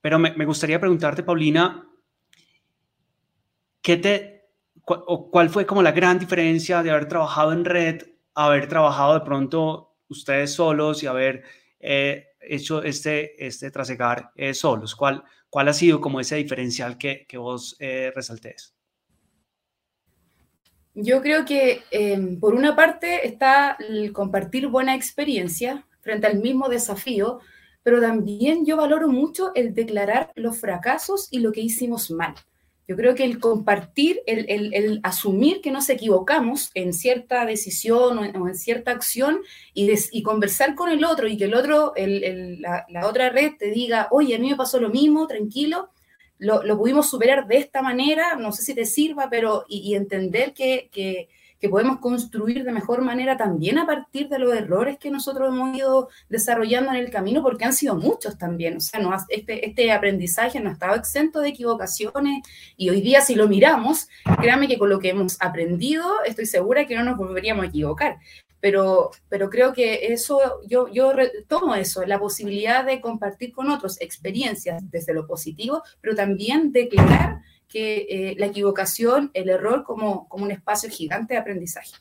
Pero 0.00 0.18
me, 0.18 0.32
me, 0.32 0.46
gustaría 0.46 0.80
preguntarte, 0.80 1.22
Paulina, 1.22 1.89
¿qué 3.82 3.96
te, 3.96 4.48
o 4.84 5.30
¿cuál 5.30 5.50
fue 5.50 5.66
como 5.66 5.82
la 5.82 5.92
gran 5.92 6.18
diferencia 6.18 6.82
de 6.82 6.90
haber 6.90 7.08
trabajado 7.08 7.52
en 7.52 7.64
red, 7.64 8.02
haber 8.34 8.68
trabajado 8.68 9.14
de 9.14 9.20
pronto 9.20 9.96
ustedes 10.08 10.52
solos 10.52 11.02
y 11.02 11.06
haber... 11.06 11.44
Eh, 11.78 12.26
hecho 12.40 12.82
este, 12.82 13.46
este 13.46 13.70
trasegar 13.70 14.32
eh, 14.34 14.54
solos? 14.54 14.94
¿Cuál, 14.96 15.22
¿Cuál 15.48 15.68
ha 15.68 15.72
sido 15.72 16.00
como 16.00 16.20
ese 16.20 16.36
diferencial 16.36 16.98
que, 16.98 17.26
que 17.28 17.38
vos 17.38 17.76
eh? 17.78 18.12
Yo 20.94 21.22
creo 21.22 21.44
que 21.44 21.82
em, 21.90 22.40
por 22.40 22.54
una 22.54 22.74
parte 22.74 23.26
está 23.26 23.76
el 23.78 24.12
compartir 24.12 24.66
buena 24.66 24.94
experiencia 24.94 25.86
frente 26.00 26.26
al 26.26 26.40
mismo 26.40 26.68
desafío, 26.68 27.40
pero 27.82 28.00
también 28.00 28.66
yo 28.66 28.76
valoro 28.76 29.08
mucho 29.08 29.52
el 29.54 29.74
declarar 29.74 30.32
los 30.34 30.58
fracasos 30.58 31.28
y 31.30 31.38
lo 31.38 31.52
que 31.52 31.60
hicimos 31.60 32.10
mal. 32.10 32.34
Yo 32.90 32.96
creo 32.96 33.14
que 33.14 33.22
el 33.22 33.38
compartir, 33.38 34.20
el, 34.26 34.98
asumir 35.04 35.60
que 35.60 35.70
nos 35.70 35.88
equivocamos 35.90 36.72
en 36.74 36.92
cierta 36.92 37.46
decisión 37.46 38.18
o 38.18 38.48
en, 38.48 38.54
cierta 38.56 38.90
acción 38.90 39.42
y, 39.72 40.22
conversar 40.24 40.74
con 40.74 40.90
el 40.90 41.04
otro 41.04 41.28
y 41.28 41.36
que 41.36 41.44
el 41.44 41.54
otro, 41.54 41.92
la, 41.96 43.06
otra 43.06 43.30
red 43.30 43.52
te 43.56 43.70
diga, 43.70 44.08
oye, 44.10 44.34
a 44.34 44.40
mí 44.40 44.50
me 44.50 44.56
pasó 44.56 44.80
lo 44.80 44.90
mismo, 44.90 45.28
tranquilo, 45.28 45.90
lo, 46.38 46.76
pudimos 46.76 47.08
superar 47.08 47.46
de 47.46 47.58
esta 47.58 47.80
manera, 47.80 48.34
no 48.34 48.50
sé 48.50 48.62
si 48.62 48.74
te 48.74 48.84
sirva, 48.84 49.30
pero 49.30 49.66
y, 49.68 49.94
entender 49.94 50.52
que, 50.52 50.88
que 50.90 51.28
podemos 51.68 51.98
construir 51.98 52.64
de 52.64 52.72
mejor 52.72 53.02
manera 53.02 53.36
también 53.36 53.78
a 53.78 53.86
partir 53.86 54.28
de 54.28 54.38
los 54.38 54.54
errores 54.54 54.98
que 54.98 55.10
nosotros 55.10 55.48
hemos 55.48 55.76
ido 55.76 56.08
desarrollando 56.28 56.90
en 56.90 56.96
el 56.96 57.10
camino, 57.10 57.42
porque 57.42 57.64
han 57.64 57.74
sido 57.74 57.96
muchos 57.96 58.38
también. 58.38 58.78
O 58.78 58.80
sea, 58.80 59.00
este, 59.28 59.66
este 59.66 59.92
aprendizaje 59.92 60.58
no 60.60 60.70
ha 60.70 60.72
estado 60.72 60.96
exento 60.96 61.40
de 61.40 61.50
equivocaciones 61.50 62.42
y 62.76 62.88
hoy 62.88 63.02
día 63.02 63.20
si 63.20 63.34
lo 63.34 63.46
miramos, 63.46 64.08
créanme 64.40 64.68
que 64.68 64.78
con 64.78 64.88
lo 64.88 64.98
que 64.98 65.10
hemos 65.10 65.36
aprendido, 65.40 66.22
estoy 66.24 66.46
segura 66.46 66.86
que 66.86 66.96
no 66.96 67.04
nos 67.04 67.18
volveríamos 67.18 67.64
a 67.64 67.68
equivocar. 67.68 68.18
Pero, 68.60 69.10
pero 69.28 69.48
creo 69.48 69.72
que 69.72 70.12
eso, 70.12 70.60
yo, 70.66 70.88
yo 70.88 71.12
tomo 71.48 71.74
eso, 71.74 72.04
la 72.04 72.18
posibilidad 72.18 72.84
de 72.84 73.00
compartir 73.00 73.52
con 73.52 73.70
otros 73.70 74.00
experiencias 74.00 74.82
desde 74.90 75.14
lo 75.14 75.26
positivo, 75.26 75.82
pero 76.00 76.14
también 76.14 76.70
declarar 76.70 77.40
que 77.70 78.06
eh, 78.10 78.34
la 78.36 78.46
equivocación, 78.46 79.30
el 79.32 79.48
error 79.48 79.84
como, 79.84 80.28
como 80.28 80.44
un 80.44 80.50
espacio 80.50 80.90
gigante 80.90 81.34
de 81.34 81.40
aprendizaje. 81.40 81.92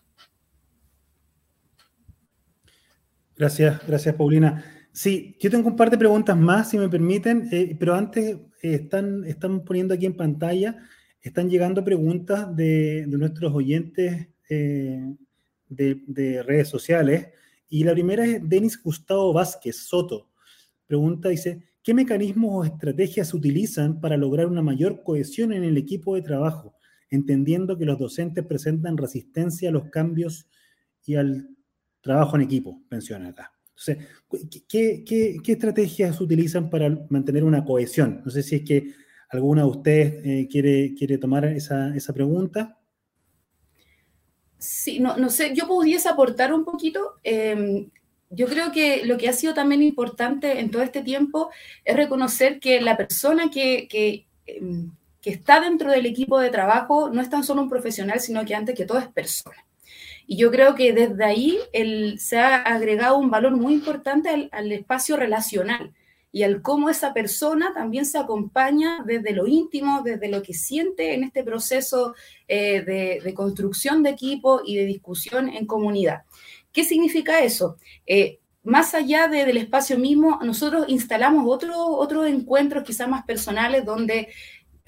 Gracias, 3.37 3.85
gracias 3.87 4.15
Paulina. 4.15 4.65
Sí, 4.91 5.37
yo 5.39 5.49
tengo 5.51 5.69
un 5.69 5.75
par 5.75 5.91
de 5.91 5.97
preguntas 5.97 6.35
más, 6.35 6.71
si 6.71 6.77
me 6.77 6.89
permiten, 6.89 7.47
eh, 7.51 7.77
pero 7.79 7.93
antes 7.93 8.35
eh, 8.61 8.73
están, 8.73 9.23
están 9.25 9.63
poniendo 9.63 9.93
aquí 9.93 10.07
en 10.07 10.17
pantalla, 10.17 10.75
están 11.21 11.49
llegando 11.49 11.85
preguntas 11.85 12.53
de, 12.55 13.05
nuestros 13.07 13.53
oyentes 13.53 14.27
de, 14.49 15.15
de, 15.67 16.43
redes 16.43 16.67
sociales. 16.67 17.27
Y 17.69 17.83
la 17.83 17.93
primera 17.93 18.25
es 18.25 18.49
Denis 18.49 18.81
Gustavo 18.81 19.31
Vázquez 19.31 19.75
Soto. 19.75 20.31
Pregunta, 20.87 21.29
dice, 21.29 21.68
¿Qué 21.83 21.93
mecanismos 21.93 22.51
o 22.53 22.63
estrategias 22.63 23.33
utilizan 23.33 24.01
para 24.01 24.17
lograr 24.17 24.47
una 24.47 24.61
mayor 24.61 25.03
cohesión 25.03 25.53
en 25.53 25.63
el 25.63 25.77
equipo 25.77 26.15
de 26.15 26.21
trabajo, 26.21 26.75
entendiendo 27.09 27.77
que 27.77 27.85
los 27.85 27.97
docentes 27.97 28.45
presentan 28.45 28.97
resistencia 28.97 29.69
a 29.69 29.71
los 29.71 29.89
cambios 29.89 30.49
y 31.05 31.15
al 31.15 31.49
trabajo 32.01 32.35
en 32.35 32.43
equipo? 32.43 32.81
Menciona 32.89 33.29
acá. 33.29 33.53
Entonces, 33.69 34.07
¿qué, 34.67 35.03
qué, 35.05 35.37
qué 35.41 35.51
estrategias 35.53 36.19
utilizan 36.19 36.69
para 36.69 36.89
mantener 37.09 37.45
una 37.45 37.63
cohesión? 37.63 38.21
No 38.25 38.31
sé 38.31 38.43
si 38.43 38.57
es 38.57 38.61
que 38.63 38.93
alguna 39.29 39.61
de 39.61 39.67
ustedes 39.67 40.25
eh, 40.25 40.47
quiere, 40.49 40.93
quiere 40.95 41.17
tomar 41.17 41.45
esa, 41.45 41.95
esa 41.95 42.13
pregunta. 42.13 42.77
Sí, 44.57 44.99
no, 44.99 45.15
no 45.15 45.29
sé, 45.29 45.53
yo 45.55 45.67
pudiese 45.67 46.09
aportar 46.09 46.53
un 46.53 46.65
poquito. 46.65 47.15
Em, 47.23 47.89
yo 48.29 48.47
creo 48.47 48.71
que 48.71 49.05
lo 49.05 49.17
que 49.17 49.27
ha 49.27 49.33
sido 49.33 49.53
también 49.53 49.81
importante 49.81 50.59
en 50.59 50.69
todo 50.69 50.81
este 50.83 51.01
tiempo 51.01 51.49
es 51.83 51.95
reconocer 51.95 52.59
que 52.59 52.79
la 52.79 52.95
persona 52.95 53.49
que, 53.49 54.25
em, 54.45 54.91
que 55.21 55.31
está 55.31 55.59
dentro 55.59 55.91
del 55.91 56.05
equipo 56.05 56.39
de 56.39 56.49
trabajo 56.49 57.09
no 57.09 57.21
es 57.21 57.29
tan 57.29 57.43
solo 57.43 57.61
un 57.61 57.69
profesional, 57.69 58.19
sino 58.19 58.45
que 58.45 58.55
antes 58.55 58.75
que 58.75 58.85
todo 58.85 58.99
es 58.99 59.07
persona. 59.07 59.57
Y 60.27 60.37
yo 60.37 60.51
creo 60.51 60.75
que 60.75 60.93
desde 60.93 61.25
ahí 61.25 61.57
se 62.17 62.37
ha 62.37 62.57
agregado 62.57 63.17
un 63.17 63.31
valor 63.31 63.57
muy 63.57 63.73
importante 63.73 64.29
al, 64.29 64.49
al, 64.51 64.71
espacio 64.71 65.17
relacional 65.17 65.91
y 66.31 66.43
al 66.43 66.61
cómo 66.61 66.89
esa 66.89 67.13
persona 67.13 67.73
también 67.73 68.05
se 68.05 68.19
acompaña 68.19 69.03
desde 69.05 69.33
lo 69.33 69.47
íntimo, 69.47 70.03
desde 70.03 70.27
lo 70.27 70.43
que 70.43 70.53
siente 70.53 71.15
en 71.15 71.23
este 71.23 71.43
proceso 71.43 72.13
eh, 72.47 72.81
de, 72.81 73.21
de, 73.23 73.33
construcción 73.33 74.03
de 74.03 74.11
equipo 74.11 74.61
y 74.63 74.75
de 74.75 74.85
discusión 74.85 75.49
en 75.49 75.65
comunidad. 75.65 76.21
¿Qué 76.79 76.85
significa 76.85 77.41
eso? 77.41 77.75
Eh, 78.05 78.39
más 78.63 78.93
allá 78.93 79.27
de, 79.27 79.43
del 79.43 79.57
espacio 79.57 79.99
mismo, 79.99 80.39
nosotros 80.41 80.85
instalamos 80.87 81.43
otros 81.45 81.75
otro 81.75 82.25
encuentros 82.25 82.85
quizás 82.85 83.09
más 83.09 83.25
personales 83.25 83.83
donde 83.83 84.29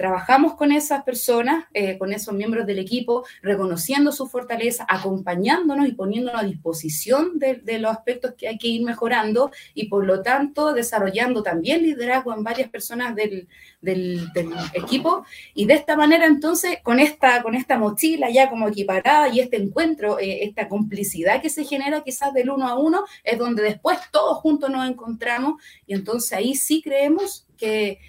Trabajamos 0.02 0.56
con 0.56 0.72
esas 0.72 1.04
personas, 1.04 1.66
eh, 1.76 2.00
con 2.00 2.12
esos 2.12 2.34
miembros 2.34 2.66
del 2.66 2.80
equipo, 2.80 3.24
reconociendo 3.44 4.12
su 4.12 4.26
fortaleza, 4.26 4.84
acompañándonos 4.90 5.88
y 5.88 5.92
poniéndonos 5.92 6.42
a 6.42 6.44
disposición 6.44 7.38
de, 7.38 7.58
de, 7.58 7.78
los 7.78 7.92
aspectos 7.92 8.34
que 8.36 8.48
hay 8.48 8.58
que 8.58 8.68
ir 8.68 8.84
mejorando 8.84 9.52
y 9.76 9.90
por 9.90 10.04
lo 10.04 10.24
tanto 10.24 10.74
desarrollando 10.74 11.44
también 11.44 11.84
liderazgo 11.84 12.34
en 12.34 12.44
varias 12.44 12.72
personas 12.72 13.14
del, 13.16 13.48
del, 13.80 14.34
del 14.34 14.50
equipo. 14.74 15.24
Y 15.54 15.68
de 15.68 15.76
esta 15.76 15.96
manera 15.96 16.26
entonces, 16.26 16.80
con 16.82 17.00
esta, 17.00 17.44
con 17.44 17.54
esta 17.54 17.78
mochila 17.78 18.32
ya 18.32 18.50
como 18.50 18.70
equiparada 18.70 19.30
y 19.30 19.40
este 19.40 19.58
encuentro, 19.58 20.18
eh, 20.18 20.46
esta 20.46 20.68
complicidad 20.68 21.44
que 21.44 21.52
se 21.52 21.64
genera 21.64 22.04
quizás 22.04 22.34
del 22.34 22.50
uno 22.50 22.68
a 22.68 22.74
uno, 22.74 23.04
es 23.24 23.38
donde 23.38 23.62
después 23.62 24.00
todos 24.12 24.40
juntos 24.40 24.72
nos 24.72 24.90
encontramos 24.90 25.62
y 25.86 25.94
entonces 25.94 26.34
ahí 26.34 26.56
sí 26.56 26.82
creemos 26.82 27.46
que 27.56 28.00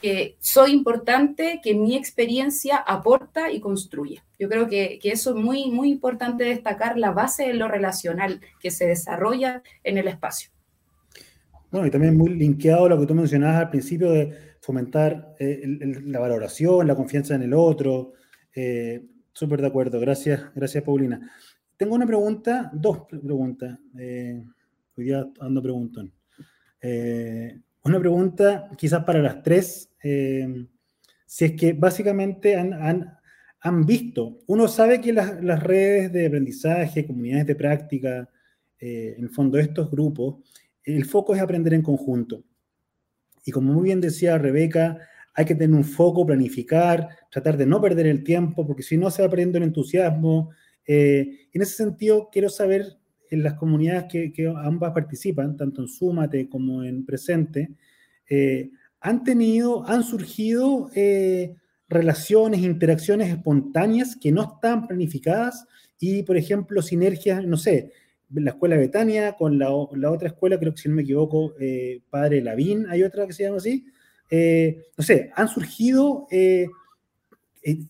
que 0.00 0.36
soy 0.40 0.72
importante, 0.72 1.60
que 1.62 1.74
mi 1.74 1.96
experiencia 1.96 2.76
aporta 2.76 3.50
y 3.50 3.60
construye. 3.60 4.22
Yo 4.38 4.48
creo 4.48 4.68
que, 4.68 4.98
que, 5.00 5.10
eso 5.10 5.30
es 5.30 5.36
muy, 5.36 5.70
muy 5.70 5.90
importante 5.90 6.44
destacar, 6.44 6.98
la 6.98 7.10
base 7.10 7.48
de 7.48 7.54
lo 7.54 7.68
relacional 7.68 8.40
que 8.60 8.70
se 8.70 8.86
desarrolla 8.86 9.62
en 9.82 9.98
el 9.98 10.08
espacio. 10.08 10.50
Bueno, 11.70 11.86
y 11.86 11.90
también 11.90 12.16
muy 12.16 12.30
linkeado 12.30 12.86
a 12.86 12.88
lo 12.88 13.00
que 13.00 13.06
tú 13.06 13.14
mencionabas 13.14 13.56
al 13.56 13.70
principio 13.70 14.10
de 14.12 14.56
fomentar 14.60 15.34
eh, 15.38 15.60
el, 15.62 15.82
el, 15.82 16.12
la 16.12 16.20
valoración, 16.20 16.86
la 16.86 16.94
confianza 16.94 17.34
en 17.34 17.42
el 17.42 17.52
otro. 17.54 18.12
Eh, 18.54 19.02
Súper 19.38 19.60
de 19.60 19.68
acuerdo, 19.68 20.00
gracias, 20.00 20.52
gracias 20.52 20.82
Paulina. 20.82 21.30
Tengo 21.76 21.94
una 21.94 22.04
pregunta, 22.04 22.72
dos 22.74 23.02
preguntas. 23.08 23.78
Eh, 23.96 24.44
hoy 24.96 25.04
día 25.04 25.28
ando 25.38 25.62
preguntón. 25.62 26.12
Eh, 26.82 27.56
una 27.84 28.00
pregunta 28.00 28.68
quizás 28.76 29.04
para 29.04 29.22
las 29.22 29.40
tres, 29.44 29.87
eh, 30.02 30.66
si 31.26 31.44
es 31.44 31.52
que 31.52 31.72
básicamente 31.72 32.56
han, 32.56 32.72
han, 32.72 33.18
han 33.60 33.84
visto, 33.84 34.38
uno 34.46 34.68
sabe 34.68 35.00
que 35.00 35.12
las, 35.12 35.62
redes 35.62 36.12
de 36.12 36.26
aprendizaje, 36.26 37.06
comunidades 37.06 37.46
de 37.46 37.54
práctica, 37.54 38.30
eh, 38.78 39.14
en 39.16 39.24
el 39.24 39.30
fondo 39.30 39.58
estos 39.58 39.90
grupos, 39.90 40.36
el 40.84 41.04
foco 41.04 41.34
es 41.34 41.40
aprender 41.40 41.74
en 41.74 41.82
conjunto. 41.82 42.44
Y 43.44 43.50
como 43.50 43.72
muy 43.72 43.84
bien 43.84 44.00
decía 44.00 44.38
Rebeca, 44.38 44.98
hay 45.34 45.44
que 45.44 45.54
tener 45.54 45.76
un 45.76 45.84
foco, 45.84 46.26
planificar, 46.26 47.08
tratar 47.30 47.56
de 47.56 47.66
no 47.66 47.80
perder 47.80 48.06
el 48.06 48.24
tiempo, 48.24 48.66
porque 48.66 48.82
si 48.82 48.96
no 48.96 49.10
se 49.10 49.22
va 49.22 49.28
perdiendo 49.28 49.58
el 49.58 49.64
entusiasmo. 49.64 50.50
Eh, 50.86 51.48
en 51.52 51.62
ese 51.62 51.74
sentido, 51.74 52.28
quiero 52.32 52.48
saber 52.48 52.98
en 53.30 53.42
las 53.42 53.54
comunidades 53.54 54.04
que, 54.10 54.32
que, 54.32 54.46
ambas 54.48 54.92
participan, 54.92 55.56
tanto 55.56 55.82
en 55.82 55.88
Súmate 55.88 56.48
como 56.48 56.82
en 56.82 57.04
Presente, 57.04 57.70
eh, 58.28 58.70
han 59.00 59.24
tenido, 59.24 59.86
han 59.86 60.02
surgido 60.02 60.90
eh, 60.94 61.54
relaciones, 61.88 62.60
interacciones 62.60 63.30
espontáneas 63.30 64.16
que 64.16 64.32
no 64.32 64.42
están 64.42 64.86
planificadas 64.86 65.66
y, 65.98 66.22
por 66.22 66.36
ejemplo, 66.36 66.82
sinergias, 66.82 67.44
no 67.44 67.56
sé, 67.56 67.92
la 68.30 68.50
escuela 68.50 68.76
Betania 68.76 69.32
con 69.32 69.58
la, 69.58 69.68
la 69.94 70.10
otra 70.10 70.28
escuela, 70.28 70.58
creo 70.58 70.74
que 70.74 70.82
si 70.82 70.88
no 70.88 70.96
me 70.96 71.02
equivoco, 71.02 71.54
eh, 71.58 72.02
Padre 72.10 72.42
Lavín, 72.42 72.86
hay 72.88 73.02
otra 73.02 73.26
que 73.26 73.32
se 73.32 73.44
llama 73.44 73.56
así, 73.56 73.86
eh, 74.30 74.84
no 74.96 75.04
sé, 75.04 75.30
han 75.34 75.48
surgido 75.48 76.26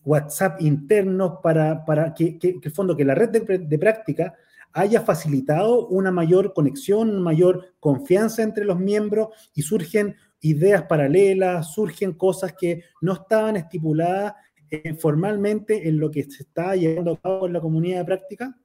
WhatsApp 0.05 0.61
internos 0.61 1.39
para, 1.43 1.85
para 1.85 2.13
que, 2.13 2.37
que, 2.37 2.59
el 2.61 2.71
fondo, 2.71 2.95
que 2.95 3.05
la 3.05 3.15
red 3.15 3.29
de, 3.29 3.57
de 3.59 3.79
práctica 3.79 4.33
haya 4.71 5.01
facilitado 5.01 5.87
una 5.87 6.11
mayor 6.11 6.53
conexión, 6.53 7.09
una 7.09 7.21
mayor 7.21 7.73
confianza 7.79 8.43
entre 8.43 8.65
los 8.65 8.79
miembros 8.79 9.29
y 9.53 9.63
surgen 9.63 10.15
ideas 10.41 10.83
paralelas, 10.83 11.73
surgen 11.73 12.13
cosas 12.13 12.53
que 12.57 12.83
no 13.01 13.13
estaban 13.13 13.57
estipuladas 13.57 14.33
eh, 14.71 14.93
formalmente 14.93 15.87
en 15.87 15.99
lo 15.99 16.11
que 16.11 16.23
se 16.23 16.43
está 16.43 16.75
llevando 16.75 17.13
a 17.13 17.17
cabo 17.17 17.47
en 17.47 17.53
la 17.53 17.61
comunidad 17.61 17.99
de 17.99 18.05
práctica? 18.05 18.55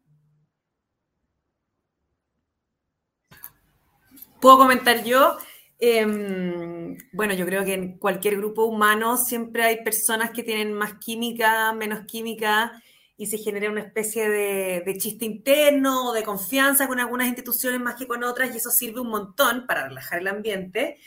¿Puedo 4.40 4.58
comentar 4.58 5.02
yo? 5.02 5.38
Eh, 5.78 6.96
bueno, 7.12 7.34
yo 7.34 7.46
creo 7.46 7.64
que 7.64 7.74
en 7.74 7.98
cualquier 7.98 8.36
grupo 8.36 8.64
humano 8.64 9.16
siempre 9.16 9.62
hay 9.64 9.82
personas 9.82 10.30
que 10.30 10.42
tienen 10.42 10.72
más 10.72 10.94
química, 10.98 11.72
menos 11.72 12.04
química, 12.06 12.82
y 13.16 13.26
se 13.26 13.38
genera 13.38 13.70
una 13.70 13.80
especie 13.80 14.28
de, 14.28 14.82
de 14.84 14.98
chiste 14.98 15.24
interno 15.24 16.12
de 16.12 16.22
confianza 16.22 16.86
con 16.86 17.00
algunas 17.00 17.28
instituciones 17.28 17.80
más 17.80 17.94
que 17.94 18.06
con 18.06 18.22
otras, 18.22 18.54
y 18.54 18.58
eso 18.58 18.70
sirve 18.70 19.00
un 19.00 19.08
montón 19.08 19.66
para 19.66 19.88
relajar 19.88 20.20
el 20.20 20.28
ambiente. 20.28 20.98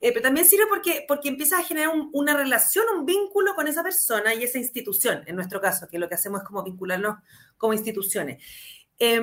Eh, 0.00 0.12
pero 0.12 0.22
también 0.22 0.46
sirve 0.46 0.66
porque, 0.68 1.04
porque 1.08 1.28
empiezas 1.28 1.60
a 1.60 1.64
generar 1.64 1.88
un, 1.88 2.10
una 2.12 2.36
relación, 2.36 2.84
un 2.94 3.06
vínculo 3.06 3.54
con 3.54 3.66
esa 3.66 3.82
persona 3.82 4.34
y 4.34 4.44
esa 4.44 4.58
institución, 4.58 5.22
en 5.26 5.36
nuestro 5.36 5.60
caso, 5.60 5.88
que 5.88 5.98
lo 5.98 6.08
que 6.08 6.16
hacemos 6.16 6.42
es 6.42 6.46
como 6.46 6.62
vincularnos 6.62 7.16
como 7.56 7.72
instituciones. 7.72 8.42
Eh, 8.98 9.16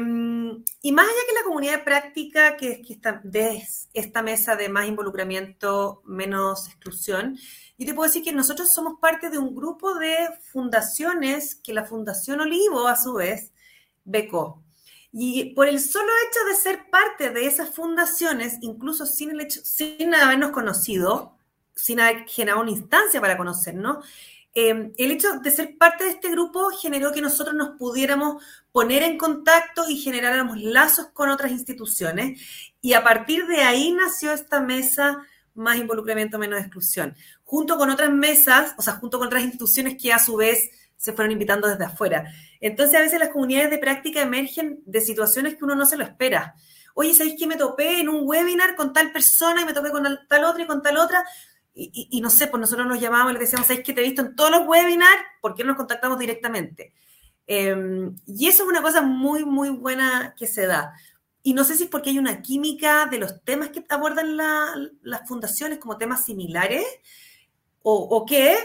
y 0.82 0.92
más 0.92 1.06
allá 1.06 1.20
que 1.28 1.36
la 1.36 1.44
comunidad 1.46 1.78
de 1.78 1.84
práctica, 1.84 2.58
que 2.58 2.72
es 2.74 2.88
que 2.88 2.94
esta, 2.94 3.22
de 3.24 3.64
esta 3.94 4.22
mesa 4.22 4.56
de 4.56 4.70
más 4.70 4.88
involucramiento, 4.88 6.02
menos 6.06 6.68
exclusión, 6.68 7.38
yo 7.78 7.88
te 7.88 7.94
puedo 7.94 8.08
decir 8.08 8.24
que 8.24 8.34
nosotros 8.34 8.70
somos 8.74 9.00
parte 9.00 9.30
de 9.30 9.40
un 9.40 9.56
grupo 9.56 9.96
de 9.96 10.16
fundaciones 10.52 11.56
que 11.56 11.74
la 11.74 11.86
Fundación 11.86 12.40
Olivo, 12.42 12.88
a 12.88 12.96
su 12.96 13.14
vez, 13.14 13.52
becó. 14.04 14.63
Y 15.16 15.54
por 15.54 15.68
el 15.68 15.80
solo 15.80 16.12
hecho 16.28 16.44
de 16.50 16.56
ser 16.56 16.90
parte 16.90 17.30
de 17.30 17.46
esas 17.46 17.70
fundaciones, 17.70 18.58
incluso 18.62 19.06
sin, 19.06 19.30
el 19.30 19.42
hecho, 19.42 19.62
sin 19.64 20.14
habernos 20.16 20.50
conocido, 20.50 21.38
sin 21.76 22.00
haber 22.00 22.28
generado 22.28 22.62
una 22.62 22.72
instancia 22.72 23.22
para 23.22 23.38
conocernos, 23.38 24.04
eh, 24.56 24.92
el 24.98 25.12
hecho 25.12 25.40
de 25.40 25.52
ser 25.52 25.78
parte 25.78 26.04
de 26.04 26.12
este 26.12 26.30
grupo 26.30 26.70
generó 26.70 27.12
que 27.12 27.22
nosotros 27.22 27.56
nos 27.56 27.78
pudiéramos 27.78 28.44
poner 28.72 29.04
en 29.04 29.18
contacto 29.20 29.88
y 29.88 29.98
generáramos 29.98 30.58
lazos 30.60 31.08
con 31.14 31.30
otras 31.30 31.52
instituciones. 31.52 32.42
Y 32.82 32.94
a 32.94 33.04
partir 33.04 33.46
de 33.46 33.62
ahí 33.62 33.92
nació 33.92 34.34
esta 34.34 34.62
mesa 34.62 35.28
más 35.54 35.78
involucramiento, 35.78 36.40
menos 36.40 36.60
exclusión, 36.60 37.16
junto 37.44 37.78
con 37.78 37.92
otras 37.92 38.12
mesas, 38.12 38.74
o 38.78 38.82
sea, 38.82 38.94
junto 38.94 39.20
con 39.20 39.28
otras 39.28 39.44
instituciones 39.44 40.02
que 40.02 40.12
a 40.12 40.18
su 40.18 40.36
vez 40.36 40.72
se 41.04 41.12
fueron 41.12 41.34
invitando 41.34 41.68
desde 41.68 41.84
afuera. 41.84 42.34
Entonces, 42.62 42.98
a 42.98 43.02
veces 43.02 43.20
las 43.20 43.28
comunidades 43.28 43.70
de 43.70 43.78
práctica 43.78 44.22
emergen 44.22 44.80
de 44.86 45.02
situaciones 45.02 45.56
que 45.56 45.66
uno 45.66 45.76
no 45.76 45.86
se 45.86 45.98
lo 45.98 46.06
espera. 46.06 46.56
Oye, 46.94 47.14
¿sabéis 47.14 47.36
que 47.38 47.46
me 47.46 47.58
topé 47.58 48.00
en 48.00 48.08
un 48.08 48.22
webinar 48.24 48.78
con 48.78 48.94
tal 48.94 49.12
persona 49.12 49.62
y 49.62 49.66
me 49.66 49.74
topé 49.74 49.92
con 49.92 50.06
tal 50.30 50.44
otra 50.46 50.64
y 50.64 50.66
con 50.66 50.82
tal 50.82 50.96
otra? 50.96 51.26
Y, 51.76 52.22
no 52.22 52.30
sé, 52.30 52.48
pues 52.48 52.62
nosotros 52.62 52.88
nos 52.88 53.02
llamábamos 53.02 53.32
y 53.32 53.34
les 53.34 53.42
decíamos, 53.42 53.68
¿sabéis 53.68 53.86
que 53.86 53.92
te 53.92 54.00
he 54.00 54.06
visto 54.06 54.22
en 54.22 54.34
todos 54.34 54.50
los 54.50 54.66
webinars? 54.66 55.24
¿Por 55.42 55.56
qué 55.56 55.64
no 55.64 55.70
nos 55.70 55.78
contactamos 55.78 56.18
directamente? 56.18 56.94
Eh, 57.48 57.76
y 58.26 58.48
eso 58.48 58.64
es 58.64 58.70
una 58.70 58.82
cosa 58.82 59.02
muy, 59.02 59.44
muy 59.44 59.72
buena 59.72 60.34
que 60.38 60.48
se 60.48 60.68
da. 60.68 60.94
Y 61.42 61.54
no 61.54 61.66
sé 61.66 61.76
si 61.76 61.84
es 61.84 61.90
porque 61.90 62.12
hay 62.12 62.18
una 62.20 62.42
química 62.42 63.08
de 63.08 63.18
los 63.18 63.44
temas 63.44 63.72
que 63.72 63.84
abordan 63.90 64.38
la, 64.38 64.74
las 65.02 65.28
fundaciones 65.28 65.80
como 65.80 65.98
temas 65.98 66.24
similares 66.24 66.86
o, 67.82 67.94
o 67.94 68.26
qué, 68.26 68.56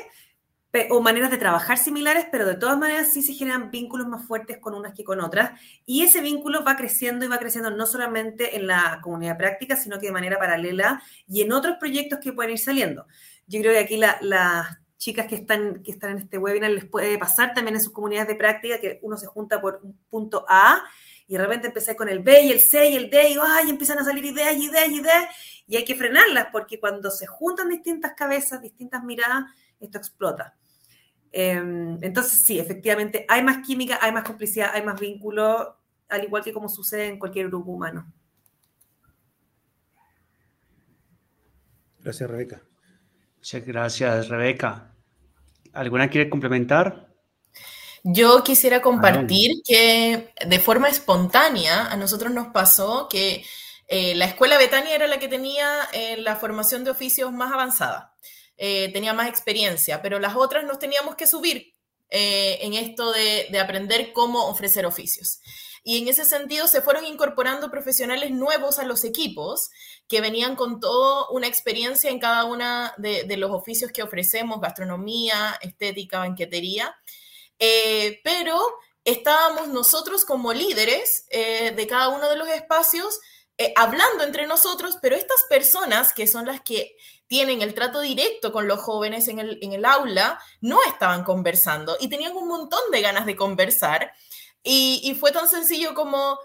o 0.90 1.00
maneras 1.00 1.30
de 1.30 1.38
trabajar 1.38 1.78
similares, 1.78 2.26
pero 2.30 2.46
de 2.46 2.54
todas 2.54 2.76
maneras 2.78 3.12
sí 3.12 3.22
se 3.22 3.32
generan 3.32 3.70
vínculos 3.70 4.06
más 4.06 4.26
fuertes 4.26 4.58
con 4.58 4.74
unas 4.74 4.94
que 4.94 5.04
con 5.04 5.20
otras. 5.20 5.58
Y 5.86 6.02
ese 6.02 6.20
vínculo 6.20 6.64
va 6.64 6.76
creciendo 6.76 7.24
y 7.24 7.28
va 7.28 7.38
creciendo 7.38 7.70
no 7.70 7.86
solamente 7.86 8.56
en 8.56 8.66
la 8.66 9.00
comunidad 9.02 9.38
práctica, 9.38 9.76
sino 9.76 9.98
que 9.98 10.06
de 10.06 10.12
manera 10.12 10.38
paralela 10.38 11.02
y 11.26 11.42
en 11.42 11.52
otros 11.52 11.76
proyectos 11.78 12.18
que 12.20 12.32
pueden 12.32 12.52
ir 12.52 12.58
saliendo. 12.58 13.06
Yo 13.46 13.60
creo 13.60 13.72
que 13.72 13.78
aquí 13.78 13.96
las 13.96 14.20
la 14.22 14.80
chicas 14.98 15.26
que 15.26 15.36
están, 15.36 15.82
que 15.82 15.92
están 15.92 16.10
en 16.10 16.18
este 16.18 16.38
webinar 16.38 16.70
les 16.70 16.84
puede 16.84 17.16
pasar 17.18 17.54
también 17.54 17.76
en 17.76 17.82
sus 17.82 17.92
comunidades 17.92 18.28
de 18.28 18.34
práctica 18.34 18.80
que 18.80 18.98
uno 19.02 19.16
se 19.16 19.26
junta 19.26 19.60
por 19.60 19.80
un 19.82 19.96
punto 20.10 20.44
A 20.48 20.82
y 21.28 21.34
de 21.34 21.38
repente 21.38 21.68
empecé 21.68 21.94
con 21.94 22.08
el 22.08 22.18
B 22.18 22.42
y 22.42 22.50
el 22.50 22.60
C 22.60 22.90
y 22.90 22.96
el 22.96 23.08
D 23.08 23.30
y, 23.30 23.36
ay, 23.40 23.70
empiezan 23.70 23.98
a 23.98 24.04
salir 24.04 24.24
ideas 24.24 24.56
y 24.56 24.64
ideas 24.64 24.88
y 24.88 24.96
ideas 24.96 25.24
y 25.68 25.76
hay 25.76 25.84
que 25.84 25.94
frenarlas 25.94 26.48
porque 26.50 26.80
cuando 26.80 27.10
se 27.10 27.26
juntan 27.26 27.68
distintas 27.68 28.14
cabezas, 28.14 28.60
distintas 28.60 29.04
miradas, 29.04 29.44
esto 29.80 29.98
explota. 29.98 30.56
Em, 31.30 31.98
entonces, 32.02 32.44
sí, 32.44 32.58
efectivamente, 32.58 33.26
hay 33.28 33.42
más 33.42 33.66
química, 33.66 33.98
hay 34.00 34.12
más 34.12 34.24
complicidad, 34.24 34.70
hay 34.72 34.82
más 34.82 34.98
vínculo, 34.98 35.76
al 36.08 36.24
igual 36.24 36.42
que 36.42 36.52
como 36.52 36.68
sucede 36.68 37.06
en 37.06 37.18
cualquier 37.18 37.48
grupo 37.48 37.72
humano. 37.72 38.12
Gracias, 42.00 42.30
Rebeca. 42.30 42.62
Muchas 43.36 43.66
gracias, 43.66 44.28
Rebeca. 44.28 44.94
¿Alguna 45.72 46.08
quiere 46.08 46.30
complementar? 46.30 47.08
Yo 48.04 48.42
quisiera 48.42 48.80
compartir 48.80 49.62
que 49.64 50.32
de 50.46 50.58
forma 50.60 50.88
espontánea 50.88 51.86
a 51.86 51.96
nosotros 51.96 52.32
nos 52.32 52.48
pasó 52.48 53.08
que 53.08 53.44
eh, 53.88 54.14
la 54.14 54.26
escuela 54.26 54.56
Betania 54.56 54.94
era 54.94 55.06
la 55.06 55.18
que 55.18 55.28
tenía 55.28 55.66
eh, 55.92 56.16
la 56.18 56.36
formación 56.36 56.84
de 56.84 56.90
oficios 56.90 57.32
más 57.32 57.52
avanzada. 57.52 58.14
Eh, 58.60 58.90
tenía 58.92 59.14
más 59.14 59.28
experiencia, 59.28 60.02
pero 60.02 60.18
las 60.18 60.34
otras 60.34 60.64
nos 60.64 60.80
teníamos 60.80 61.14
que 61.14 61.28
subir 61.28 61.76
eh, 62.10 62.58
en 62.62 62.74
esto 62.74 63.12
de, 63.12 63.56
aprender 63.60 64.12
cómo 64.12 64.48
ofrecer 64.48 64.84
oficios. 64.84 65.40
Y 65.84 65.98
en 65.98 66.08
ese 66.08 66.24
sentido 66.24 66.66
se 66.66 66.82
fueron 66.82 67.06
incorporando 67.06 67.70
profesionales 67.70 68.32
nuevos 68.32 68.80
a 68.80 68.84
los 68.84 69.04
equipos 69.04 69.70
que 70.08 70.20
venían 70.20 70.56
con 70.56 70.80
toda 70.80 71.30
una 71.30 71.46
experiencia 71.46 72.10
en 72.10 72.18
cada 72.18 72.44
uno 72.44 72.90
de, 72.96 73.36
los 73.36 73.52
oficios 73.52 73.92
que 73.92 74.02
ofrecemos, 74.02 74.60
gastronomía, 74.60 75.56
estética, 75.62 76.18
banquetería. 76.18 76.96
Eh, 77.60 78.20
pero 78.24 78.60
estábamos 79.04 79.68
nosotros 79.68 80.24
como 80.24 80.52
líderes 80.52 81.26
de 81.30 81.86
cada 81.88 82.08
uno 82.08 82.28
de 82.28 82.36
los 82.36 82.48
espacios 82.48 83.20
hablando 83.76 84.24
entre 84.24 84.46
nosotros, 84.46 84.98
pero 85.00 85.16
estas 85.16 85.42
personas 85.48 86.12
que 86.12 86.26
son 86.26 86.46
las 86.46 86.60
que 86.60 86.96
tienen 87.28 87.62
el 87.62 87.74
trato 87.74 88.00
directo 88.00 88.52
con 88.52 88.66
los 88.66 88.80
jóvenes 88.80 89.28
en 89.28 89.38
el, 89.38 89.84
aula, 89.84 90.40
no 90.60 90.82
estaban 90.82 91.22
conversando 91.22 91.96
y 92.00 92.08
tenían 92.08 92.34
un 92.36 92.48
montón 92.48 92.80
de 92.90 93.02
ganas 93.02 93.26
de 93.26 93.36
conversar. 93.36 94.12
Y, 94.64 95.16
fue 95.20 95.30
tan 95.30 95.48
sencillo 95.48 95.94
como, 95.94 96.38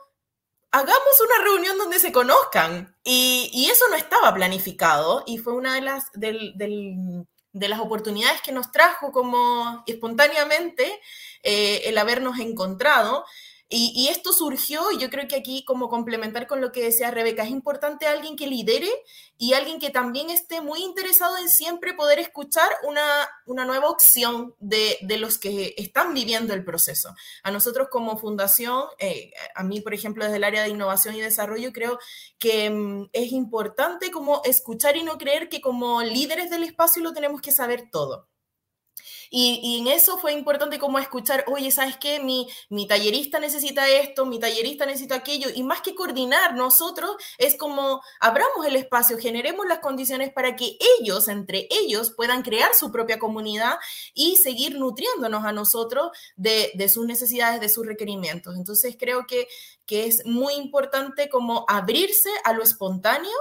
hagamos 0.72 1.22
una 1.26 1.44
reunión 1.44 1.78
donde 1.78 2.00
se 2.00 2.12
conozcan. 2.12 2.96
Y, 3.04 3.68
eso 3.72 3.86
no 3.90 3.96
estaba 3.96 4.34
planificado 4.34 5.24
y 5.26 5.38
fue 5.38 5.54
una 5.54 5.74
de 5.74 5.82
las, 5.82 6.12
de 6.14 7.68
las 7.70 7.80
oportunidades 7.80 8.42
que 8.42 8.52
nos 8.52 8.72
trajo 8.72 9.12
como 9.12 9.84
espontáneamente 9.88 11.00
eh, 11.44 11.84
el 11.86 11.98
habernos 11.98 12.40
encontrado. 12.40 13.26
Y, 13.70 14.08
esto 14.10 14.34
surgió, 14.34 14.92
y 14.92 15.00
yo 15.00 15.10
creo 15.10 15.28
que 15.28 15.36
aquí, 15.36 15.66
como 15.66 15.90
complementar 15.90 16.46
con 16.46 16.62
lo 16.62 16.72
que 16.72 16.84
decía 16.84 17.10
Rebeca, 17.10 17.44
es 17.44 17.50
importante 17.50 18.06
alguien 18.06 18.36
que 18.36 18.46
lidere 18.46 18.90
y 19.38 19.54
alguien 19.54 19.80
que 19.80 19.90
también 19.90 20.30
esté 20.30 20.62
muy 20.62 20.84
interesado 20.84 21.38
en 21.38 21.50
siempre 21.50 21.94
poder 21.94 22.20
escuchar 22.20 22.70
una, 22.88 23.04
una 23.48 23.66
nueva 23.66 23.90
opción 23.90 24.54
de, 24.60 25.00
de, 25.02 25.18
los 25.18 25.40
que 25.40 25.74
están 25.78 26.14
viviendo 26.14 26.54
el 26.54 26.64
proceso. 26.64 27.16
A 27.42 27.50
nosotros 27.50 27.88
como 27.90 28.18
fundación, 28.18 28.84
eh, 29.00 29.32
a 29.56 29.64
mí, 29.64 29.82
por 29.82 29.96
ejemplo, 29.96 30.24
desde 30.24 30.38
el 30.38 30.44
área 30.44 30.62
de 30.62 30.70
innovación 30.70 31.16
y 31.16 31.22
desarrollo, 31.22 31.74
creo 31.74 31.98
que 32.38 32.70
mm, 32.70 33.10
es 33.12 33.32
importante 33.32 34.12
como 34.12 34.44
escuchar 34.46 34.98
y 34.98 35.04
no 35.04 35.18
creer 35.18 35.50
que 35.50 35.62
como 35.62 36.04
líderes 36.04 36.52
del 36.52 36.64
espacio 36.64 37.02
lo 37.02 37.14
tenemos 37.14 37.42
que 37.42 37.52
saber 37.52 37.90
todo. 37.92 38.28
Y, 39.36 39.80
en 39.80 39.88
eso 39.88 40.20
fue 40.20 40.34
importante 40.34 40.78
como 40.78 41.00
escuchar, 41.00 41.44
oye, 41.48 41.72
¿sabes 41.72 41.98
qué? 41.98 42.20
Mi, 42.20 42.48
mi 42.70 42.86
tallerista 42.86 43.40
necesita 43.40 43.90
esto, 43.90 44.28
mi 44.28 44.40
tallerista 44.40 44.86
necesita 44.86 45.16
aquello. 45.16 45.50
Y 45.56 45.64
más 45.64 45.82
que 45.82 45.96
coordinar 45.96 46.54
nosotros, 46.54 47.16
es 47.40 47.58
como 47.58 48.04
abramos 48.20 48.64
el 48.68 48.76
espacio, 48.76 49.18
generemos 49.18 49.66
las 49.66 49.80
condiciones 49.80 50.32
para 50.32 50.56
que 50.56 50.78
ellos, 51.00 51.28
entre 51.30 51.68
ellos, 51.72 52.14
puedan 52.16 52.44
crear 52.44 52.76
su 52.76 52.92
propia 52.92 53.18
comunidad 53.18 53.80
y 54.14 54.36
seguir 54.36 54.78
nutriéndonos 54.78 55.44
a 55.46 55.52
nosotros 55.52 56.12
de, 56.36 56.72
de 56.76 56.88
sus 56.88 57.08
necesidades, 57.08 57.60
de 57.60 57.70
sus 57.70 57.88
requerimientos. 57.88 58.56
Entonces 58.56 58.96
creo 59.00 59.26
que 59.26 59.48
que 59.86 60.06
es 60.06 60.26
muy 60.26 60.54
importante 60.54 61.30
como 61.30 61.66
abrirse 61.68 62.30
a 62.46 62.54
lo 62.54 62.64
espontáneo 62.64 63.32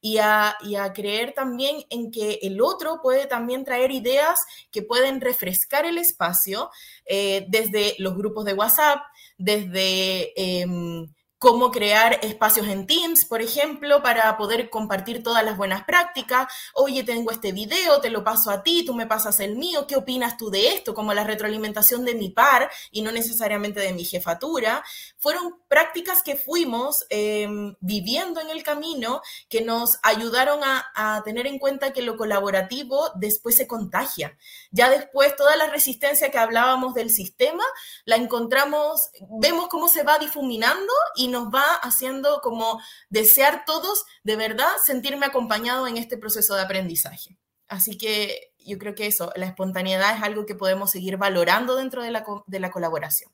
y 0.00 0.18
a, 0.18 0.56
creer 0.94 1.32
también 1.34 1.84
en 1.90 2.10
que 2.10 2.38
el 2.42 2.60
otro 2.60 3.00
puede 3.02 3.26
también 3.26 3.64
traer 3.64 3.90
ideas 3.90 4.38
que 4.70 4.82
pueden 4.82 5.20
refrescar 5.20 5.84
el 5.84 5.98
espacio 5.98 6.70
eh, 7.06 7.46
desde 7.48 7.94
los 7.98 8.16
grupos 8.16 8.44
de 8.44 8.54
WhatsApp, 8.54 9.00
desde... 9.36 10.32
Em, 10.36 11.08
cómo 11.38 11.70
crear 11.70 12.18
espacios 12.22 12.66
en 12.66 12.86
Teams, 12.86 13.24
por 13.24 13.40
ejemplo, 13.40 14.02
para 14.02 14.36
poder 14.36 14.70
compartir 14.70 15.22
todas 15.22 15.44
las 15.44 15.56
buenas 15.56 15.84
prácticas. 15.84 16.52
Oye, 16.74 17.04
tengo 17.04 17.30
este 17.30 17.52
video, 17.52 18.00
te 18.00 18.10
lo 18.10 18.24
paso 18.24 18.50
a 18.50 18.62
ti, 18.62 18.84
tú 18.84 18.92
me 18.92 19.06
pasas 19.06 19.38
el 19.40 19.56
mío, 19.56 19.86
¿qué 19.86 19.96
opinas 19.96 20.36
tú 20.36 20.50
de 20.50 20.74
esto? 20.74 20.94
Como 20.94 21.14
la 21.14 21.24
retroalimentación 21.24 22.04
de 22.04 22.16
mi 22.16 22.30
par 22.30 22.70
y 22.90 23.02
no 23.02 23.12
necesariamente 23.12 23.78
de 23.80 23.92
mi 23.92 24.04
jefatura. 24.04 24.84
Fueron 25.16 25.60
prácticas 25.68 26.22
que 26.24 26.36
fuimos 26.36 27.06
em, 27.08 27.76
viviendo 27.80 28.40
en 28.40 28.50
el 28.50 28.64
camino 28.64 29.22
que 29.48 29.60
nos 29.60 29.98
ayudaron 30.02 30.64
a, 30.64 30.86
a 30.94 31.22
tener 31.22 31.46
en 31.46 31.58
cuenta 31.58 31.92
que 31.92 32.02
lo 32.02 32.16
colaborativo 32.16 33.10
después 33.14 33.56
se 33.56 33.68
contagia. 33.68 34.36
Ya 34.72 34.90
después 34.90 35.36
toda 35.36 35.54
la 35.56 35.68
resistencia 35.68 36.30
que 36.30 36.38
hablábamos 36.38 36.94
del 36.94 37.10
sistema 37.10 37.62
la 38.04 38.16
encontramos, 38.16 39.10
vemos 39.40 39.68
cómo 39.68 39.88
se 39.88 40.02
va 40.02 40.18
difuminando 40.18 40.92
y 41.14 41.27
nos 41.28 41.48
va 41.48 41.64
haciendo 41.82 42.40
como 42.42 42.80
desear 43.10 43.64
todos 43.66 44.04
de 44.24 44.36
verdad 44.36 44.70
sentirme 44.84 45.26
acompañado 45.26 45.86
en 45.86 45.96
este 45.96 46.18
proceso 46.18 46.54
de 46.54 46.62
aprendizaje. 46.62 47.38
Así 47.68 47.98
que 47.98 48.52
yo 48.58 48.78
creo 48.78 48.94
que 48.94 49.06
eso, 49.06 49.32
la 49.36 49.46
espontaneidad 49.46 50.16
es 50.16 50.22
algo 50.22 50.46
que 50.46 50.54
podemos 50.54 50.90
seguir 50.90 51.16
valorando 51.16 51.76
dentro 51.76 52.02
de 52.02 52.10
la, 52.10 52.24
de 52.46 52.60
la 52.60 52.70
colaboración. 52.70 53.30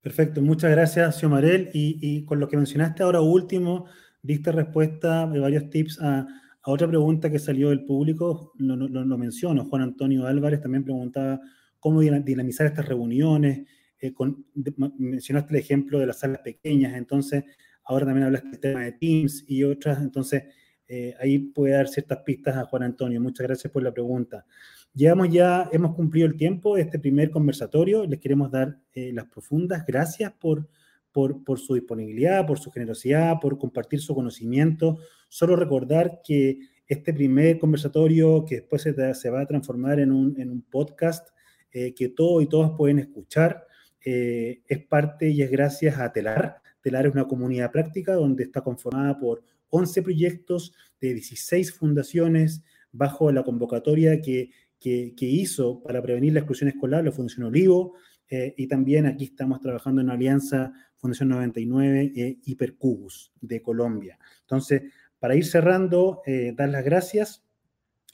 Perfecto, 0.00 0.40
muchas 0.40 0.70
gracias, 0.70 1.18
Xiomarel. 1.18 1.70
Y, 1.74 1.98
y 2.00 2.24
con 2.24 2.40
lo 2.40 2.48
que 2.48 2.56
mencionaste 2.56 3.02
ahora 3.02 3.20
último, 3.20 3.86
diste 4.22 4.52
respuesta 4.52 5.26
de 5.26 5.40
varios 5.40 5.68
tips 5.70 6.00
a, 6.00 6.26
a 6.68 6.70
otra 6.70 6.86
pregunta 6.86 7.30
que 7.30 7.38
salió 7.38 7.70
del 7.70 7.84
público, 7.84 8.52
lo, 8.58 8.76
lo, 8.76 9.18
menciono, 9.18 9.64
Juan 9.64 9.82
Antonio 9.82 10.26
Álvarez 10.26 10.60
también 10.60 10.84
preguntaba 10.84 11.40
cómo 11.78 12.00
dinamizar 12.00 12.66
estas 12.66 12.86
reuniones, 12.86 13.66
eh, 14.00 14.14
mencionaste 14.98 15.52
el 15.52 15.60
ejemplo 15.60 15.98
de 15.98 16.06
las 16.06 16.20
salas 16.20 16.40
pequeñas, 16.40 16.94
entonces 16.96 17.44
ahora 17.84 18.06
también 18.06 18.26
hablaste 18.26 18.50
del 18.50 18.60
tema 18.60 18.84
de 18.84 18.92
Teams 18.92 19.44
y 19.48 19.64
otras, 19.64 20.00
entonces 20.00 20.44
eh, 20.86 21.14
ahí 21.20 21.38
puede 21.38 21.74
dar 21.74 21.88
ciertas 21.88 22.18
pistas 22.24 22.56
a 22.56 22.64
Juan 22.64 22.82
Antonio. 22.82 23.20
Muchas 23.20 23.46
gracias 23.46 23.72
por 23.72 23.82
la 23.82 23.92
pregunta. 23.92 24.46
Llevamos 24.94 25.30
ya, 25.30 25.68
hemos 25.72 25.94
cumplido 25.94 26.26
el 26.26 26.36
tiempo 26.36 26.76
de 26.76 26.82
este 26.82 26.98
primer 26.98 27.30
conversatorio, 27.30 28.06
les 28.06 28.20
queremos 28.20 28.50
dar 28.50 28.78
eh, 28.94 29.12
las 29.12 29.26
profundas 29.26 29.84
gracias 29.86 30.32
por, 30.32 30.68
por, 31.12 31.44
por, 31.44 31.58
su 31.58 31.74
disponibilidad, 31.74 32.46
por 32.46 32.58
su 32.58 32.70
generosidad, 32.70 33.38
por 33.40 33.58
compartir 33.58 34.00
su 34.00 34.14
conocimiento. 34.14 34.98
Solo 35.28 35.56
recordar 35.56 36.20
que 36.24 36.60
este 36.86 37.12
primer 37.12 37.58
conversatorio, 37.58 38.44
que 38.46 38.56
después 38.56 38.80
se, 38.80 39.14
se 39.14 39.30
va 39.30 39.42
a 39.42 39.46
transformar 39.46 40.00
en 40.00 40.10
un, 40.10 40.40
en 40.40 40.50
un 40.50 40.62
podcast, 40.62 41.28
que 41.70 42.08
todos 42.08 42.42
y 42.42 42.46
todas 42.46 42.72
pueden 42.76 42.98
escuchar, 42.98 43.67
eh, 44.04 44.62
es 44.66 44.84
parte 44.86 45.30
y 45.30 45.42
es 45.42 45.50
gracias 45.50 45.98
a 45.98 46.12
Telar. 46.12 46.62
Telar 46.80 47.06
es 47.06 47.12
una 47.12 47.26
comunidad 47.26 47.70
práctica 47.70 48.14
donde 48.14 48.44
está 48.44 48.60
conformada 48.62 49.18
por 49.18 49.42
11 49.70 50.02
proyectos 50.02 50.74
de 51.00 51.14
16 51.14 51.72
fundaciones 51.72 52.62
bajo 52.92 53.30
la 53.32 53.42
convocatoria 53.42 54.20
que, 54.20 54.50
que, 54.80 55.14
hizo 55.20 55.82
para 55.82 56.00
prevenir 56.02 56.32
la 56.32 56.40
exclusión 56.40 56.68
escolar, 56.70 57.04
la 57.04 57.12
Fundación 57.12 57.46
Olivo, 57.46 57.94
eh, 58.30 58.54
y 58.56 58.66
también 58.66 59.06
aquí 59.06 59.24
estamos 59.24 59.60
trabajando 59.60 60.00
en 60.00 60.10
alianza 60.10 60.72
Fundación 60.96 61.30
99 61.30 62.12
e 62.14 62.38
Hipercubus 62.44 63.32
de 63.40 63.62
Colombia. 63.62 64.18
Entonces, 64.40 64.82
para 65.18 65.34
ir 65.34 65.44
cerrando, 65.44 66.22
eh, 66.26 66.54
dar 66.56 66.68
las 66.68 66.84
gracias 66.84 67.44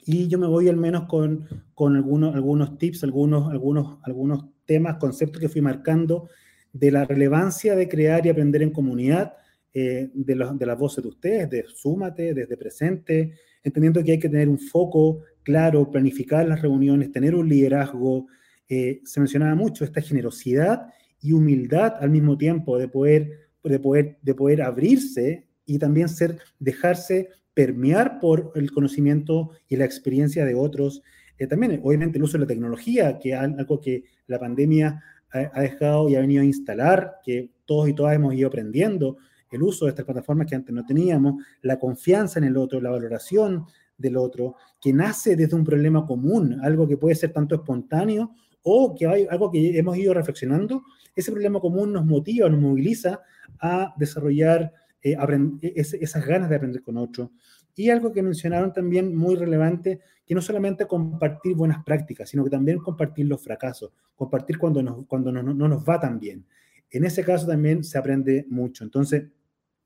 y 0.05 0.27
yo 0.27 0.37
me 0.37 0.47
voy 0.47 0.69
al 0.69 0.77
menos 0.77 1.05
con, 1.07 1.47
con 1.73 1.95
algunos, 1.95 2.35
algunos 2.35 2.77
tips, 2.77 3.03
algunos, 3.03 3.51
algunos, 3.51 3.99
algunos 4.03 4.45
temas, 4.65 4.97
conceptos 4.97 5.39
que 5.41 5.49
fui 5.49 5.61
marcando 5.61 6.29
de 6.73 6.91
la 6.91 7.05
relevancia 7.05 7.75
de 7.75 7.87
crear 7.87 8.25
y 8.25 8.29
aprender 8.29 8.61
en 8.61 8.71
comunidad, 8.71 9.33
eh, 9.73 10.09
de, 10.13 10.35
de, 10.35 10.65
las 10.65 10.77
voces 10.77 11.03
de 11.03 11.09
ustedes, 11.09 11.49
de 11.49 11.65
Súmate, 11.67 12.33
desde 12.33 12.55
presente, 12.57 13.33
entendiendo 13.63 14.03
que 14.03 14.13
hay 14.13 14.19
que 14.19 14.29
tener 14.29 14.47
un 14.47 14.59
foco 14.59 15.21
claro, 15.43 15.89
planificar 15.89 16.47
las 16.47 16.61
reuniones, 16.61 17.11
tener 17.11 17.35
un 17.35 17.47
liderazgo. 17.47 18.27
Eh, 18.67 19.01
se 19.03 19.19
mencionaba 19.19 19.55
mucho 19.55 19.85
esta 19.85 20.01
generosidad 20.01 20.87
y 21.21 21.33
humildad 21.33 21.95
al 21.99 22.09
mismo 22.09 22.37
tiempo 22.37 22.77
de 22.77 22.87
poder, 22.87 23.49
de 23.63 23.79
poder, 23.79 24.17
de 24.21 24.33
poder 24.33 24.61
abrirse 24.61 25.47
y 25.65 25.79
también 25.79 26.09
ser, 26.09 26.39
dejarse 26.59 27.29
permear 27.53 28.19
por 28.19 28.51
el 28.55 28.71
conocimiento 28.71 29.51
y 29.67 29.77
la 29.77 29.85
experiencia 29.85 30.45
de 30.45 30.55
otros 30.55 31.01
eh, 31.37 31.47
también, 31.47 31.81
obviamente, 31.83 32.17
el 32.17 32.23
uso 32.23 32.33
de 32.33 32.43
la 32.43 32.47
tecnología, 32.47 33.19
que 33.19 33.35
algo 33.35 33.79
que 33.79 34.03
la 34.27 34.39
pandemia 34.39 35.03
ha, 35.31 35.61
dejado 35.61 36.09
y 36.09 36.15
ha 36.15 36.21
venido 36.21 36.41
a 36.41 36.45
instalar, 36.45 37.19
que 37.23 37.49
todos 37.65 37.89
y 37.89 37.93
todas 37.93 38.15
hemos 38.15 38.33
ido 38.33 38.47
aprendiendo 38.47 39.17
el 39.51 39.63
uso 39.63 39.85
de 39.85 39.89
estas 39.89 40.05
plataformas 40.05 40.47
que 40.47 40.55
antes 40.55 40.73
no 40.73 40.85
teníamos, 40.85 41.43
la 41.61 41.79
confianza 41.79 42.39
en 42.39 42.45
el 42.45 42.57
otro, 42.57 42.81
la 42.81 42.89
valoración 42.89 43.65
del 43.97 44.17
otro, 44.17 44.55
que 44.81 44.91
nace 44.91 45.35
desde 45.35 45.55
un 45.55 45.63
problema 45.63 46.05
común, 46.05 46.59
algo 46.61 46.87
que 46.87 46.97
puede 46.97 47.15
ser 47.15 47.31
tanto 47.31 47.55
espontáneo 47.55 48.31
o 48.63 48.95
que 48.95 49.07
hay 49.07 49.27
algo 49.29 49.51
que 49.51 49.77
hemos 49.77 49.97
ido 49.97 50.13
reflexionando, 50.13 50.83
ese 51.15 51.31
problema 51.31 51.59
común 51.59 51.93
nos 51.93 52.05
motiva, 52.05 52.49
nos 52.49 52.59
moviliza 52.59 53.21
a 53.59 53.93
desarrollar 53.97 54.73
eh, 55.01 55.15
esas 55.61 56.25
ganas 56.25 56.49
de 56.49 56.55
aprender 56.55 56.81
con 56.81 56.97
otro. 56.97 57.31
Y 57.75 57.89
algo 57.89 58.11
que 58.11 58.23
mencionaron 58.23 58.71
también 58.71 59.15
muy 59.15 59.35
relevante, 59.35 59.99
que 60.25 60.33
no 60.33 60.41
solamente 60.41 60.87
compartir 60.87 61.55
buenas 61.55 61.83
prácticas, 61.83 62.29
sino 62.29 62.43
que 62.43 62.49
también 62.49 62.79
compartir 62.79 63.25
los 63.25 63.43
fracasos, 63.43 63.91
compartir 64.15 64.57
cuando, 64.57 65.05
cuando 65.07 65.31
no, 65.31 65.43
no 65.43 65.67
nos 65.67 65.83
va 65.83 65.99
tan 65.99 66.19
bien. 66.19 66.45
En 66.89 67.03
ese 67.03 67.23
caso 67.23 67.45
también 67.45 67.83
se 67.83 67.97
aprende 67.97 68.45
mucho. 68.49 68.83
Entonces, 68.83 69.25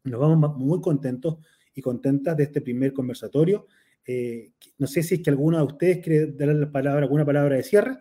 nos 0.04 0.20
vamos 0.20 0.58
muy 0.58 0.80
contentos 0.82 1.38
y 1.74 1.82
contentas 1.82 2.38
de 2.38 2.44
este 2.44 2.62
primer 2.62 2.94
conversatorio. 2.94 3.68
Eh, 4.06 4.52
no 4.78 4.88
sé 4.88 5.04
si 5.04 5.16
es 5.16 5.22
que 5.22 5.30
alguno 5.30 5.58
de 5.58 5.64
ustedes 5.64 6.00
quiere 6.00 6.32
darle 6.32 6.56
la 6.56 6.72
palabra, 6.72 7.02
alguna 7.02 7.26
palabra 7.26 7.56
de 7.56 7.64
cierre. 7.64 7.98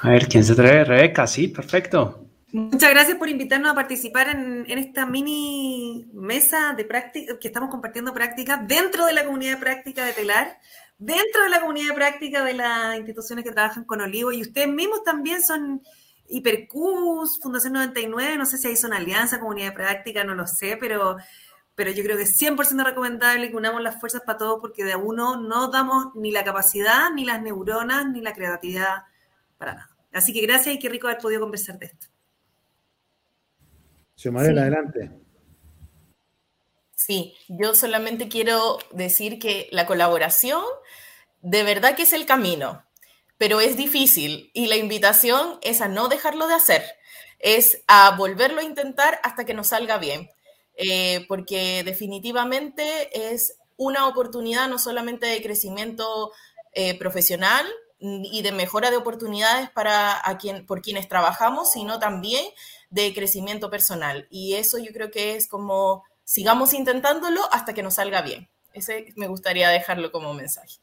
A 0.00 0.10
ver, 0.10 0.28
¿quién 0.28 0.44
se 0.44 0.54
trae? 0.54 0.84
Rebeca, 0.84 1.26
sí, 1.26 1.48
perfecto. 1.48 2.23
Muchas 2.54 2.90
gracias 2.90 3.18
por 3.18 3.28
invitarnos 3.28 3.72
a 3.72 3.74
participar 3.74 4.28
en, 4.28 4.64
esta 4.78 5.06
mini 5.06 6.08
mesa 6.12 6.72
de 6.74 6.84
práctica 6.84 7.36
que 7.40 7.48
estamos 7.48 7.68
compartiendo 7.68 8.14
prácticas 8.14 8.60
dentro 8.68 9.06
de 9.06 9.12
la 9.12 9.24
comunidad 9.24 9.54
de 9.54 9.60
práctica 9.60 10.04
de 10.04 10.12
Telar, 10.12 10.60
dentro 10.96 11.42
de 11.42 11.48
la 11.48 11.60
comunidad 11.60 11.88
de 11.88 11.94
práctica 11.94 12.44
de 12.44 12.54
las 12.54 12.96
instituciones 12.96 13.44
que 13.44 13.50
trabajan 13.50 13.82
con 13.82 14.00
Olivo 14.00 14.30
y 14.30 14.42
ustedes 14.42 14.68
mismos 14.68 15.02
también 15.02 15.42
son 15.42 15.82
Hipercus, 16.28 17.40
Fundación 17.42 17.72
99, 17.72 18.38
no 18.38 18.46
sé 18.46 18.56
si 18.56 18.68
ahí 18.68 18.76
son 18.76 18.92
alianza, 18.92 19.40
comunidad 19.40 19.70
de 19.70 19.74
práctica, 19.74 20.22
no 20.22 20.36
lo 20.36 20.46
sé, 20.46 20.76
pero, 20.78 21.16
pero 21.74 21.90
yo 21.90 22.04
creo 22.04 22.16
que 22.16 22.22
es 22.22 22.40
100% 22.40 22.84
recomendable 22.84 23.50
que 23.50 23.56
unamos 23.56 23.82
las 23.82 23.98
fuerzas 23.98 24.22
para 24.24 24.38
todos 24.38 24.60
porque 24.60 24.84
de 24.84 24.94
uno 24.94 25.40
no 25.40 25.72
damos 25.72 26.14
ni 26.14 26.30
la 26.30 26.44
capacidad, 26.44 27.10
ni 27.10 27.24
las 27.24 27.42
neuronas, 27.42 28.08
ni 28.08 28.20
la 28.20 28.32
creatividad 28.32 29.02
para 29.58 29.74
nada. 29.74 29.96
Así 30.12 30.32
que 30.32 30.40
gracias 30.42 30.76
y 30.76 30.78
qué 30.78 30.88
rico 30.88 31.08
haber 31.08 31.20
podido 31.20 31.40
conversar 31.40 31.80
de 31.80 31.86
esto. 31.86 32.13
Xiomara, 34.16 34.48
adelante. 34.48 35.10
Sí, 36.94 37.34
yo 37.48 37.74
solamente 37.74 38.28
quiero 38.28 38.78
decir 38.92 39.38
que 39.38 39.68
la 39.72 39.86
colaboración 39.86 40.62
de 41.42 41.62
verdad 41.62 41.94
que 41.94 42.04
es 42.04 42.12
el 42.14 42.24
camino, 42.24 42.84
pero 43.36 43.60
es 43.60 43.76
difícil 43.76 44.50
y 44.54 44.66
la 44.68 44.76
invitación 44.76 45.58
es 45.60 45.82
a 45.82 45.88
no 45.88 46.08
dejarlo 46.08 46.46
de 46.46 46.54
hacer, 46.54 46.82
es 47.38 47.82
a 47.86 48.16
volverlo 48.16 48.60
a 48.60 48.64
intentar 48.64 49.20
hasta 49.22 49.44
que 49.44 49.52
nos 49.52 49.68
salga 49.68 49.98
bien, 49.98 50.30
eh, 50.76 51.26
porque 51.28 51.82
definitivamente 51.84 53.32
es 53.32 53.58
una 53.76 54.08
oportunidad 54.08 54.68
no 54.68 54.78
solamente 54.78 55.26
de 55.26 55.42
crecimiento 55.42 56.32
eh, 56.72 56.98
profesional, 56.98 57.66
y 58.04 58.42
de 58.42 58.52
mejora 58.52 58.90
de 58.90 58.98
oportunidades 58.98 59.70
para 59.70 60.20
a 60.28 60.36
quien, 60.36 60.66
por 60.66 60.82
quienes 60.82 61.08
trabajamos, 61.08 61.72
sino 61.72 61.98
también 61.98 62.44
de 62.94 63.12
crecimiento 63.12 63.70
personal. 63.70 64.26
Y 64.30 64.54
eso 64.54 64.78
yo 64.78 64.92
creo 64.92 65.10
que 65.10 65.34
es 65.34 65.48
como 65.48 66.04
sigamos 66.22 66.72
intentándolo 66.72 67.40
hasta 67.52 67.74
que 67.74 67.82
nos 67.82 67.94
salga 67.94 68.22
bien. 68.22 68.48
Ese 68.72 69.06
me 69.16 69.26
gustaría 69.26 69.68
dejarlo 69.68 70.12
como 70.12 70.32
mensaje. 70.32 70.78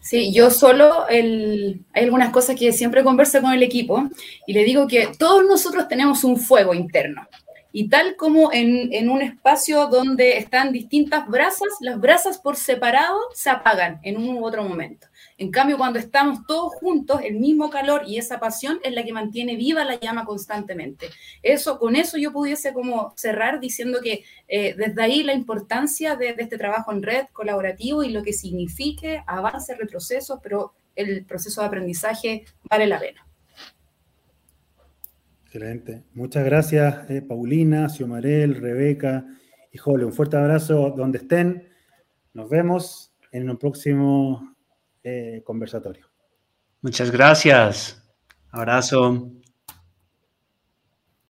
Sí, 0.00 0.32
yo 0.32 0.50
solo, 0.50 1.04
hay 1.08 1.84
algunas 1.94 2.30
cosas 2.30 2.54
que 2.56 2.72
siempre 2.72 3.02
converso 3.02 3.42
con 3.42 3.52
el 3.52 3.64
equipo 3.64 4.08
y 4.46 4.52
le 4.52 4.62
digo 4.62 4.86
que 4.86 5.08
todos 5.18 5.44
nosotros 5.44 5.88
tenemos 5.88 6.22
un 6.22 6.36
fuego 6.36 6.72
interno. 6.72 7.26
Y 7.72 7.88
tal 7.88 8.14
como 8.14 8.52
en, 8.52 8.92
en, 8.94 9.10
un 9.10 9.20
espacio 9.20 9.88
donde 9.88 10.38
están 10.38 10.72
distintas 10.72 11.26
brasas, 11.26 11.68
las 11.80 12.00
brasas 12.00 12.38
por 12.38 12.56
separado 12.56 13.18
se 13.34 13.50
apagan 13.50 13.98
en 14.04 14.16
un 14.16 14.36
u 14.36 14.46
otro 14.46 14.62
momento. 14.62 15.08
En 15.38 15.50
cambio, 15.50 15.76
cuando 15.76 15.98
estamos 15.98 16.46
todos 16.46 16.74
juntos, 16.76 17.20
el 17.22 17.38
mismo 17.38 17.68
calor 17.68 18.02
y 18.06 18.16
esa 18.16 18.40
pasión 18.40 18.78
es 18.82 18.94
la 18.94 19.04
que 19.04 19.12
mantiene 19.12 19.56
viva 19.56 19.84
la 19.84 20.00
llama 20.00 20.24
constantemente. 20.24 21.08
Eso, 21.42 21.78
con 21.78 21.94
eso 21.94 22.16
yo 22.16 22.32
pudiese 22.32 22.72
como 22.72 23.12
cerrar 23.16 23.60
diciendo 23.60 24.00
que 24.02 24.24
eh, 24.48 24.74
desde 24.74 25.02
ahí 25.02 25.22
la 25.22 25.34
importancia 25.34 26.16
de, 26.16 26.34
este 26.38 26.56
trabajo 26.56 26.90
en 26.90 27.02
red 27.02 27.26
colaborativo 27.34 28.02
y 28.02 28.10
lo 28.10 28.22
que 28.22 28.32
signifique 28.32 29.22
avance, 29.26 29.74
retroceso, 29.74 30.40
pero 30.42 30.72
el 30.94 31.26
proceso 31.26 31.60
de 31.60 31.66
aprendizaje 31.66 32.44
vale 32.70 32.86
la 32.86 32.98
pena. 32.98 33.26
Excelente. 35.44 36.02
Muchas 36.14 36.46
gracias, 36.46 37.10
eh, 37.10 37.20
Paulina, 37.20 37.90
Xiomarel, 37.90 38.54
Rebeca 38.54 39.26
y 39.70 39.76
Jole. 39.76 40.06
Un 40.06 40.14
fuerte 40.14 40.38
abrazo 40.38 40.94
donde 40.96 41.18
estén. 41.18 41.68
Nos 42.32 42.48
vemos 42.48 43.12
en 43.32 43.50
un 43.50 43.58
próximo 43.58 44.55
eh, 45.06 45.42
conversatorio. 45.44 46.08
Muchas 46.82 47.12
gracias. 47.12 48.02
Abrazo. 48.50 49.30